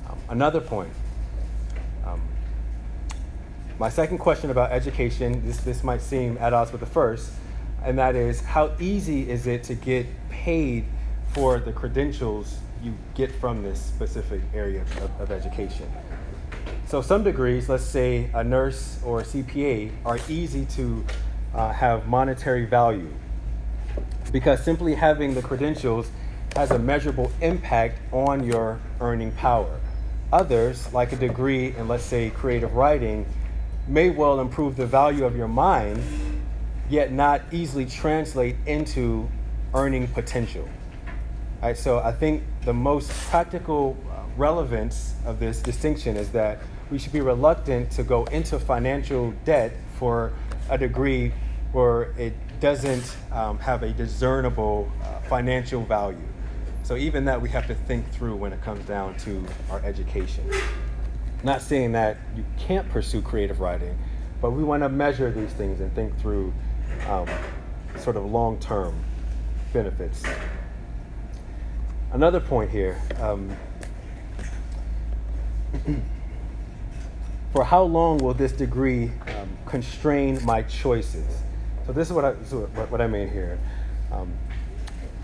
Um, 0.08 0.18
another 0.30 0.62
point. 0.62 0.92
My 3.80 3.90
second 3.90 4.18
question 4.18 4.50
about 4.50 4.72
education, 4.72 5.46
this, 5.46 5.58
this 5.58 5.84
might 5.84 6.02
seem 6.02 6.36
at 6.40 6.52
odds 6.52 6.72
with 6.72 6.82
the 6.82 6.88
first, 6.88 7.32
and 7.84 8.00
that 8.00 8.16
is 8.16 8.42
how 8.42 8.72
easy 8.80 9.30
is 9.30 9.46
it 9.46 9.64
to 9.66 9.76
get 9.76 10.08
paid 10.30 10.86
for 11.34 11.60
the 11.60 11.72
credentials 11.72 12.58
you 12.82 12.96
get 13.14 13.32
from 13.32 13.62
this 13.62 13.80
specific 13.80 14.42
area 14.56 14.82
of, 14.82 15.22
of 15.22 15.32
education? 15.32 15.92
So, 16.88 17.04
some 17.04 17.24
degrees, 17.24 17.70
let's 17.70 17.84
say 17.84 18.32
a 18.34 18.44
nurse 18.44 19.00
or 19.04 19.20
a 19.20 19.24
CPA, 19.24 19.92
are 20.06 20.18
easy 20.28 20.66
to 20.66 21.06
uh, 21.54 21.72
have 21.72 22.08
monetary 22.08 22.66
value 22.66 23.14
because 24.32 24.64
simply 24.64 24.96
having 24.96 25.36
the 25.36 25.42
credentials 25.44 26.10
has 26.56 26.72
a 26.72 26.80
measurable 26.80 27.32
impact 27.42 28.00
on 28.12 28.44
your 28.44 28.80
earning 29.02 29.32
power. 29.34 29.80
Others, 30.34 30.92
like 30.94 31.12
a 31.12 31.16
degree 31.16 31.76
in, 31.76 31.88
let's 31.88 32.04
say, 32.04 32.32
creative 32.32 32.74
writing, 32.74 33.26
may 33.88 34.10
well 34.10 34.40
improve 34.40 34.76
the 34.76 34.86
value 34.86 35.26
of 35.26 35.36
your 35.36 35.48
mind, 35.48 36.02
yet 36.90 37.12
not 37.12 37.42
easily 37.52 37.86
translate 37.86 38.56
into 38.66 39.30
earning 39.74 40.08
potential. 40.08 40.68
All 41.62 41.70
right, 41.70 41.78
so 41.78 42.00
I 42.00 42.12
think 42.12 42.44
the 42.66 42.74
most 42.74 43.10
practical 43.30 43.98
uh, 44.12 44.24
relevance 44.36 45.16
of 45.26 45.40
this 45.40 45.62
distinction 45.62 46.16
is 46.16 46.30
that 46.32 46.60
we 46.92 47.00
should 47.00 47.14
be 47.14 47.22
reluctant 47.22 47.92
to 47.92 48.04
go 48.04 48.26
into 48.26 48.60
financial 48.60 49.32
debt 49.44 49.74
for 49.98 50.34
a 50.70 50.78
degree 50.78 51.34
where 51.72 52.14
it 52.18 52.34
doesn't 52.60 53.16
um, 53.32 53.58
have 53.60 53.84
a 53.84 53.92
discernible 53.92 54.92
uh, 55.04 55.20
financial 55.22 55.84
value. 55.84 56.18
So 56.84 56.96
even 56.96 57.26
that 57.26 57.42
we 57.42 57.50
have 57.50 57.68
to 57.68 57.76
think 57.76 58.10
through 58.12 58.36
when 58.36 58.54
it 58.54 58.62
comes 58.62 58.86
down 58.86 59.18
to 59.20 59.46
our 59.70 59.84
education. 59.84 60.50
Not 61.44 61.62
saying 61.62 61.92
that 61.92 62.18
you 62.36 62.44
can't 62.58 62.88
pursue 62.90 63.22
creative 63.22 63.60
writing, 63.60 63.98
but 64.42 64.52
we 64.52 64.64
want 64.64 64.84
to 64.84 64.90
measure 64.90 65.32
these 65.32 65.52
things 65.54 65.80
and 65.82 65.94
think 65.94 66.18
through 66.20 66.54
um, 67.08 67.28
sort 67.98 68.16
of 68.16 68.26
long-term 68.26 69.00
benefits. 69.74 70.24
Another 72.12 72.40
point 72.40 72.72
here. 72.72 73.00
Um, 73.20 73.56
for 77.54 77.64
how 77.64 77.84
long 77.84 78.18
will 78.20 78.34
this 78.34 78.52
degree 78.52 79.12
um, 79.40 79.58
constrain 79.66 80.44
my 80.44 80.64
choices? 80.64 81.42
So 81.86 81.94
this 81.94 82.08
is 82.08 82.14
what 82.14 82.26
I, 82.26 82.30
is 82.32 82.52
what, 82.54 82.92
what 82.92 83.02
I 83.02 83.08
mean 83.08 83.30
here. 83.30 83.60
Um, 84.12 84.34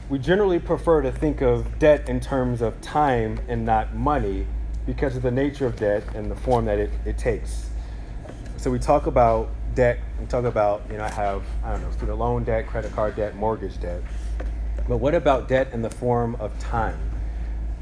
we 0.10 0.20
generally 0.20 0.60
prefer 0.60 1.02
to 1.02 1.12
think 1.12 1.42
of 1.42 1.80
debt 1.80 2.08
in 2.10 2.20
terms 2.20 2.62
of 2.62 2.80
time 2.82 3.40
and 3.48 3.66
not 3.66 3.96
money 3.96 4.46
because 4.86 5.16
of 5.16 5.22
the 5.22 5.32
nature 5.32 5.66
of 5.66 5.76
debt 5.76 6.04
and 6.16 6.30
the 6.30 6.36
form 6.36 6.66
that 6.66 6.80
it, 6.80 6.92
it 7.06 7.18
takes. 7.18 7.70
So 8.58 8.72
we 8.72 8.80
talk 8.80 9.08
about 9.08 9.50
debt, 9.76 10.00
we 10.20 10.26
talk 10.26 10.46
about, 10.46 10.84
you 10.90 10.98
know, 10.98 11.04
I 11.04 11.10
have, 11.10 11.44
I 11.64 11.72
don't 11.72 11.82
know, 11.82 11.92
student 11.92 12.18
loan 12.18 12.44
debt, 12.44 12.68
credit 12.68 12.94
card 12.94 13.16
debt, 13.16 13.36
mortgage 13.36 13.80
debt. 13.80 14.02
But 14.88 14.98
what 14.98 15.16
about 15.16 15.48
debt 15.48 15.70
in 15.74 15.82
the 15.82 15.90
form 15.90 16.36
of 16.36 16.58
time? 16.60 17.00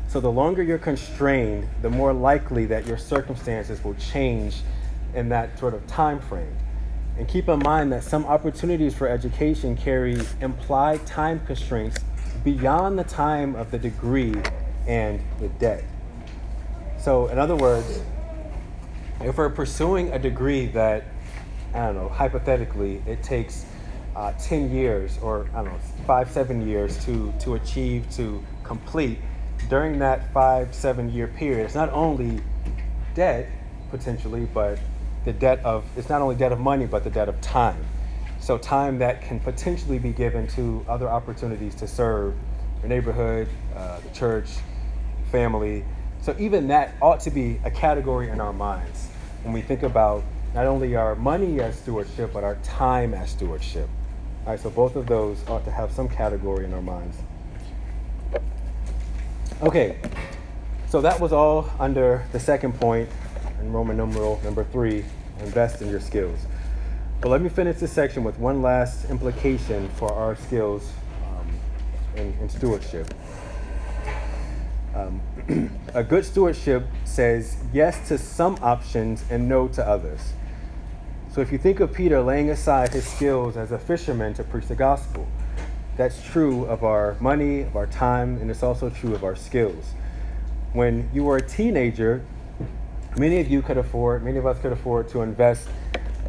So 0.08 0.20
the 0.20 0.32
longer 0.32 0.62
you're 0.62 0.78
constrained, 0.78 1.68
the 1.82 1.90
more 1.90 2.14
likely 2.14 2.66
that 2.66 2.86
your 2.86 2.98
circumstances 2.98 3.84
will 3.84 3.96
change 3.96 4.62
in 5.14 5.30
that 5.30 5.58
sort 5.58 5.74
of 5.74 5.86
time 5.88 6.20
frame. 6.20 6.56
And 7.18 7.28
keep 7.28 7.50
in 7.50 7.60
mind 7.60 7.92
that 7.94 8.04
some 8.04 8.26
opportunities 8.26 8.96
for 8.96 9.08
education 9.08 9.76
carry 9.76 10.20
implied 10.42 11.06
time 11.06 11.40
constraints 11.46 11.98
beyond 12.44 12.98
the 12.98 13.04
time 13.04 13.56
of 13.56 13.72
the 13.72 13.78
degree 13.78 14.36
and 14.88 15.22
the 15.40 15.48
debt. 15.60 15.84
So, 17.02 17.30
in 17.30 17.40
other 17.40 17.56
words, 17.56 18.00
if 19.22 19.36
we're 19.36 19.50
pursuing 19.50 20.14
a 20.14 20.20
degree 20.20 20.68
that, 20.68 21.06
I 21.74 21.88
don't 21.88 21.96
know, 21.96 22.10
hypothetically, 22.10 23.02
it 23.08 23.24
takes 23.24 23.66
uh, 24.16 24.34
10 24.34 24.72
years 24.72 25.18
or, 25.20 25.48
I 25.56 25.64
don't 25.64 25.74
know, 25.74 25.80
five, 26.06 26.30
seven 26.30 26.68
years 26.68 27.04
to, 27.06 27.34
to 27.40 27.56
achieve, 27.56 28.08
to 28.12 28.44
complete, 28.64 29.18
during 29.68 29.98
that 29.98 30.32
five, 30.32 30.76
seven 30.76 31.12
year 31.12 31.28
period, 31.28 31.66
it's 31.66 31.74
not 31.74 31.90
only 31.92 32.40
debt 33.16 33.50
potentially, 33.90 34.48
but 34.54 34.78
the 35.26 35.34
debt 35.34 35.60
of, 35.66 35.84
it's 35.98 36.10
not 36.10 36.22
only 36.22 36.36
debt 36.36 36.52
of 36.52 36.60
money, 36.60 36.86
but 36.86 37.04
the 37.04 37.10
debt 37.10 37.30
of 37.30 37.42
time. 37.42 37.84
So, 38.40 38.60
time 38.60 39.00
that 39.00 39.24
can 39.24 39.40
potentially 39.40 39.98
be 39.98 40.12
given 40.12 40.46
to 40.50 40.86
other 40.88 41.10
opportunities 41.10 41.74
to 41.76 41.88
serve 41.88 42.36
your 42.80 42.90
neighborhood, 42.90 43.48
uh, 43.76 44.00
the 44.02 44.10
church, 44.10 44.50
family. 45.32 45.84
So, 46.22 46.36
even 46.40 46.68
that 46.68 46.94
ought 47.02 47.20
to 47.22 47.32
be 47.32 47.60
a 47.64 47.72
category 47.72 48.30
in 48.30 48.40
our 48.40 48.54
minds 48.54 49.08
when 49.44 49.54
we 49.54 49.62
think 49.62 49.84
about 49.84 50.24
not 50.54 50.66
only 50.66 50.96
our 50.96 51.16
money 51.16 51.60
as 51.62 51.78
stewardship, 51.78 52.32
but 52.34 52.44
our 52.44 52.56
time 52.58 53.14
as 53.14 53.32
stewardship. 53.32 53.90
All 54.46 54.52
right, 54.52 54.60
so 54.60 54.70
both 54.70 54.96
of 54.96 55.08
those 55.08 55.48
ought 55.48 55.66
to 55.66 55.72
have 55.72 55.92
some 55.92 56.10
category 56.10 56.66
in 56.66 56.74
our 56.74 56.82
minds. 56.82 57.18
Okay, 59.62 59.98
so 60.90 61.02
that 61.02 61.20
was 61.20 61.32
all 61.32 61.70
under 61.80 62.26
the 62.32 62.40
second 62.40 62.74
point 62.80 63.08
in 63.60 63.72
Roman 63.72 63.96
numeral 63.96 64.42
number 64.44 64.64
three 64.64 65.06
invest 65.40 65.82
in 65.82 65.90
your 65.90 66.00
skills. 66.00 66.46
But 67.22 67.30
let 67.30 67.42
me 67.42 67.50
finish 67.50 67.78
this 67.78 67.92
section 67.92 68.24
with 68.24 68.40
one 68.40 68.62
last 68.62 69.10
implication 69.10 69.90
for 69.90 70.12
our 70.12 70.36
skills 70.36 70.92
um, 71.24 71.48
in, 72.16 72.34
in, 72.42 72.50
stewardship. 72.50 73.14
Um, 74.96 75.22
a 75.94 76.04
good 76.04 76.26
stewardship 76.26 76.86
says 77.04 77.58
yes 77.74 78.08
to 78.08 78.18
some 78.18 78.58
options 78.62 79.24
and 79.30 79.50
no 79.50 79.68
to 79.70 79.86
others. 79.86 80.34
So 81.34 81.42
if 81.42 81.52
you 81.52 81.58
think 81.58 81.80
of 81.80 81.94
Peter 81.94 82.22
laying 82.22 82.50
aside 82.50 82.94
his 82.94 83.08
skills 83.08 83.58
as 83.58 83.72
a 83.72 83.80
fisherman 83.80 84.34
to 84.36 84.44
preach 84.44 84.68
the 84.68 84.76
gospel, 84.76 85.28
that's 85.98 86.22
true 86.24 86.66
of 86.66 86.84
our 86.84 87.16
money, 87.20 87.62
of 87.62 87.76
our 87.76 87.88
time, 87.88 88.38
and 88.38 88.50
it's 88.50 88.64
also 88.64 88.90
true 88.90 89.14
of 89.14 89.24
our 89.24 89.36
skills. 89.36 89.94
When 90.74 91.10
you 91.14 91.24
were 91.24 91.38
a 91.38 91.48
teenager, 91.48 92.26
many 93.18 93.40
of 93.40 93.50
you 93.50 93.62
could 93.62 93.78
afford, 93.78 94.24
many 94.24 94.38
of 94.38 94.46
us 94.46 94.60
could 94.60 94.72
afford 94.72 95.10
to 95.10 95.22
invest 95.22 95.68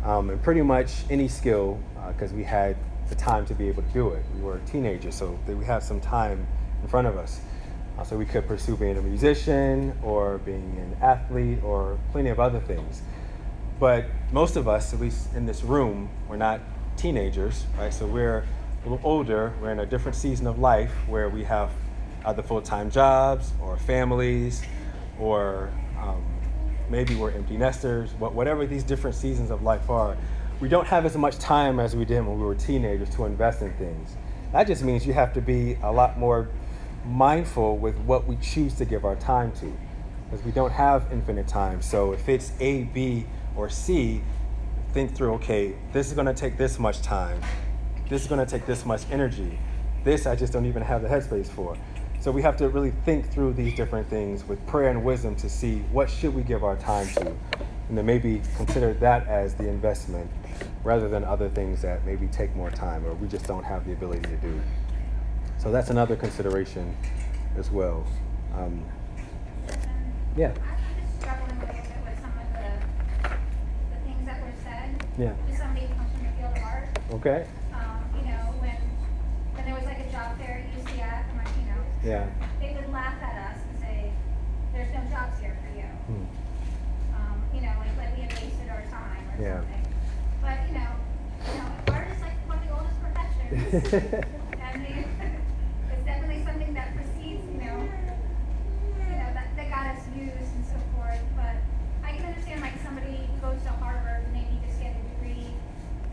um, 0.05 0.31
in 0.31 0.39
pretty 0.41 0.63
much 0.63 1.05
any 1.11 1.29
skill 1.29 1.81
because 2.09 2.33
uh, 2.33 2.37
we 2.37 2.45
had 2.45 2.77
the 3.09 3.15
time 3.15 3.47
to 3.47 3.55
be 3.55 3.69
able 3.69 3.83
to 3.83 3.89
do 3.91 4.09
it. 4.11 4.25
We 4.35 4.43
were 4.43 4.61
teenagers, 4.67 5.15
so 5.15 5.39
we 5.47 5.65
have 5.65 5.83
some 5.83 6.01
time 6.01 6.47
in 6.83 6.89
front 6.89 7.07
of 7.07 7.17
us. 7.17 7.41
Uh, 7.99 8.05
so 8.05 8.17
we 8.17 8.25
could 8.25 8.47
pursue 8.47 8.77
being 8.77 8.97
a 8.97 9.03
musician 9.03 9.97
or 10.03 10.39
being 10.39 10.77
an 10.79 10.97
athlete 11.03 11.63
or 11.63 11.99
plenty 12.11 12.31
of 12.31 12.41
other 12.41 12.61
things. 12.61 13.03
But 13.79 14.07
most 14.31 14.57
of 14.57 14.69
us, 14.69 14.95
at 14.95 15.01
least 15.01 15.35
in 15.35 15.47
this 15.47 15.63
room, 15.63 16.09
we're 16.29 16.37
not 16.37 16.61
teenagers, 16.97 17.67
right? 17.79 17.93
So 17.93 18.07
we're 18.07 18.39
a 18.85 18.89
little 18.89 19.01
older. 19.05 19.53
We're 19.61 19.73
in 19.73 19.81
a 19.81 19.87
different 19.87 20.17
season 20.17 20.47
of 20.47 20.59
life 20.59 20.93
where 21.07 21.29
we 21.29 21.45
have 21.45 21.71
either 22.25 22.43
full 22.43 22.63
time 22.63 22.91
jobs 22.91 23.53
or 23.61 23.77
families 23.77 24.63
or 25.19 25.73
um, 26.01 26.25
maybe 26.89 27.15
we're 27.15 27.31
empty 27.31 27.57
nesters, 27.57 28.11
whatever 28.13 28.67
these 28.67 28.85
different 28.85 29.17
seasons 29.17 29.51
of 29.51 29.63
life 29.63 29.89
are, 29.89 30.17
we 30.61 30.69
don't 30.69 30.87
have 30.87 31.07
as 31.07 31.17
much 31.17 31.39
time 31.39 31.81
as 31.81 31.97
we 31.97 32.05
did 32.05 32.25
when 32.25 32.39
we 32.39 32.45
were 32.45 32.55
teenagers 32.55 33.11
to 33.11 33.25
invest 33.25 33.63
in 33.63 33.73
things. 33.75 34.17
That 34.53 34.67
just 34.67 34.83
means 34.85 35.07
you 35.07 35.13
have 35.13 35.33
to 35.35 35.41
be 35.41 35.77
a 35.83 35.91
lot 35.91 36.19
more 36.19 36.49
mindful 37.05 37.79
with 37.79 37.97
what 38.01 38.27
we 38.27 38.37
choose 38.37 38.75
to 38.75 38.85
give 38.85 39.05
our 39.05 39.17
time 39.17 39.53
to 39.53 39.73
because 40.25 40.45
we 40.47 40.53
don't 40.53 40.73
have 40.73 41.07
infinite 41.13 41.47
time. 41.47 41.83
So 41.83 42.13
if 42.13 42.29
it's 42.29 42.53
A, 42.61 42.85
B, 42.85 43.27
or 43.55 43.69
C, 43.69 44.23
think 44.93 45.15
through 45.15 45.35
okay, 45.35 45.75
this 45.93 46.09
is 46.09 46.15
going 46.15 46.27
to 46.27 46.35
take 46.35 46.57
this 46.57 46.79
much 46.79 47.03
time, 47.03 47.41
this 48.09 48.23
is 48.23 48.29
going 48.29 48.45
to 48.45 48.51
take 48.51 48.67
this 48.67 48.87
much 48.87 49.03
energy, 49.11 49.59
this 50.05 50.27
I 50.27 50.35
just 50.35 50.53
don't 50.53 50.67
even 50.67 50.83
have 50.83 51.03
the 51.03 51.09
headspace 51.09 51.49
for. 51.49 51.77
So 52.21 52.31
we 52.31 52.41
have 52.43 52.57
to 52.59 52.69
really 52.69 52.93
think 53.05 53.31
through 53.31 53.55
these 53.55 53.75
different 53.75 54.09
things 54.09 54.47
with 54.47 54.65
prayer 54.67 54.91
and 54.91 55.05
wisdom 55.05 55.35
to 55.37 55.49
see 55.49 55.79
what 55.91 56.09
should 56.09 56.35
we 56.35 56.43
give 56.43 56.63
our 56.63 56.77
time 56.77 57.09
to, 57.09 57.35
and 57.89 57.99
then 57.99 58.07
maybe 58.07 58.41
consider 58.57 58.95
that 58.95 59.27
as 59.27 59.55
the 59.55 59.69
investment 59.69 60.31
rather 60.85 61.09
than 61.09 61.25
other 61.25 61.49
things 61.49 61.83
that 61.83 62.05
maybe 62.07 62.27
take 62.29 62.55
more 62.55 62.71
time 62.71 63.05
or 63.05 63.15
we 63.15 63.29
just 63.29 63.47
don't 63.47 63.65
have 63.65 63.85
the 63.87 63.93
ability 63.93 64.23
to 64.23 64.37
do. 64.37 64.61
So 65.63 65.71
that's 65.71 65.91
another 65.91 66.17
consideration 66.17 66.97
as 67.57 67.71
well. 67.71 68.05
Um, 68.55 68.85
yeah. 70.37 70.53
Yeah. 75.19 75.35
somebody 75.55 75.87
comes 75.89 76.11
from 76.11 76.25
the 76.25 76.33
field 76.41 76.57
of 76.57 76.63
art. 76.63 76.89
Okay. 77.13 77.47
Yeah. 82.05 82.27
They 82.59 82.75
would 82.75 82.91
laugh 82.91 83.15
at 83.23 83.55
us 83.55 83.59
and 83.63 83.79
say, 83.79 84.13
there's 84.75 84.93
no 84.93 85.01
jobs 85.09 85.39
here 85.39 85.57
for 85.63 85.71
you. 85.79 85.87
Hmm. 86.11 86.27
Um, 87.15 87.39
you 87.55 87.61
know, 87.61 87.71
like, 87.79 87.95
like 87.97 88.17
we 88.17 88.23
had 88.27 88.33
wasted 88.43 88.69
our 88.69 88.83
time 88.91 89.23
or 89.31 89.39
yeah. 89.39 89.63
something. 89.63 89.87
But, 90.43 90.59
you 90.67 90.75
know, 90.83 90.91
you 91.47 91.55
know, 91.63 91.95
art 91.95 92.11
is 92.11 92.21
like 92.23 92.35
one 92.51 92.59
of 92.59 92.67
the 92.67 92.75
oldest 92.75 92.99
professions. 92.99 94.27
and 94.67 94.83
it's 94.83 96.05
definitely 96.05 96.43
something 96.43 96.75
that 96.75 96.91
precedes, 96.99 97.47
you 97.47 97.63
know, 97.63 97.79
you 97.79 99.15
know, 99.23 99.31
that, 99.39 99.55
that 99.55 99.71
God 99.71 99.95
has 99.95 100.03
used 100.19 100.51
and 100.59 100.67
so 100.67 100.79
forth. 100.99 101.23
But 101.39 101.55
I 102.03 102.19
can 102.19 102.27
understand 102.27 102.67
like 102.67 102.75
somebody 102.83 103.31
goes 103.39 103.63
to 103.63 103.71
Harvard 103.79 104.27
and 104.27 104.35
they 104.35 104.43
need 104.43 104.67
to 104.67 104.75
get 104.83 104.99
a 104.99 105.03
degree 105.15 105.55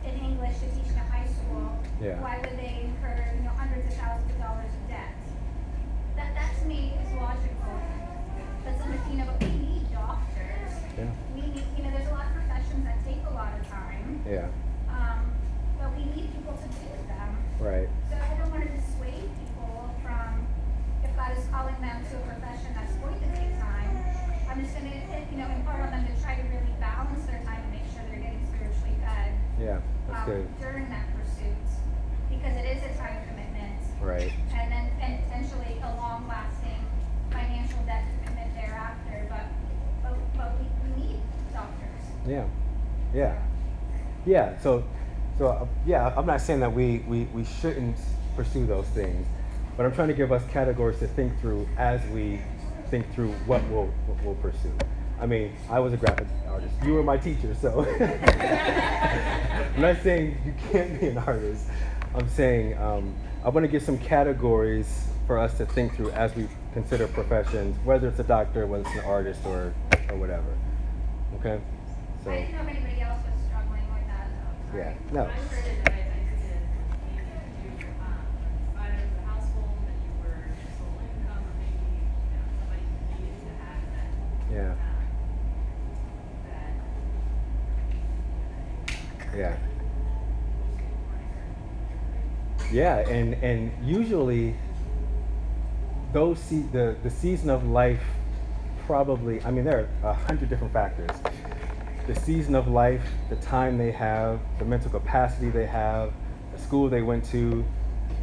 in 0.06 0.14
English 0.22 0.62
to 0.62 0.70
teach 0.70 0.93
in 0.93 1.02
a 1.02 1.08
high 1.10 1.26
school. 1.26 1.82
Yeah. 2.02 2.20
Why 2.22 2.39
would 2.39 2.58
they 2.58 2.88
incur, 2.88 3.28
you 3.36 3.43
know, 3.43 3.52
hundreds 3.52 3.88
of 3.88 3.93
thousands 4.00 4.32
of 4.32 4.39
dollars 4.39 4.72
in 4.72 4.88
debt? 4.88 5.20
that, 6.20 6.36
that 6.36 6.52
to 6.60 6.66
me 6.68 6.93
is 7.00 7.12
logical. 7.16 7.74
But 8.66 8.78
some, 8.78 8.91
you 9.10 9.18
know, 9.18 9.26
but 9.32 9.39
we 9.39 9.56
need 9.56 9.88
doctors. 9.91 10.72
Yeah. 11.00 11.08
We 11.34 11.41
need, 11.47 11.64
you 11.80 11.84
know, 11.84 11.91
there's 11.95 12.12
a 12.12 12.14
lot 12.14 12.28
of 12.28 12.34
professions 12.36 12.84
that 12.84 13.00
take 13.08 13.24
a 13.24 13.34
lot 13.34 13.56
of 13.56 13.64
time. 13.72 14.20
Yeah. 14.28 14.52
Um, 14.91 15.32
but 15.80 15.95
we 15.95 16.04
need 16.12 16.28
people 16.36 16.60
to 16.60 16.68
do 16.68 16.91
them. 17.08 17.32
Right. 17.64 17.88
So 18.12 18.20
I 18.20 18.36
don't 18.36 18.52
want 18.52 18.68
to 18.68 18.72
dissuade 18.76 19.32
people 19.39 19.95
from 20.04 20.43
if 21.08 21.16
God 21.16 21.32
is 21.39 21.47
calling 21.47 21.80
them 21.80 22.04
to 22.04 22.14
a 22.20 22.24
profession 22.28 22.76
that's 22.76 22.95
going 23.00 23.16
to 23.16 23.30
take 23.32 23.56
time. 23.64 23.95
I'm 24.52 24.60
just 24.60 24.76
going 24.76 24.91
to, 24.91 25.00
you 25.32 25.38
know, 25.39 25.47
impart 25.56 25.88
on 25.88 25.91
them 25.95 26.04
to 26.04 26.14
try 26.20 26.36
to 26.36 26.43
really 26.52 26.76
balance 26.84 27.24
their 27.32 27.39
time 27.47 27.64
and 27.64 27.72
make 27.72 27.88
sure 27.95 28.04
they're 28.12 28.20
getting 28.20 28.43
spiritually 28.52 28.97
fed. 29.00 29.32
Yeah, 29.56 29.80
that's 30.12 30.28
um, 30.28 30.36
good. 30.36 30.45
During 30.60 30.89
that 30.91 31.08
pursuit, 31.16 31.64
because 32.28 32.56
it 32.60 32.68
is 32.76 32.84
a 32.84 32.91
time 33.00 33.24
commitment. 33.24 33.80
Right. 34.02 34.32
And 34.56 34.72
then 34.72 34.89
and 35.02 35.24
potentially 35.26 35.80
a 35.84 35.95
long-lasting 35.95 36.86
financial 37.32 37.80
debt 37.86 38.04
commitment 38.26 38.56
thereafter, 38.56 39.28
but, 39.30 39.45
but, 40.04 40.18
but 40.38 40.60
we, 40.60 40.68
we 40.84 41.02
need 41.04 41.20
doctors. 41.54 42.04
Yeah, 42.28 42.45
yeah, 43.14 43.41
yeah. 44.26 44.58
So, 44.60 44.84
so 45.38 45.48
uh, 45.48 45.68
yeah, 45.86 46.14
I'm 46.16 46.26
not 46.26 46.42
saying 46.42 46.60
that 46.62 46.72
we, 46.72 47.00
we, 47.08 47.24
we 47.26 47.44
shouldn't 47.44 47.98
pursue 48.36 48.66
those 48.66 48.88
things, 48.88 49.28
but 49.78 49.86
I'm 49.86 49.94
trying 49.94 50.10
to 50.10 50.14
give 50.14 50.32
us 50.32 50.44
categories 50.52 51.00
to 51.00 51.08
think 51.08 51.40
through 51.40 51.68
as 51.78 52.06
we 52.08 52.42
think 52.90 53.12
through 53.14 53.32
what 53.46 53.64
we'll, 53.70 53.88
what 54.08 54.24
we'll 54.24 54.36
pursue. 54.36 54.74
I 55.20 55.26
mean, 55.26 55.54
I 55.70 55.80
was 55.80 55.92
a 55.94 55.98
graphic 55.98 56.28
artist. 56.48 56.74
You 56.84 56.94
were 56.94 57.04
my 57.04 57.18
teacher, 57.18 57.54
so 57.54 57.86
I'm 58.00 59.82
not 59.82 59.98
saying 60.02 60.38
you 60.46 60.54
can't 60.72 61.00
be 61.00 61.08
an 61.08 61.18
artist. 61.18 61.66
I'm 62.16 62.30
saying 62.30 62.78
um, 62.78 63.14
I 63.44 63.50
want 63.50 63.66
to 63.66 63.68
give 63.68 63.84
some 63.84 63.98
categories 63.98 65.08
for 65.28 65.38
us 65.38 65.58
to 65.58 65.66
think 65.66 65.96
through 65.96 66.12
as 66.12 66.36
we 66.36 66.48
consider 66.74 67.08
professions, 67.08 67.78
whether 67.86 68.08
it's 68.08 68.20
a 68.20 68.24
doctor, 68.24 68.66
whether 68.66 68.84
it's 68.84 68.96
an 68.96 69.06
artist, 69.06 69.42
or, 69.46 69.74
or 70.10 70.16
whatever. 70.16 70.58
Okay? 71.36 71.62
So. 72.24 72.32
I 72.32 72.38
didn't 72.38 72.54
know 72.54 72.62
if 72.62 72.68
anybody 72.70 73.02
else 73.02 73.20
was 73.24 73.46
struggling 73.46 73.84
with 73.94 74.08
that. 74.08 74.28
So 74.28 74.59
yeah, 74.76 74.94
no. 75.12 75.30
Yeah. 84.52 84.74
Yeah. 89.36 89.56
Yeah, 92.72 92.98
and 93.10 93.34
and 93.44 93.72
usually 93.84 94.56
those 96.14 96.40
se- 96.40 96.66
the 96.72 96.96
the 97.04 97.10
season 97.10 97.50
of 97.50 97.66
life 97.68 98.02
probably. 98.86 99.42
I 99.44 99.52
mean, 99.52 99.66
there 99.66 99.88
are 100.04 100.10
a 100.10 100.14
hundred 100.14 100.50
different 100.50 100.74
factors. 100.74 101.10
The 102.10 102.20
season 102.22 102.55
of 102.55 102.68
life, 102.68 103.03
the 103.30 103.36
time 103.36 103.78
they 103.78 103.91
have, 103.91 104.39
the 104.57 104.66
mental 104.66 104.89
capacity 104.89 105.51
they 105.51 105.68
have, 105.68 106.12
the 106.51 106.57
school 106.57 106.89
they 106.89 107.03
went 107.03 107.24
to, 107.26 107.64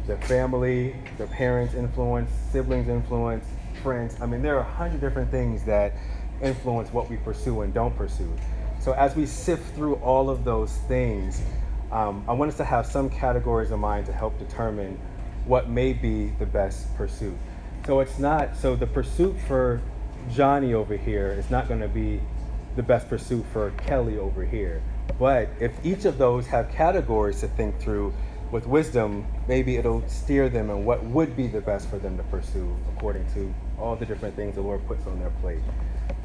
their 0.05 0.17
family, 0.17 0.93
their 1.17 1.27
parents' 1.27 1.73
influence, 1.73 2.29
siblings' 2.51 2.89
influence, 2.89 3.45
friends. 3.81 4.17
I 4.19 4.25
mean, 4.25 4.41
there 4.41 4.57
are 4.57 4.59
a 4.59 4.71
hundred 4.71 4.99
different 4.99 5.31
things 5.31 5.63
that 5.63 5.93
influence 6.41 6.91
what 6.91 7.09
we 7.09 7.15
pursue 7.15 7.61
and 7.61 7.73
don't 7.73 7.95
pursue. 7.95 8.29
So 8.81 8.91
as 8.91 9.15
we 9.15 9.25
sift 9.25 9.73
through 9.73 9.95
all 9.95 10.29
of 10.29 10.43
those 10.43 10.73
things, 10.89 11.41
um, 11.89 12.25
I 12.27 12.33
want 12.33 12.51
us 12.51 12.57
to 12.57 12.65
have 12.65 12.85
some 12.85 13.09
categories 13.09 13.71
in 13.71 13.79
mind 13.79 14.05
to 14.07 14.11
help 14.11 14.37
determine 14.37 14.99
what 15.45 15.69
may 15.69 15.93
be 15.93 16.33
the 16.39 16.45
best 16.45 16.93
pursuit. 16.97 17.37
So 17.85 18.01
it's 18.01 18.19
not, 18.19 18.57
so 18.57 18.75
the 18.75 18.87
pursuit 18.87 19.37
for 19.47 19.79
Johnny 20.29 20.73
over 20.73 20.97
here 20.97 21.31
is 21.31 21.49
not 21.49 21.69
going 21.69 21.79
to 21.79 21.87
be 21.87 22.19
the 22.77 22.83
best 22.83 23.09
pursuit 23.09 23.45
for 23.51 23.71
Kelly 23.71 24.17
over 24.17 24.45
here. 24.45 24.81
But 25.19 25.49
if 25.59 25.73
each 25.83 26.05
of 26.05 26.17
those 26.17 26.47
have 26.47 26.71
categories 26.71 27.41
to 27.41 27.47
think 27.49 27.77
through 27.79 28.13
with 28.51 28.65
wisdom, 28.65 29.25
maybe 29.47 29.75
it'll 29.75 30.07
steer 30.07 30.47
them 30.47 30.69
in 30.69 30.85
what 30.85 31.03
would 31.03 31.35
be 31.35 31.47
the 31.47 31.59
best 31.59 31.89
for 31.89 31.97
them 31.97 32.15
to 32.15 32.23
pursue 32.23 32.77
according 32.95 33.25
to 33.33 33.53
all 33.77 33.95
the 33.95 34.05
different 34.05 34.35
things 34.35 34.55
the 34.55 34.61
Lord 34.61 34.85
puts 34.87 35.05
on 35.07 35.19
their 35.19 35.31
plate. 35.41 35.59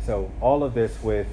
So, 0.05 0.31
all 0.41 0.63
of 0.63 0.75
this 0.75 1.03
with 1.03 1.27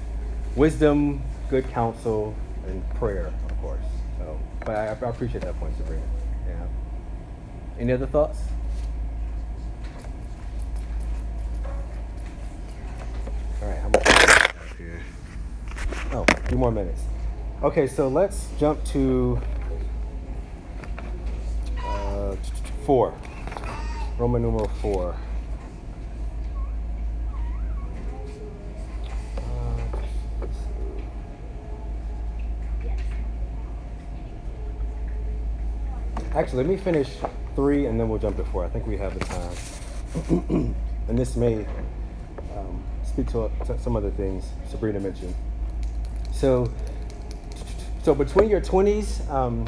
wisdom, 0.56 1.22
good 1.48 1.68
counsel, 1.70 2.34
and 2.66 2.88
prayer, 2.94 3.32
of 3.48 3.60
course. 3.60 3.84
So, 4.18 4.40
but 4.64 4.74
I, 4.74 4.86
I 4.86 5.10
appreciate 5.10 5.42
that 5.42 5.58
point, 5.60 5.76
Sabrina. 5.76 6.02
Yeah. 6.48 6.66
Any 7.78 7.92
other 7.92 8.06
thoughts? 8.06 8.40
All 13.62 13.68
right, 13.68 14.06
here? 14.80 15.00
Oh, 16.12 16.24
a 16.26 16.36
few 16.48 16.56
more 16.56 16.72
minutes. 16.72 17.02
Okay, 17.62 17.86
so 17.86 18.08
let's 18.08 18.48
jump 18.58 18.82
to 18.86 19.40
uh, 21.84 22.34
four. 22.86 23.14
Roman 24.18 24.42
numeral 24.42 24.68
four. 24.80 25.14
Actually, 36.32 36.58
let 36.58 36.66
me 36.66 36.76
finish 36.76 37.08
three 37.56 37.86
and 37.86 37.98
then 37.98 38.08
we'll 38.08 38.18
jump 38.18 38.36
to 38.36 38.44
four. 38.44 38.64
I 38.64 38.68
think 38.68 38.86
we 38.86 38.96
have 38.96 39.18
the 39.18 39.24
time. 39.24 40.74
and 41.08 41.18
this 41.18 41.36
may 41.36 41.66
speak 43.24 43.66
to, 43.66 43.78
some 43.78 43.96
of 43.96 44.02
the 44.02 44.10
things 44.12 44.50
Sabrina 44.68 45.00
mentioned. 45.00 45.34
So, 46.32 46.72
so 48.02 48.14
between 48.14 48.48
your 48.48 48.60
20s, 48.60 49.28
um, 49.30 49.66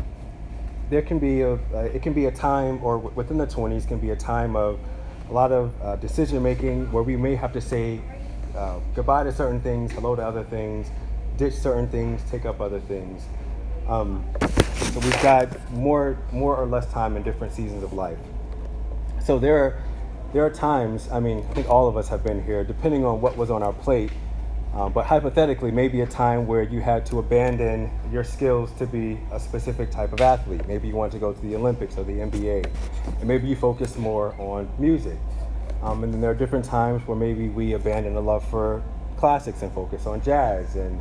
there 0.90 1.02
can 1.02 1.18
be 1.18 1.42
a, 1.42 1.54
uh, 1.54 1.90
it 1.92 2.02
can 2.02 2.12
be 2.12 2.26
a 2.26 2.30
time, 2.30 2.82
or 2.82 2.98
within 2.98 3.38
the 3.38 3.46
20s, 3.46 3.86
can 3.86 3.98
be 3.98 4.10
a 4.10 4.16
time 4.16 4.56
of 4.56 4.78
a 5.28 5.32
lot 5.32 5.52
of 5.52 5.72
uh, 5.82 5.96
decision 5.96 6.42
making 6.42 6.90
where 6.92 7.02
we 7.02 7.16
may 7.16 7.34
have 7.34 7.52
to 7.52 7.60
say 7.60 8.00
uh, 8.56 8.78
goodbye 8.94 9.24
to 9.24 9.32
certain 9.32 9.60
things, 9.60 9.92
hello 9.92 10.14
to 10.14 10.22
other 10.22 10.44
things, 10.44 10.88
ditch 11.36 11.54
certain 11.54 11.88
things, 11.88 12.20
take 12.30 12.44
up 12.44 12.60
other 12.60 12.80
things. 12.80 13.22
Um, 13.88 14.24
so 14.92 15.00
we've 15.00 15.22
got 15.22 15.70
more, 15.72 16.18
more 16.32 16.56
or 16.56 16.66
less 16.66 16.90
time 16.92 17.16
in 17.16 17.22
different 17.22 17.52
seasons 17.52 17.82
of 17.82 17.92
life. 17.92 18.18
So 19.24 19.38
there 19.38 19.56
are, 19.64 19.81
there 20.32 20.44
are 20.44 20.50
times. 20.50 21.08
I 21.10 21.20
mean, 21.20 21.44
I 21.50 21.54
think 21.54 21.68
all 21.68 21.88
of 21.88 21.96
us 21.96 22.08
have 22.08 22.24
been 22.24 22.42
here, 22.42 22.64
depending 22.64 23.04
on 23.04 23.20
what 23.20 23.36
was 23.36 23.50
on 23.50 23.62
our 23.62 23.72
plate. 23.72 24.10
Um, 24.74 24.90
but 24.90 25.04
hypothetically, 25.04 25.70
maybe 25.70 26.00
a 26.00 26.06
time 26.06 26.46
where 26.46 26.62
you 26.62 26.80
had 26.80 27.04
to 27.06 27.18
abandon 27.18 27.90
your 28.10 28.24
skills 28.24 28.72
to 28.78 28.86
be 28.86 29.20
a 29.30 29.38
specific 29.38 29.90
type 29.90 30.14
of 30.14 30.22
athlete. 30.22 30.66
Maybe 30.66 30.88
you 30.88 30.96
want 30.96 31.12
to 31.12 31.18
go 31.18 31.34
to 31.34 31.40
the 31.42 31.54
Olympics 31.54 31.98
or 31.98 32.04
the 32.04 32.12
NBA, 32.12 32.72
and 33.20 33.24
maybe 33.28 33.48
you 33.48 33.56
focus 33.56 33.98
more 33.98 34.34
on 34.38 34.70
music. 34.78 35.18
Um, 35.82 36.04
and 36.04 36.14
then 36.14 36.22
there 36.22 36.30
are 36.30 36.34
different 36.34 36.64
times 36.64 37.06
where 37.06 37.16
maybe 37.16 37.50
we 37.50 37.74
abandon 37.74 38.16
a 38.16 38.20
love 38.20 38.48
for 38.48 38.82
classics 39.18 39.60
and 39.60 39.70
focus 39.74 40.06
on 40.06 40.22
jazz, 40.22 40.76
and 40.76 40.98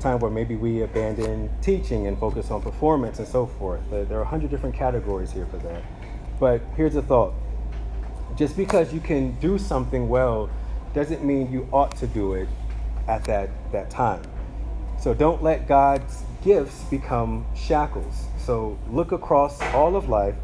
time 0.00 0.18
where 0.18 0.30
maybe 0.30 0.56
we 0.56 0.82
abandon 0.82 1.48
teaching 1.62 2.08
and 2.08 2.18
focus 2.18 2.50
on 2.50 2.60
performance 2.60 3.20
and 3.20 3.28
so 3.28 3.46
forth. 3.46 3.80
There, 3.88 4.04
there 4.04 4.18
are 4.18 4.22
a 4.22 4.26
hundred 4.26 4.50
different 4.50 4.74
categories 4.74 5.30
here 5.30 5.46
for 5.46 5.58
that. 5.58 5.84
But 6.40 6.60
here's 6.76 6.94
the 6.94 7.02
thought: 7.02 7.34
just 8.36 8.56
because 8.56 8.92
you 8.92 9.00
can 9.00 9.32
do 9.40 9.58
something 9.58 10.08
well 10.08 10.50
doesn't 10.94 11.24
mean 11.24 11.50
you 11.52 11.68
ought 11.72 11.96
to 11.96 12.06
do 12.06 12.34
it 12.34 12.48
at 13.08 13.24
that, 13.24 13.50
that 13.72 13.90
time. 13.90 14.22
So 15.00 15.14
don't 15.14 15.42
let 15.42 15.66
God's 15.66 16.24
gifts 16.44 16.84
become 16.84 17.46
shackles. 17.56 18.26
So 18.38 18.78
look 18.90 19.12
across 19.12 19.60
all 19.74 19.96
of 19.96 20.08
life, 20.08 20.34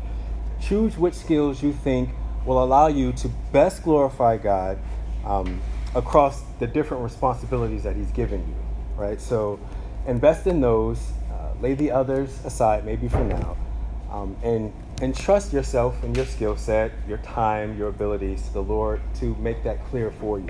choose 0.60 0.96
which 0.96 1.14
skills 1.14 1.62
you 1.62 1.72
think 1.72 2.10
will 2.44 2.62
allow 2.62 2.86
you 2.86 3.12
to 3.12 3.28
best 3.52 3.82
glorify 3.82 4.36
God 4.36 4.78
um, 5.24 5.60
across 5.94 6.42
the 6.58 6.66
different 6.66 7.02
responsibilities 7.02 7.82
that 7.82 7.96
He's 7.96 8.10
given 8.10 8.40
you, 8.40 8.56
right? 8.96 9.20
So 9.20 9.60
invest 10.06 10.46
in 10.46 10.60
those, 10.60 11.12
uh, 11.30 11.52
lay 11.60 11.74
the 11.74 11.90
others 11.90 12.44
aside, 12.44 12.84
maybe 12.84 13.08
for 13.08 13.24
now, 13.24 13.56
um, 14.10 14.36
and 14.42 14.72
and 15.00 15.14
trust 15.16 15.52
yourself 15.52 16.02
and 16.02 16.16
your 16.16 16.26
skill 16.26 16.56
set, 16.56 16.92
your 17.06 17.18
time, 17.18 17.78
your 17.78 17.88
abilities 17.88 18.42
to 18.48 18.52
the 18.52 18.62
Lord 18.62 19.00
to 19.20 19.34
make 19.36 19.62
that 19.62 19.84
clear 19.86 20.10
for 20.10 20.40
you. 20.40 20.48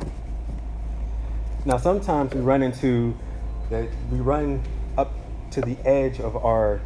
Now, 1.64 1.76
sometimes 1.76 2.32
we 2.32 2.40
run 2.40 2.62
into 2.62 3.14
that 3.70 3.88
we 4.10 4.20
run 4.20 4.62
up 4.96 5.12
to 5.50 5.60
the 5.60 5.76
edge 5.84 6.20
of 6.20 6.36
our 6.36 6.80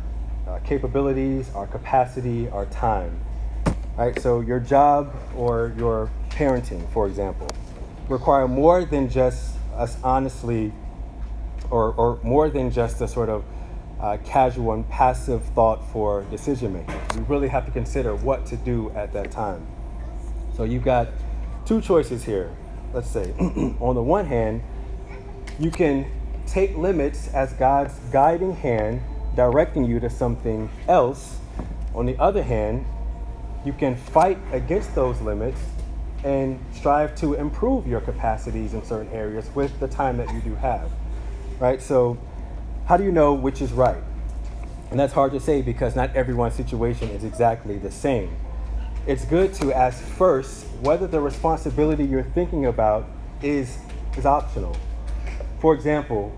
uh, 0.48 0.58
capabilities, 0.60 1.50
our 1.54 1.68
capacity, 1.68 2.48
our 2.48 2.66
time. 2.66 3.20
Right? 3.96 4.18
So, 4.20 4.40
your 4.40 4.58
job 4.58 5.14
or 5.36 5.72
your 5.76 6.10
parenting, 6.30 6.90
for 6.90 7.06
example, 7.06 7.48
require 8.08 8.48
more 8.48 8.84
than 8.84 9.08
just 9.08 9.56
us 9.76 9.96
honestly, 10.02 10.72
or, 11.70 11.92
or 11.92 12.18
more 12.22 12.50
than 12.50 12.70
just 12.70 13.00
a 13.00 13.06
sort 13.06 13.28
of 13.28 13.44
uh, 14.02 14.18
casual 14.24 14.72
and 14.72 14.88
passive 14.88 15.44
thought 15.54 15.88
for 15.92 16.24
decision 16.24 16.72
making. 16.72 17.00
You 17.14 17.22
really 17.22 17.48
have 17.48 17.64
to 17.66 17.70
consider 17.70 18.14
what 18.14 18.44
to 18.46 18.56
do 18.56 18.90
at 18.90 19.12
that 19.12 19.30
time. 19.30 19.66
So, 20.56 20.64
you've 20.64 20.84
got 20.84 21.08
two 21.64 21.80
choices 21.80 22.24
here. 22.24 22.54
Let's 22.92 23.08
say, 23.08 23.32
on 23.80 23.94
the 23.94 24.02
one 24.02 24.26
hand, 24.26 24.62
you 25.58 25.70
can 25.70 26.10
take 26.46 26.76
limits 26.76 27.28
as 27.28 27.52
God's 27.54 27.98
guiding 28.10 28.54
hand 28.56 29.00
directing 29.34 29.84
you 29.84 30.00
to 30.00 30.10
something 30.10 30.68
else. 30.88 31.38
On 31.94 32.06
the 32.06 32.18
other 32.18 32.42
hand, 32.42 32.84
you 33.64 33.72
can 33.72 33.96
fight 33.96 34.38
against 34.52 34.94
those 34.94 35.20
limits 35.20 35.60
and 36.24 36.58
strive 36.72 37.14
to 37.16 37.34
improve 37.34 37.86
your 37.86 38.00
capacities 38.00 38.74
in 38.74 38.84
certain 38.84 39.12
areas 39.12 39.48
with 39.54 39.78
the 39.80 39.88
time 39.88 40.16
that 40.18 40.32
you 40.32 40.40
do 40.40 40.54
have. 40.56 40.90
Right? 41.58 41.80
So, 41.80 42.18
how 42.86 42.96
do 42.96 43.04
you 43.04 43.12
know 43.12 43.32
which 43.34 43.62
is 43.62 43.72
right? 43.72 44.02
And 44.90 45.00
that's 45.00 45.12
hard 45.12 45.32
to 45.32 45.40
say 45.40 45.62
because 45.62 45.96
not 45.96 46.14
everyone's 46.14 46.54
situation 46.54 47.08
is 47.10 47.24
exactly 47.24 47.78
the 47.78 47.90
same. 47.90 48.36
It's 49.06 49.24
good 49.24 49.54
to 49.54 49.72
ask 49.72 50.02
first 50.02 50.66
whether 50.80 51.06
the 51.06 51.20
responsibility 51.20 52.04
you're 52.04 52.22
thinking 52.22 52.66
about 52.66 53.08
is, 53.42 53.78
is 54.16 54.26
optional. 54.26 54.76
For 55.60 55.74
example, 55.74 56.36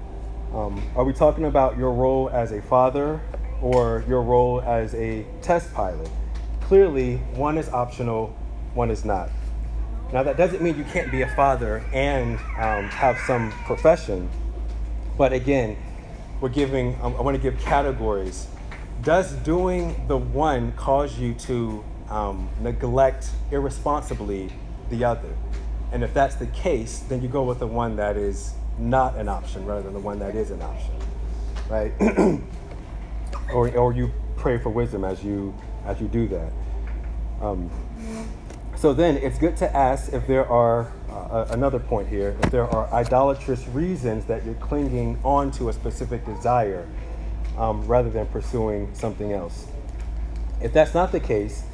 um, 0.54 0.82
are 0.94 1.04
we 1.04 1.12
talking 1.12 1.46
about 1.46 1.76
your 1.76 1.92
role 1.92 2.30
as 2.30 2.52
a 2.52 2.62
father 2.62 3.20
or 3.60 4.04
your 4.06 4.22
role 4.22 4.60
as 4.62 4.94
a 4.94 5.26
test 5.42 5.74
pilot? 5.74 6.08
Clearly, 6.60 7.16
one 7.34 7.58
is 7.58 7.68
optional, 7.70 8.28
one 8.74 8.90
is 8.90 9.04
not. 9.04 9.30
Now, 10.12 10.22
that 10.22 10.36
doesn't 10.36 10.62
mean 10.62 10.78
you 10.78 10.84
can't 10.84 11.10
be 11.10 11.22
a 11.22 11.34
father 11.34 11.82
and 11.92 12.38
um, 12.58 12.88
have 12.88 13.18
some 13.26 13.50
profession, 13.66 14.30
but 15.18 15.32
again, 15.32 15.76
we're 16.44 16.50
giving, 16.50 16.94
um, 17.00 17.16
I 17.16 17.22
want 17.22 17.34
to 17.34 17.42
give 17.42 17.58
categories. 17.58 18.48
Does 19.00 19.32
doing 19.32 20.06
the 20.08 20.18
one 20.18 20.72
cause 20.72 21.18
you 21.18 21.32
to 21.32 21.82
um, 22.10 22.50
neglect 22.60 23.30
irresponsibly 23.50 24.52
the 24.90 25.04
other? 25.04 25.30
And 25.90 26.04
if 26.04 26.12
that's 26.12 26.34
the 26.34 26.48
case, 26.48 26.98
then 27.08 27.22
you 27.22 27.28
go 27.28 27.44
with 27.44 27.60
the 27.60 27.66
one 27.66 27.96
that 27.96 28.18
is 28.18 28.52
not 28.78 29.16
an 29.16 29.26
option 29.26 29.64
rather 29.64 29.80
than 29.80 29.94
the 29.94 30.00
one 30.00 30.18
that 30.18 30.34
is 30.34 30.50
an 30.50 30.60
option, 30.60 30.94
right? 31.70 31.94
or, 33.54 33.74
or 33.74 33.94
you 33.94 34.12
pray 34.36 34.58
for 34.58 34.68
wisdom 34.68 35.02
as 35.02 35.24
you 35.24 35.54
as 35.86 35.98
you 35.98 36.08
do 36.08 36.28
that. 36.28 36.52
Um, 37.40 37.70
so 38.76 38.92
then 38.92 39.16
it's 39.16 39.38
good 39.38 39.56
to 39.58 39.74
ask 39.74 40.12
if 40.12 40.26
there 40.26 40.46
are 40.46 40.92
another 41.50 41.78
point 41.78 42.08
here 42.08 42.36
if 42.42 42.50
there 42.50 42.68
are 42.68 42.92
idolatrous 42.92 43.66
reasons 43.68 44.24
that 44.26 44.44
you're 44.44 44.54
clinging 44.54 45.18
on 45.24 45.50
to 45.52 45.68
a 45.68 45.72
specific 45.72 46.24
desire 46.24 46.86
um, 47.56 47.86
rather 47.86 48.10
than 48.10 48.26
pursuing 48.26 48.92
something 48.94 49.32
else. 49.32 49.66
If 50.60 50.72
that's 50.72 50.94
not 50.94 51.12
the 51.12 51.20
case, 51.20 51.64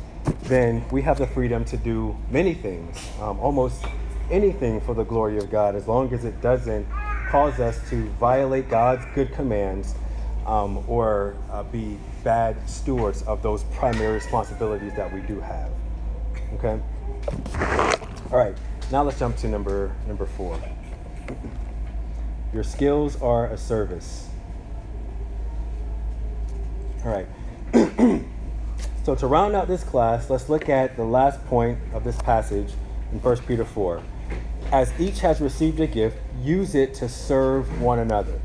then 0.45 0.85
we 0.91 1.03
have 1.03 1.19
the 1.19 1.27
freedom 1.27 1.65
to 1.67 1.77
do 1.77 2.17
many 2.31 2.55
things, 2.55 3.09
um, 3.21 3.39
almost 3.41 3.85
anything 4.31 4.81
for 4.81 4.95
the 4.95 5.05
glory 5.05 5.39
of 5.39 5.51
God, 5.51 5.75
as 5.75 5.89
long 5.89 6.13
as 6.13 6.25
it 6.25 6.41
doesn't 6.41 6.87
cause 7.29 7.61
us 7.61 7.89
to 7.91 8.09
violate 8.11 8.69
God's 8.69 9.05
good 9.15 9.33
commands 9.33 9.95
um, 10.47 10.85
or 10.89 11.37
uh, 11.51 11.63
be 11.65 11.97
bad 12.25 12.69
stewards 12.69 13.23
of 13.23 13.43
those 13.43 13.65
primary 13.65 14.15
responsibilities 14.15 14.93
that 14.95 15.13
we 15.13 15.21
do 15.23 15.41
have. 15.41 15.71
Okay. 16.55 16.81
All 18.33 18.39
right. 18.39 18.57
Now 18.91 19.05
let's 19.05 19.21
jump 19.21 19.37
to 19.39 19.49
number 19.49 19.95
number 20.09 20.27
four. 20.27 20.61
Your 22.53 22.65
skills 22.65 23.21
are 23.23 23.47
a 23.47 23.57
service. 23.57 24.29
All 27.05 27.13
right. 27.13 27.27
so 29.05 29.15
to 29.15 29.27
round 29.29 29.55
out 29.55 29.69
this 29.69 29.85
class, 29.85 30.29
let's 30.29 30.49
look 30.49 30.69
at 30.69 30.97
the 30.97 31.05
last 31.05 31.45
point 31.47 31.79
of 31.95 32.03
this 32.03 32.21
passage 32.23 32.73
in 33.13 33.23
1 33.23 33.37
Peter 33.47 33.65
4. 33.65 34.03
As 34.73 34.93
each 35.01 35.21
has 35.21 35.41
received 35.41 35.79
a 35.79 35.87
gift, 35.87 36.17
use 36.43 36.75
it 36.75 36.93
to 36.95 37.09
serve 37.09 37.81
one 37.81 38.01
another. 38.01 38.41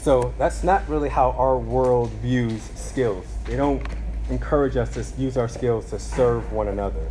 So 0.00 0.34
that's 0.36 0.62
not 0.62 0.86
really 0.86 1.08
how 1.08 1.30
our 1.32 1.56
world 1.58 2.10
views 2.22 2.62
skills. 2.74 3.24
They 3.44 3.56
don't 3.56 3.82
encourage 4.28 4.76
us 4.76 4.94
to 4.94 5.20
use 5.20 5.38
our 5.38 5.48
skills 5.48 5.88
to 5.90 5.98
serve 5.98 6.52
one 6.52 6.68
another. 6.68 7.10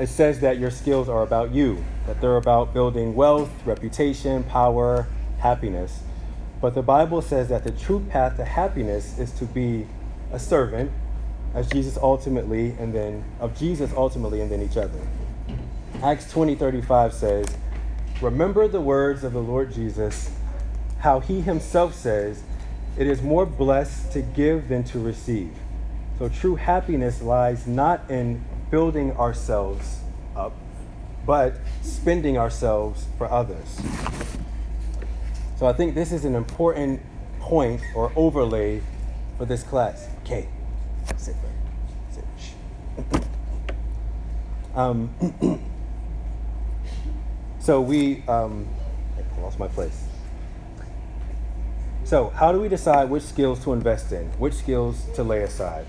It 0.00 0.08
says 0.08 0.40
that 0.40 0.58
your 0.58 0.70
skills 0.70 1.08
are 1.08 1.22
about 1.22 1.52
you, 1.52 1.84
that 2.06 2.20
they're 2.20 2.36
about 2.36 2.72
building 2.72 3.14
wealth, 3.14 3.50
reputation, 3.64 4.44
power, 4.44 5.06
happiness. 5.38 6.00
But 6.60 6.74
the 6.74 6.82
Bible 6.82 7.22
says 7.22 7.48
that 7.48 7.64
the 7.64 7.72
true 7.72 8.04
path 8.10 8.36
to 8.36 8.44
happiness 8.44 9.18
is 9.18 9.32
to 9.32 9.44
be 9.44 9.86
a 10.32 10.38
servant, 10.38 10.92
as 11.54 11.68
Jesus 11.68 11.98
ultimately, 12.00 12.70
and 12.78 12.94
then 12.94 13.24
of 13.40 13.56
Jesus 13.58 13.92
ultimately, 13.96 14.40
and 14.40 14.50
then 14.50 14.62
each 14.62 14.76
other. 14.76 15.00
Acts 16.02 16.30
20 16.30 16.54
35 16.54 17.12
says, 17.12 17.46
Remember 18.20 18.68
the 18.68 18.80
words 18.80 19.24
of 19.24 19.32
the 19.32 19.42
Lord 19.42 19.72
Jesus, 19.72 20.30
how 21.00 21.20
he 21.20 21.40
himself 21.40 21.94
says, 21.94 22.42
It 22.96 23.06
is 23.08 23.22
more 23.22 23.44
blessed 23.44 24.12
to 24.12 24.22
give 24.22 24.68
than 24.68 24.84
to 24.84 25.00
receive. 25.00 25.50
So 26.18 26.28
true 26.28 26.54
happiness 26.54 27.20
lies 27.20 27.66
not 27.66 28.08
in 28.08 28.44
building 28.72 29.12
ourselves 29.18 30.00
up, 30.34 30.54
but 31.26 31.54
spending 31.82 32.38
ourselves 32.38 33.06
for 33.18 33.30
others. 33.30 33.78
So 35.58 35.66
I 35.66 35.74
think 35.74 35.94
this 35.94 36.10
is 36.10 36.24
an 36.24 36.34
important 36.34 37.02
point 37.38 37.82
or 37.94 38.10
overlay 38.16 38.80
for 39.36 39.44
this 39.44 39.62
class. 39.62 40.08
Okay, 40.22 40.48
sit, 41.18 41.36
sit. 42.10 42.24
Um, 44.74 45.10
so 47.60 47.82
we, 47.82 48.24
um, 48.26 48.66
I 49.18 49.40
lost 49.42 49.58
my 49.58 49.68
place. 49.68 50.06
So, 52.04 52.30
how 52.30 52.52
do 52.52 52.60
we 52.60 52.68
decide 52.68 53.10
which 53.10 53.22
skills 53.22 53.62
to 53.64 53.72
invest 53.72 54.12
in, 54.12 54.26
which 54.38 54.54
skills 54.54 55.04
to 55.14 55.22
lay 55.22 55.42
aside, 55.42 55.86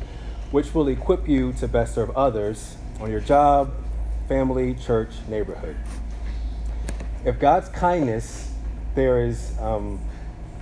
which 0.53 0.75
will 0.75 0.87
equip 0.87 1.27
you 1.27 1.51
to 1.51 1.67
best 1.67 1.95
serve 1.95 2.11
others 2.11 2.77
on 3.01 3.09
your 3.09 3.19
job, 3.19 3.73
family, 4.27 4.75
church, 4.75 5.09
neighborhood? 5.27 5.75
If 7.25 7.39
God's 7.39 7.69
kindness 7.69 8.51
there 8.93 9.25
is, 9.25 9.57
um, 9.59 9.99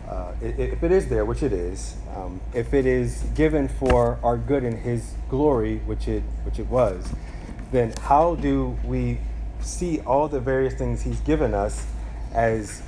uh, 0.07 0.31
if 0.39 0.81
it 0.81 0.93
is 0.93 1.09
there, 1.09 1.25
which 1.25 1.43
it 1.43 1.51
is, 1.51 1.97
um, 2.15 2.39
if 2.53 2.73
it 2.73 2.85
is 2.85 3.23
given 3.35 3.67
for 3.67 4.17
our 4.23 4.37
good 4.37 4.63
and 4.63 4.79
His 4.79 5.13
glory, 5.29 5.79
which 5.79 6.07
it 6.07 6.23
which 6.45 6.57
it 6.57 6.67
was, 6.67 7.11
then 7.73 7.93
how 8.03 8.35
do 8.35 8.77
we 8.85 9.19
see 9.59 9.99
all 9.99 10.29
the 10.29 10.39
various 10.39 10.73
things 10.73 11.01
He's 11.01 11.19
given 11.19 11.53
us 11.53 11.85
as 12.33 12.81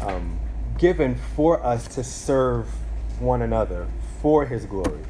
um, 0.00 0.38
given 0.78 1.16
for 1.34 1.62
us 1.62 1.86
to 1.88 2.02
serve 2.02 2.66
one 3.20 3.42
another 3.42 3.86
for 4.22 4.46
His 4.46 4.64
glory? 4.64 5.02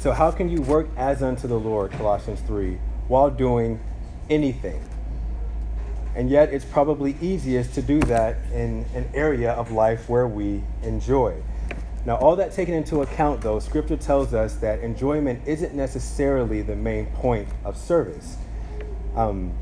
So 0.00 0.12
how 0.12 0.30
can 0.30 0.48
you 0.48 0.62
work 0.62 0.88
as 0.96 1.22
unto 1.22 1.46
the 1.46 1.58
Lord, 1.60 1.92
Colossians 1.92 2.40
three, 2.40 2.78
while 3.06 3.28
doing 3.28 3.78
anything? 4.30 4.82
And 6.16 6.30
yet, 6.30 6.54
it's 6.54 6.64
probably 6.64 7.18
easiest 7.20 7.74
to 7.74 7.82
do 7.82 8.00
that 8.00 8.38
in 8.50 8.86
an 8.94 9.10
area 9.12 9.52
of 9.52 9.72
life 9.72 10.08
where 10.08 10.26
we 10.26 10.62
enjoy. 10.82 11.42
Now, 12.06 12.16
all 12.16 12.34
that 12.36 12.54
taken 12.54 12.72
into 12.72 13.02
account, 13.02 13.42
though, 13.42 13.58
Scripture 13.58 13.98
tells 13.98 14.32
us 14.32 14.54
that 14.56 14.80
enjoyment 14.80 15.46
isn't 15.46 15.74
necessarily 15.74 16.62
the 16.62 16.76
main 16.76 17.04
point 17.08 17.48
of 17.62 17.76
service. 17.76 18.38
Um, 19.14 19.52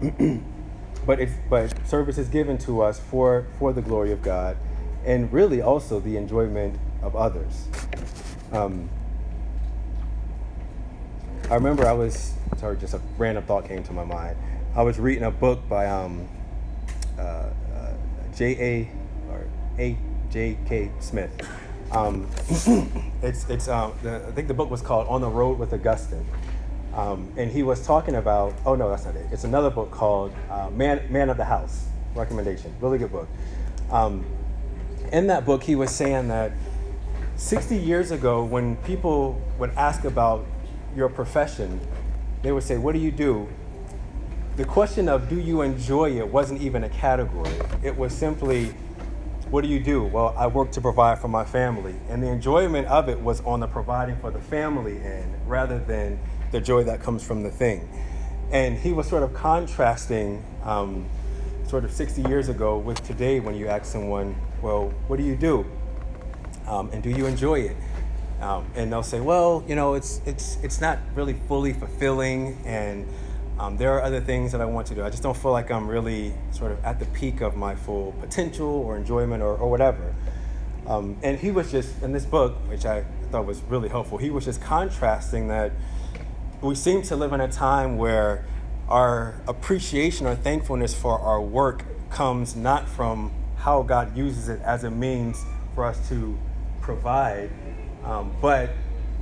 but 1.06 1.20
it's 1.20 1.34
but 1.48 1.86
service 1.86 2.18
is 2.18 2.28
given 2.28 2.58
to 2.58 2.82
us 2.82 2.98
for 2.98 3.46
for 3.60 3.72
the 3.72 3.80
glory 3.80 4.10
of 4.10 4.22
God, 4.22 4.56
and 5.04 5.32
really 5.32 5.62
also 5.62 6.00
the 6.00 6.16
enjoyment 6.16 6.80
of 7.00 7.14
others. 7.14 7.68
Um, 8.50 8.90
I 11.48 11.54
remember 11.54 11.86
I 11.86 11.92
was 11.92 12.34
sorry, 12.60 12.76
just 12.76 12.94
a 12.94 13.00
random 13.16 13.44
thought 13.44 13.66
came 13.66 13.82
to 13.84 13.92
my 13.92 14.04
mind. 14.04 14.36
I 14.74 14.82
was 14.82 14.98
reading 14.98 15.24
a 15.24 15.30
book 15.30 15.66
by 15.68 15.86
um, 15.86 16.28
uh, 17.18 17.22
uh, 17.22 17.92
J. 18.36 18.56
A. 18.60 19.30
or 19.30 19.46
A. 19.78 19.96
J. 20.30 20.58
K. 20.66 20.90
Smith. 21.00 21.30
Um, 21.90 22.28
it's 23.22 23.48
it's 23.48 23.66
um, 23.66 23.94
the, 24.02 24.24
I 24.26 24.30
think 24.32 24.46
the 24.46 24.54
book 24.54 24.70
was 24.70 24.82
called 24.82 25.08
On 25.08 25.20
the 25.20 25.28
Road 25.28 25.58
with 25.58 25.72
Augustine, 25.72 26.24
um, 26.94 27.32
and 27.36 27.50
he 27.50 27.62
was 27.62 27.84
talking 27.84 28.14
about. 28.14 28.54
Oh 28.64 28.74
no, 28.74 28.88
that's 28.90 29.06
not 29.06 29.16
it. 29.16 29.26
It's 29.32 29.44
another 29.44 29.70
book 29.70 29.90
called 29.90 30.32
uh, 30.50 30.70
Man 30.70 31.04
Man 31.10 31.30
of 31.30 31.36
the 31.36 31.44
House. 31.44 31.86
Recommendation, 32.14 32.74
really 32.80 32.98
good 32.98 33.12
book. 33.12 33.28
Um, 33.90 34.24
in 35.12 35.28
that 35.28 35.44
book, 35.44 35.62
he 35.62 35.74
was 35.74 35.90
saying 35.90 36.28
that 36.28 36.52
60 37.36 37.76
years 37.76 38.10
ago, 38.10 38.44
when 38.44 38.76
people 38.78 39.40
would 39.58 39.70
ask 39.70 40.04
about 40.04 40.44
your 40.96 41.08
profession, 41.08 41.80
they 42.42 42.52
would 42.52 42.62
say, 42.62 42.78
"What 42.78 42.92
do 42.92 42.98
you 42.98 43.10
do?" 43.10 43.48
the 44.60 44.66
question 44.66 45.08
of 45.08 45.26
do 45.30 45.40
you 45.40 45.62
enjoy 45.62 46.18
it 46.18 46.28
wasn't 46.28 46.60
even 46.60 46.84
a 46.84 46.88
category. 46.90 47.50
It 47.82 47.96
was 47.96 48.12
simply, 48.12 48.74
what 49.48 49.62
do 49.62 49.68
you 49.68 49.80
do? 49.80 50.04
Well, 50.04 50.34
I 50.36 50.48
work 50.48 50.70
to 50.72 50.82
provide 50.82 51.18
for 51.18 51.28
my 51.28 51.46
family. 51.46 51.94
And 52.10 52.22
the 52.22 52.28
enjoyment 52.28 52.86
of 52.88 53.08
it 53.08 53.18
was 53.18 53.40
on 53.46 53.60
the 53.60 53.66
providing 53.66 54.16
for 54.16 54.30
the 54.30 54.38
family 54.38 55.00
end 55.00 55.34
rather 55.46 55.78
than 55.78 56.20
the 56.52 56.60
joy 56.60 56.84
that 56.84 57.00
comes 57.00 57.24
from 57.24 57.42
the 57.42 57.50
thing. 57.50 57.88
And 58.52 58.76
he 58.76 58.92
was 58.92 59.08
sort 59.08 59.22
of 59.22 59.32
contrasting 59.32 60.44
um, 60.62 61.08
sort 61.66 61.86
of 61.86 61.90
60 61.90 62.20
years 62.22 62.50
ago 62.50 62.76
with 62.76 63.02
today 63.06 63.40
when 63.40 63.54
you 63.54 63.66
ask 63.68 63.86
someone, 63.86 64.36
well, 64.60 64.92
what 65.06 65.16
do 65.16 65.22
you 65.22 65.36
do? 65.36 65.64
Um, 66.66 66.90
and 66.92 67.02
do 67.02 67.08
you 67.08 67.24
enjoy 67.24 67.60
it? 67.60 67.76
Um, 68.40 68.66
and 68.74 68.90
they'll 68.90 69.02
say, 69.02 69.20
well, 69.20 69.62
you 69.68 69.74
know, 69.74 69.94
it's, 69.94 70.20
it's, 70.24 70.56
it's 70.62 70.80
not 70.80 70.98
really 71.14 71.34
fully 71.46 71.72
fulfilling 71.72 72.56
and 72.64 73.06
um, 73.58 73.76
there 73.76 73.92
are 73.92 74.02
other 74.02 74.22
things 74.22 74.52
that 74.52 74.62
I 74.62 74.64
want 74.64 74.86
to 74.86 74.94
do. 74.94 75.04
I 75.04 75.10
just 75.10 75.22
don't 75.22 75.36
feel 75.36 75.52
like 75.52 75.70
I'm 75.70 75.86
really 75.86 76.32
sort 76.50 76.72
of 76.72 76.82
at 76.82 76.98
the 76.98 77.04
peak 77.06 77.42
of 77.42 77.56
my 77.56 77.74
full 77.74 78.12
potential 78.18 78.66
or 78.66 78.96
enjoyment 78.96 79.42
or, 79.42 79.54
or 79.54 79.70
whatever. 79.70 80.14
Um, 80.86 81.18
and 81.22 81.38
he 81.38 81.50
was 81.50 81.70
just, 81.70 82.02
in 82.02 82.12
this 82.12 82.24
book, 82.24 82.54
which 82.68 82.86
I 82.86 83.04
thought 83.30 83.44
was 83.44 83.60
really 83.64 83.90
helpful, 83.90 84.16
he 84.16 84.30
was 84.30 84.46
just 84.46 84.62
contrasting 84.62 85.48
that 85.48 85.72
we 86.62 86.74
seem 86.74 87.02
to 87.02 87.16
live 87.16 87.34
in 87.34 87.40
a 87.42 87.48
time 87.48 87.98
where 87.98 88.46
our 88.88 89.40
appreciation 89.46 90.26
or 90.26 90.34
thankfulness 90.34 90.94
for 90.94 91.18
our 91.18 91.40
work 91.40 91.84
comes 92.10 92.56
not 92.56 92.88
from 92.88 93.30
how 93.56 93.82
God 93.82 94.16
uses 94.16 94.48
it 94.48 94.60
as 94.62 94.84
a 94.84 94.90
means 94.90 95.44
for 95.74 95.84
us 95.84 96.08
to 96.08 96.38
provide, 96.80 97.50
um, 98.04 98.34
but 98.40 98.70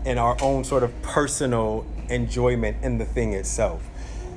in 0.05 0.19
our 0.19 0.37
own 0.41 0.65
sort 0.65 0.83
of 0.83 1.03
personal 1.03 1.87
enjoyment 2.09 2.77
in 2.83 2.99
the 2.99 3.05
thing 3.05 3.33
itself. 3.35 3.89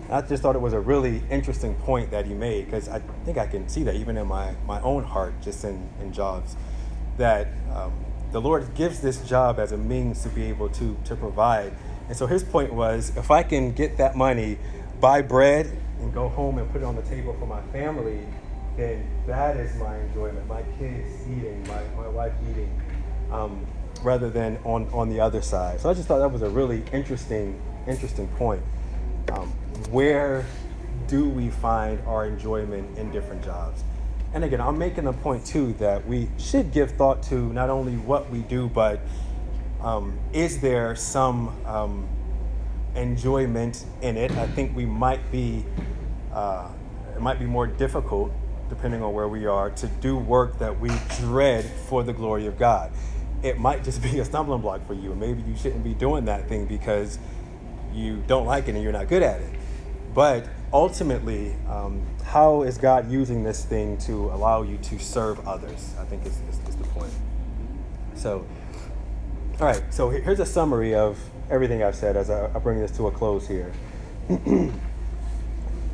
I 0.09 0.21
just 0.21 0.43
thought 0.43 0.55
it 0.55 0.61
was 0.61 0.73
a 0.73 0.79
really 0.79 1.23
interesting 1.29 1.75
point 1.75 2.11
that 2.11 2.25
he 2.25 2.33
made 2.33 2.65
because 2.65 2.89
I 2.89 2.99
think 3.23 3.37
I 3.37 3.47
can 3.47 3.69
see 3.69 3.83
that 3.83 3.95
even 3.95 4.17
in 4.17 4.27
my, 4.27 4.55
my 4.65 4.81
own 4.81 5.03
heart, 5.03 5.33
just 5.41 5.63
in, 5.63 5.89
in 6.01 6.11
jobs, 6.11 6.57
that 7.17 7.47
um, 7.73 7.93
the 8.33 8.41
Lord 8.41 8.73
gives 8.75 8.99
this 8.99 9.21
job 9.27 9.57
as 9.57 9.71
a 9.71 9.77
means 9.77 10.21
to 10.23 10.29
be 10.29 10.43
able 10.43 10.67
to, 10.69 10.97
to 11.05 11.15
provide. 11.15 11.71
And 12.09 12.17
so 12.17 12.27
his 12.27 12.43
point 12.43 12.73
was 12.73 13.15
if 13.15 13.31
I 13.31 13.43
can 13.43 13.71
get 13.71 13.97
that 13.97 14.17
money, 14.17 14.57
buy 14.99 15.21
bread, 15.21 15.71
and 15.99 16.13
go 16.13 16.27
home 16.27 16.57
and 16.57 16.69
put 16.71 16.81
it 16.81 16.85
on 16.85 16.95
the 16.97 17.03
table 17.03 17.33
for 17.39 17.45
my 17.45 17.61
family, 17.71 18.25
then 18.75 19.07
that 19.27 19.55
is 19.55 19.73
my 19.75 19.97
enjoyment. 19.97 20.45
My 20.47 20.63
kids 20.77 21.09
eating, 21.27 21.65
my, 21.67 21.83
my 21.95 22.07
wife 22.09 22.33
eating, 22.49 22.81
um, 23.31 23.65
rather 24.03 24.29
than 24.29 24.57
on, 24.63 24.87
on 24.93 25.09
the 25.09 25.19
other 25.19 25.41
side. 25.41 25.79
So 25.79 25.89
I 25.89 25.93
just 25.93 26.07
thought 26.07 26.19
that 26.19 26.31
was 26.31 26.41
a 26.41 26.49
really 26.49 26.83
interesting, 26.91 27.61
interesting 27.87 28.27
point. 28.29 28.61
Um, 29.31 29.49
where 29.89 30.45
do 31.07 31.29
we 31.29 31.49
find 31.49 31.99
our 32.07 32.25
enjoyment 32.25 32.97
in 32.97 33.11
different 33.11 33.43
jobs? 33.43 33.83
And 34.33 34.43
again, 34.43 34.61
I'm 34.61 34.77
making 34.77 35.03
the 35.03 35.13
point 35.13 35.45
too 35.45 35.73
that 35.73 36.07
we 36.07 36.29
should 36.37 36.71
give 36.71 36.91
thought 36.91 37.21
to 37.23 37.51
not 37.51 37.69
only 37.69 37.97
what 37.97 38.29
we 38.29 38.39
do, 38.39 38.69
but 38.69 39.01
um, 39.81 40.17
is 40.31 40.61
there 40.61 40.95
some 40.95 41.49
um, 41.65 42.07
enjoyment 42.95 43.85
in 44.01 44.15
it? 44.15 44.31
I 44.31 44.47
think 44.47 44.75
we 44.75 44.85
might 44.85 45.31
be, 45.31 45.65
uh, 46.33 46.69
it 47.15 47.21
might 47.21 47.39
be 47.39 47.45
more 47.45 47.67
difficult, 47.67 48.31
depending 48.69 49.03
on 49.03 49.13
where 49.13 49.27
we 49.27 49.45
are, 49.47 49.69
to 49.71 49.87
do 49.87 50.15
work 50.15 50.59
that 50.59 50.79
we 50.79 50.91
dread 51.19 51.65
for 51.65 52.03
the 52.03 52.13
glory 52.13 52.45
of 52.45 52.57
God. 52.57 52.91
It 53.43 53.59
might 53.59 53.83
just 53.83 54.01
be 54.11 54.19
a 54.19 54.25
stumbling 54.25 54.61
block 54.61 54.85
for 54.87 54.93
you, 54.93 55.11
and 55.11 55.19
maybe 55.19 55.41
you 55.43 55.55
shouldn't 55.55 55.83
be 55.83 55.93
doing 55.93 56.25
that 56.25 56.47
thing 56.47 56.65
because 56.65 57.19
you 57.93 58.23
don't 58.27 58.45
like 58.45 58.67
it 58.67 58.75
and 58.75 58.83
you're 58.83 58.91
not 58.91 59.07
good 59.07 59.23
at 59.23 59.41
it. 59.41 59.53
But 60.13 60.47
ultimately, 60.73 61.55
um, 61.69 62.05
how 62.23 62.63
is 62.63 62.77
God 62.77 63.09
using 63.09 63.43
this 63.43 63.63
thing 63.63 63.97
to 63.99 64.29
allow 64.31 64.61
you 64.61 64.77
to 64.77 64.99
serve 64.99 65.45
others? 65.47 65.95
I 65.99 66.05
think 66.05 66.25
is, 66.25 66.39
is, 66.49 66.59
is 66.67 66.75
the 66.75 66.83
point. 66.85 67.11
So, 68.15 68.45
all 69.59 69.67
right, 69.67 69.83
so 69.93 70.09
here's 70.09 70.39
a 70.39 70.45
summary 70.45 70.95
of 70.95 71.17
everything 71.49 71.83
I've 71.83 71.95
said 71.95 72.17
as 72.17 72.29
I, 72.29 72.45
I 72.45 72.59
bring 72.59 72.79
this 72.79 72.91
to 72.97 73.07
a 73.07 73.11
close 73.11 73.47
here. 73.47 73.71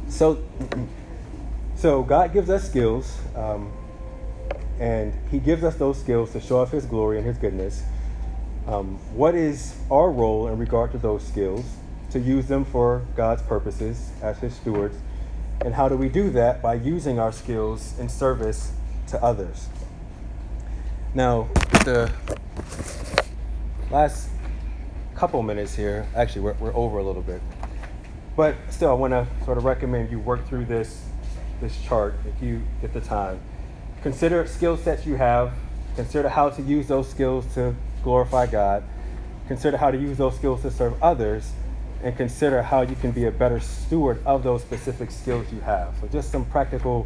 so, 0.10 0.44
so 1.76 2.04
God 2.04 2.34
gives 2.34 2.50
us 2.50 2.68
skills, 2.68 3.20
um, 3.36 3.72
and 4.80 5.14
He 5.32 5.40
gives 5.40 5.64
us 5.64 5.76
those 5.76 6.00
skills 6.00 6.32
to 6.34 6.40
show 6.40 6.60
off 6.60 6.72
His 6.72 6.86
glory 6.86 7.18
and 7.18 7.26
His 7.26 7.38
goodness. 7.38 7.84
Um, 8.68 8.98
what 9.14 9.36
is 9.36 9.80
our 9.90 10.12
role 10.12 10.48
in 10.48 10.58
regard 10.58 10.92
to 10.92 10.98
those 10.98 11.26
skills? 11.26 11.66
To 12.12 12.20
use 12.20 12.48
them 12.48 12.66
for 12.66 13.06
God's 13.16 13.42
purposes 13.42 14.12
as 14.22 14.40
His 14.40 14.56
stewards. 14.56 14.98
And 15.62 15.74
how 15.74 15.90
do 15.90 15.98
we 15.98 16.10
do 16.10 16.30
that? 16.32 16.62
By 16.62 16.76
using 16.76 17.20
our 17.20 17.32
skills 17.32 17.98
in 18.00 18.10
service 18.10 18.72
to 19.08 19.22
others. 19.24 19.68
Now, 21.14 21.48
the 21.84 22.12
last 23.90 24.30
couple 25.16 25.42
minutes 25.42 25.74
here, 25.76 26.08
actually, 26.16 26.42
we're, 26.42 26.54
we're 26.54 26.76
over 26.76 27.00
a 27.00 27.04
little 27.04 27.24
bit. 27.24 27.42
But 28.36 28.56
still, 28.70 28.92
I 28.92 28.94
want 28.94 29.12
to 29.14 29.26
sort 29.46 29.58
of 29.58 29.66
recommend 29.66 30.12
you 30.12 30.20
work 30.20 30.48
through 30.48 30.66
this, 30.66 31.04
this 31.60 31.82
chart 31.82 32.16
if 32.26 32.44
you 32.44 32.62
get 32.82 32.94
the 32.94 33.02
time. 33.02 33.40
Consider 34.08 34.48
skill 34.48 34.78
sets 34.78 35.06
you 35.06 35.16
have, 35.16 35.52
consider 35.98 36.30
how 36.30 36.50
to 36.50 36.62
use 36.62 36.88
those 36.88 37.10
skills 37.10 37.46
to 37.56 37.76
glorify 38.04 38.46
God, 38.46 38.86
consider 39.50 39.76
how 39.76 39.92
to 39.92 39.98
use 39.98 40.18
those 40.18 40.34
skills 40.34 40.62
to 40.62 40.72
serve 40.72 40.94
others, 41.04 41.52
and 42.02 42.16
consider 42.16 42.62
how 42.62 42.84
you 42.84 42.96
can 42.96 43.12
be 43.12 43.26
a 43.26 43.32
better 43.32 43.60
steward 43.60 44.26
of 44.26 44.44
those 44.44 44.62
specific 44.62 45.12
skills 45.12 45.52
you 45.52 45.60
have. 45.60 45.94
So, 46.00 46.08
just 46.08 46.32
some 46.32 46.46
practical 46.46 47.06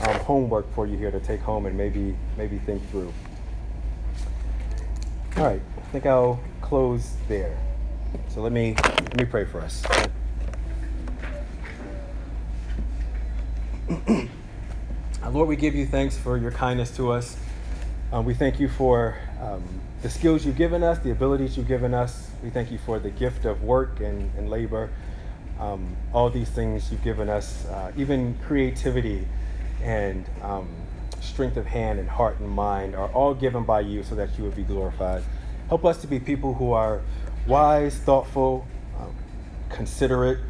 um, 0.00 0.16
homework 0.16 0.66
for 0.74 0.84
you 0.84 0.98
here 0.98 1.12
to 1.12 1.20
take 1.20 1.38
home 1.38 1.64
and 1.66 1.78
maybe 1.78 2.16
maybe 2.36 2.58
think 2.58 2.90
through. 2.90 3.14
All 5.36 5.44
right, 5.44 5.62
I 5.78 5.80
think 5.92 6.06
I'll 6.06 6.40
close 6.60 7.12
there. 7.28 7.56
So 8.30 8.40
let 8.40 8.50
me 8.50 8.74
let 8.84 9.16
me 9.16 9.26
pray 9.26 9.44
for 9.44 9.60
us. 9.60 9.84
Lord, 15.30 15.48
we 15.48 15.56
give 15.56 15.74
you 15.74 15.86
thanks 15.86 16.18
for 16.18 16.36
your 16.36 16.50
kindness 16.50 16.90
to 16.96 17.10
us. 17.12 17.36
Uh, 18.12 18.20
we 18.20 18.34
thank 18.34 18.60
you 18.60 18.68
for 18.68 19.16
um, 19.40 19.62
the 20.02 20.10
skills 20.10 20.44
you've 20.44 20.58
given 20.58 20.82
us, 20.82 20.98
the 20.98 21.10
abilities 21.10 21.56
you've 21.56 21.68
given 21.68 21.94
us. 21.94 22.30
We 22.42 22.50
thank 22.50 22.70
you 22.70 22.76
for 22.76 22.98
the 22.98 23.08
gift 23.08 23.46
of 23.46 23.62
work 23.62 24.00
and, 24.00 24.30
and 24.36 24.50
labor. 24.50 24.90
Um, 25.58 25.96
all 26.12 26.28
these 26.28 26.50
things 26.50 26.90
you've 26.90 27.04
given 27.04 27.30
us, 27.30 27.64
uh, 27.66 27.92
even 27.96 28.36
creativity 28.44 29.26
and 29.82 30.28
um, 30.42 30.68
strength 31.20 31.56
of 31.56 31.66
hand 31.66 31.98
and 31.98 32.10
heart 32.10 32.40
and 32.40 32.50
mind 32.50 32.94
are 32.94 33.08
all 33.12 33.32
given 33.32 33.64
by 33.64 33.80
you 33.80 34.02
so 34.02 34.14
that 34.16 34.36
you 34.36 34.44
would 34.44 34.56
be 34.56 34.64
glorified. 34.64 35.22
Help 35.68 35.84
us 35.84 36.00
to 36.02 36.06
be 36.06 36.20
people 36.20 36.54
who 36.54 36.72
are 36.72 37.00
wise, 37.46 37.96
thoughtful, 37.96 38.66
um, 38.98 39.14
considerate 39.70 40.40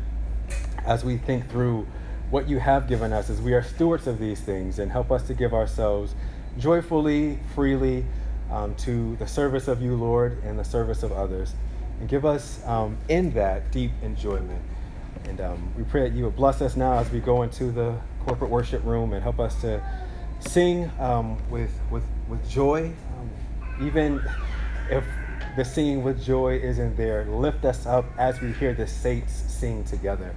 as 0.84 1.04
we 1.04 1.18
think 1.18 1.48
through 1.50 1.86
what 2.32 2.48
you 2.48 2.58
have 2.58 2.88
given 2.88 3.12
us 3.12 3.28
as 3.28 3.42
we 3.42 3.52
are 3.52 3.62
stewards 3.62 4.06
of 4.06 4.18
these 4.18 4.40
things 4.40 4.78
and 4.78 4.90
help 4.90 5.12
us 5.12 5.22
to 5.24 5.34
give 5.34 5.52
ourselves 5.52 6.14
joyfully, 6.56 7.38
freely 7.54 8.06
um, 8.50 8.74
to 8.76 9.16
the 9.16 9.26
service 9.26 9.68
of 9.68 9.82
you, 9.82 9.94
Lord, 9.94 10.42
and 10.42 10.58
the 10.58 10.64
service 10.64 11.02
of 11.02 11.12
others. 11.12 11.52
And 12.00 12.08
give 12.08 12.24
us 12.24 12.66
um, 12.66 12.96
in 13.10 13.34
that 13.34 13.70
deep 13.70 13.90
enjoyment. 14.00 14.62
And 15.24 15.42
um, 15.42 15.74
we 15.76 15.84
pray 15.84 16.08
that 16.08 16.16
you 16.16 16.24
would 16.24 16.34
bless 16.34 16.62
us 16.62 16.74
now 16.74 16.94
as 16.94 17.10
we 17.10 17.20
go 17.20 17.42
into 17.42 17.70
the 17.70 17.94
corporate 18.24 18.50
worship 18.50 18.82
room 18.82 19.12
and 19.12 19.22
help 19.22 19.38
us 19.38 19.60
to 19.60 19.82
sing 20.40 20.90
um, 21.00 21.36
with, 21.50 21.78
with, 21.90 22.04
with 22.28 22.48
joy. 22.48 22.90
Um, 23.18 23.86
even 23.86 24.22
if 24.88 25.04
the 25.54 25.66
singing 25.66 26.02
with 26.02 26.24
joy 26.24 26.56
isn't 26.56 26.96
there, 26.96 27.26
lift 27.26 27.66
us 27.66 27.84
up 27.84 28.06
as 28.16 28.40
we 28.40 28.52
hear 28.52 28.72
the 28.72 28.86
saints 28.86 29.34
sing 29.34 29.84
together. 29.84 30.34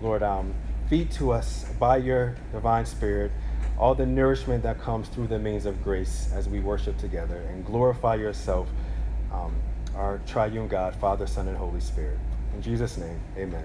Lord, 0.00 0.22
um, 0.22 0.54
Feed 0.88 1.10
to 1.12 1.32
us 1.32 1.64
by 1.80 1.96
your 1.96 2.36
divine 2.52 2.86
spirit 2.86 3.32
all 3.78 3.94
the 3.94 4.06
nourishment 4.06 4.62
that 4.62 4.80
comes 4.80 5.08
through 5.08 5.26
the 5.26 5.38
means 5.38 5.66
of 5.66 5.82
grace 5.82 6.30
as 6.32 6.48
we 6.48 6.60
worship 6.60 6.96
together 6.96 7.36
and 7.50 7.64
glorify 7.64 8.14
yourself, 8.14 8.68
um, 9.32 9.54
our 9.94 10.20
triune 10.26 10.68
God, 10.68 10.94
Father, 10.96 11.26
Son, 11.26 11.48
and 11.48 11.56
Holy 11.56 11.80
Spirit. 11.80 12.18
In 12.54 12.62
Jesus' 12.62 12.96
name, 12.96 13.20
amen. 13.36 13.64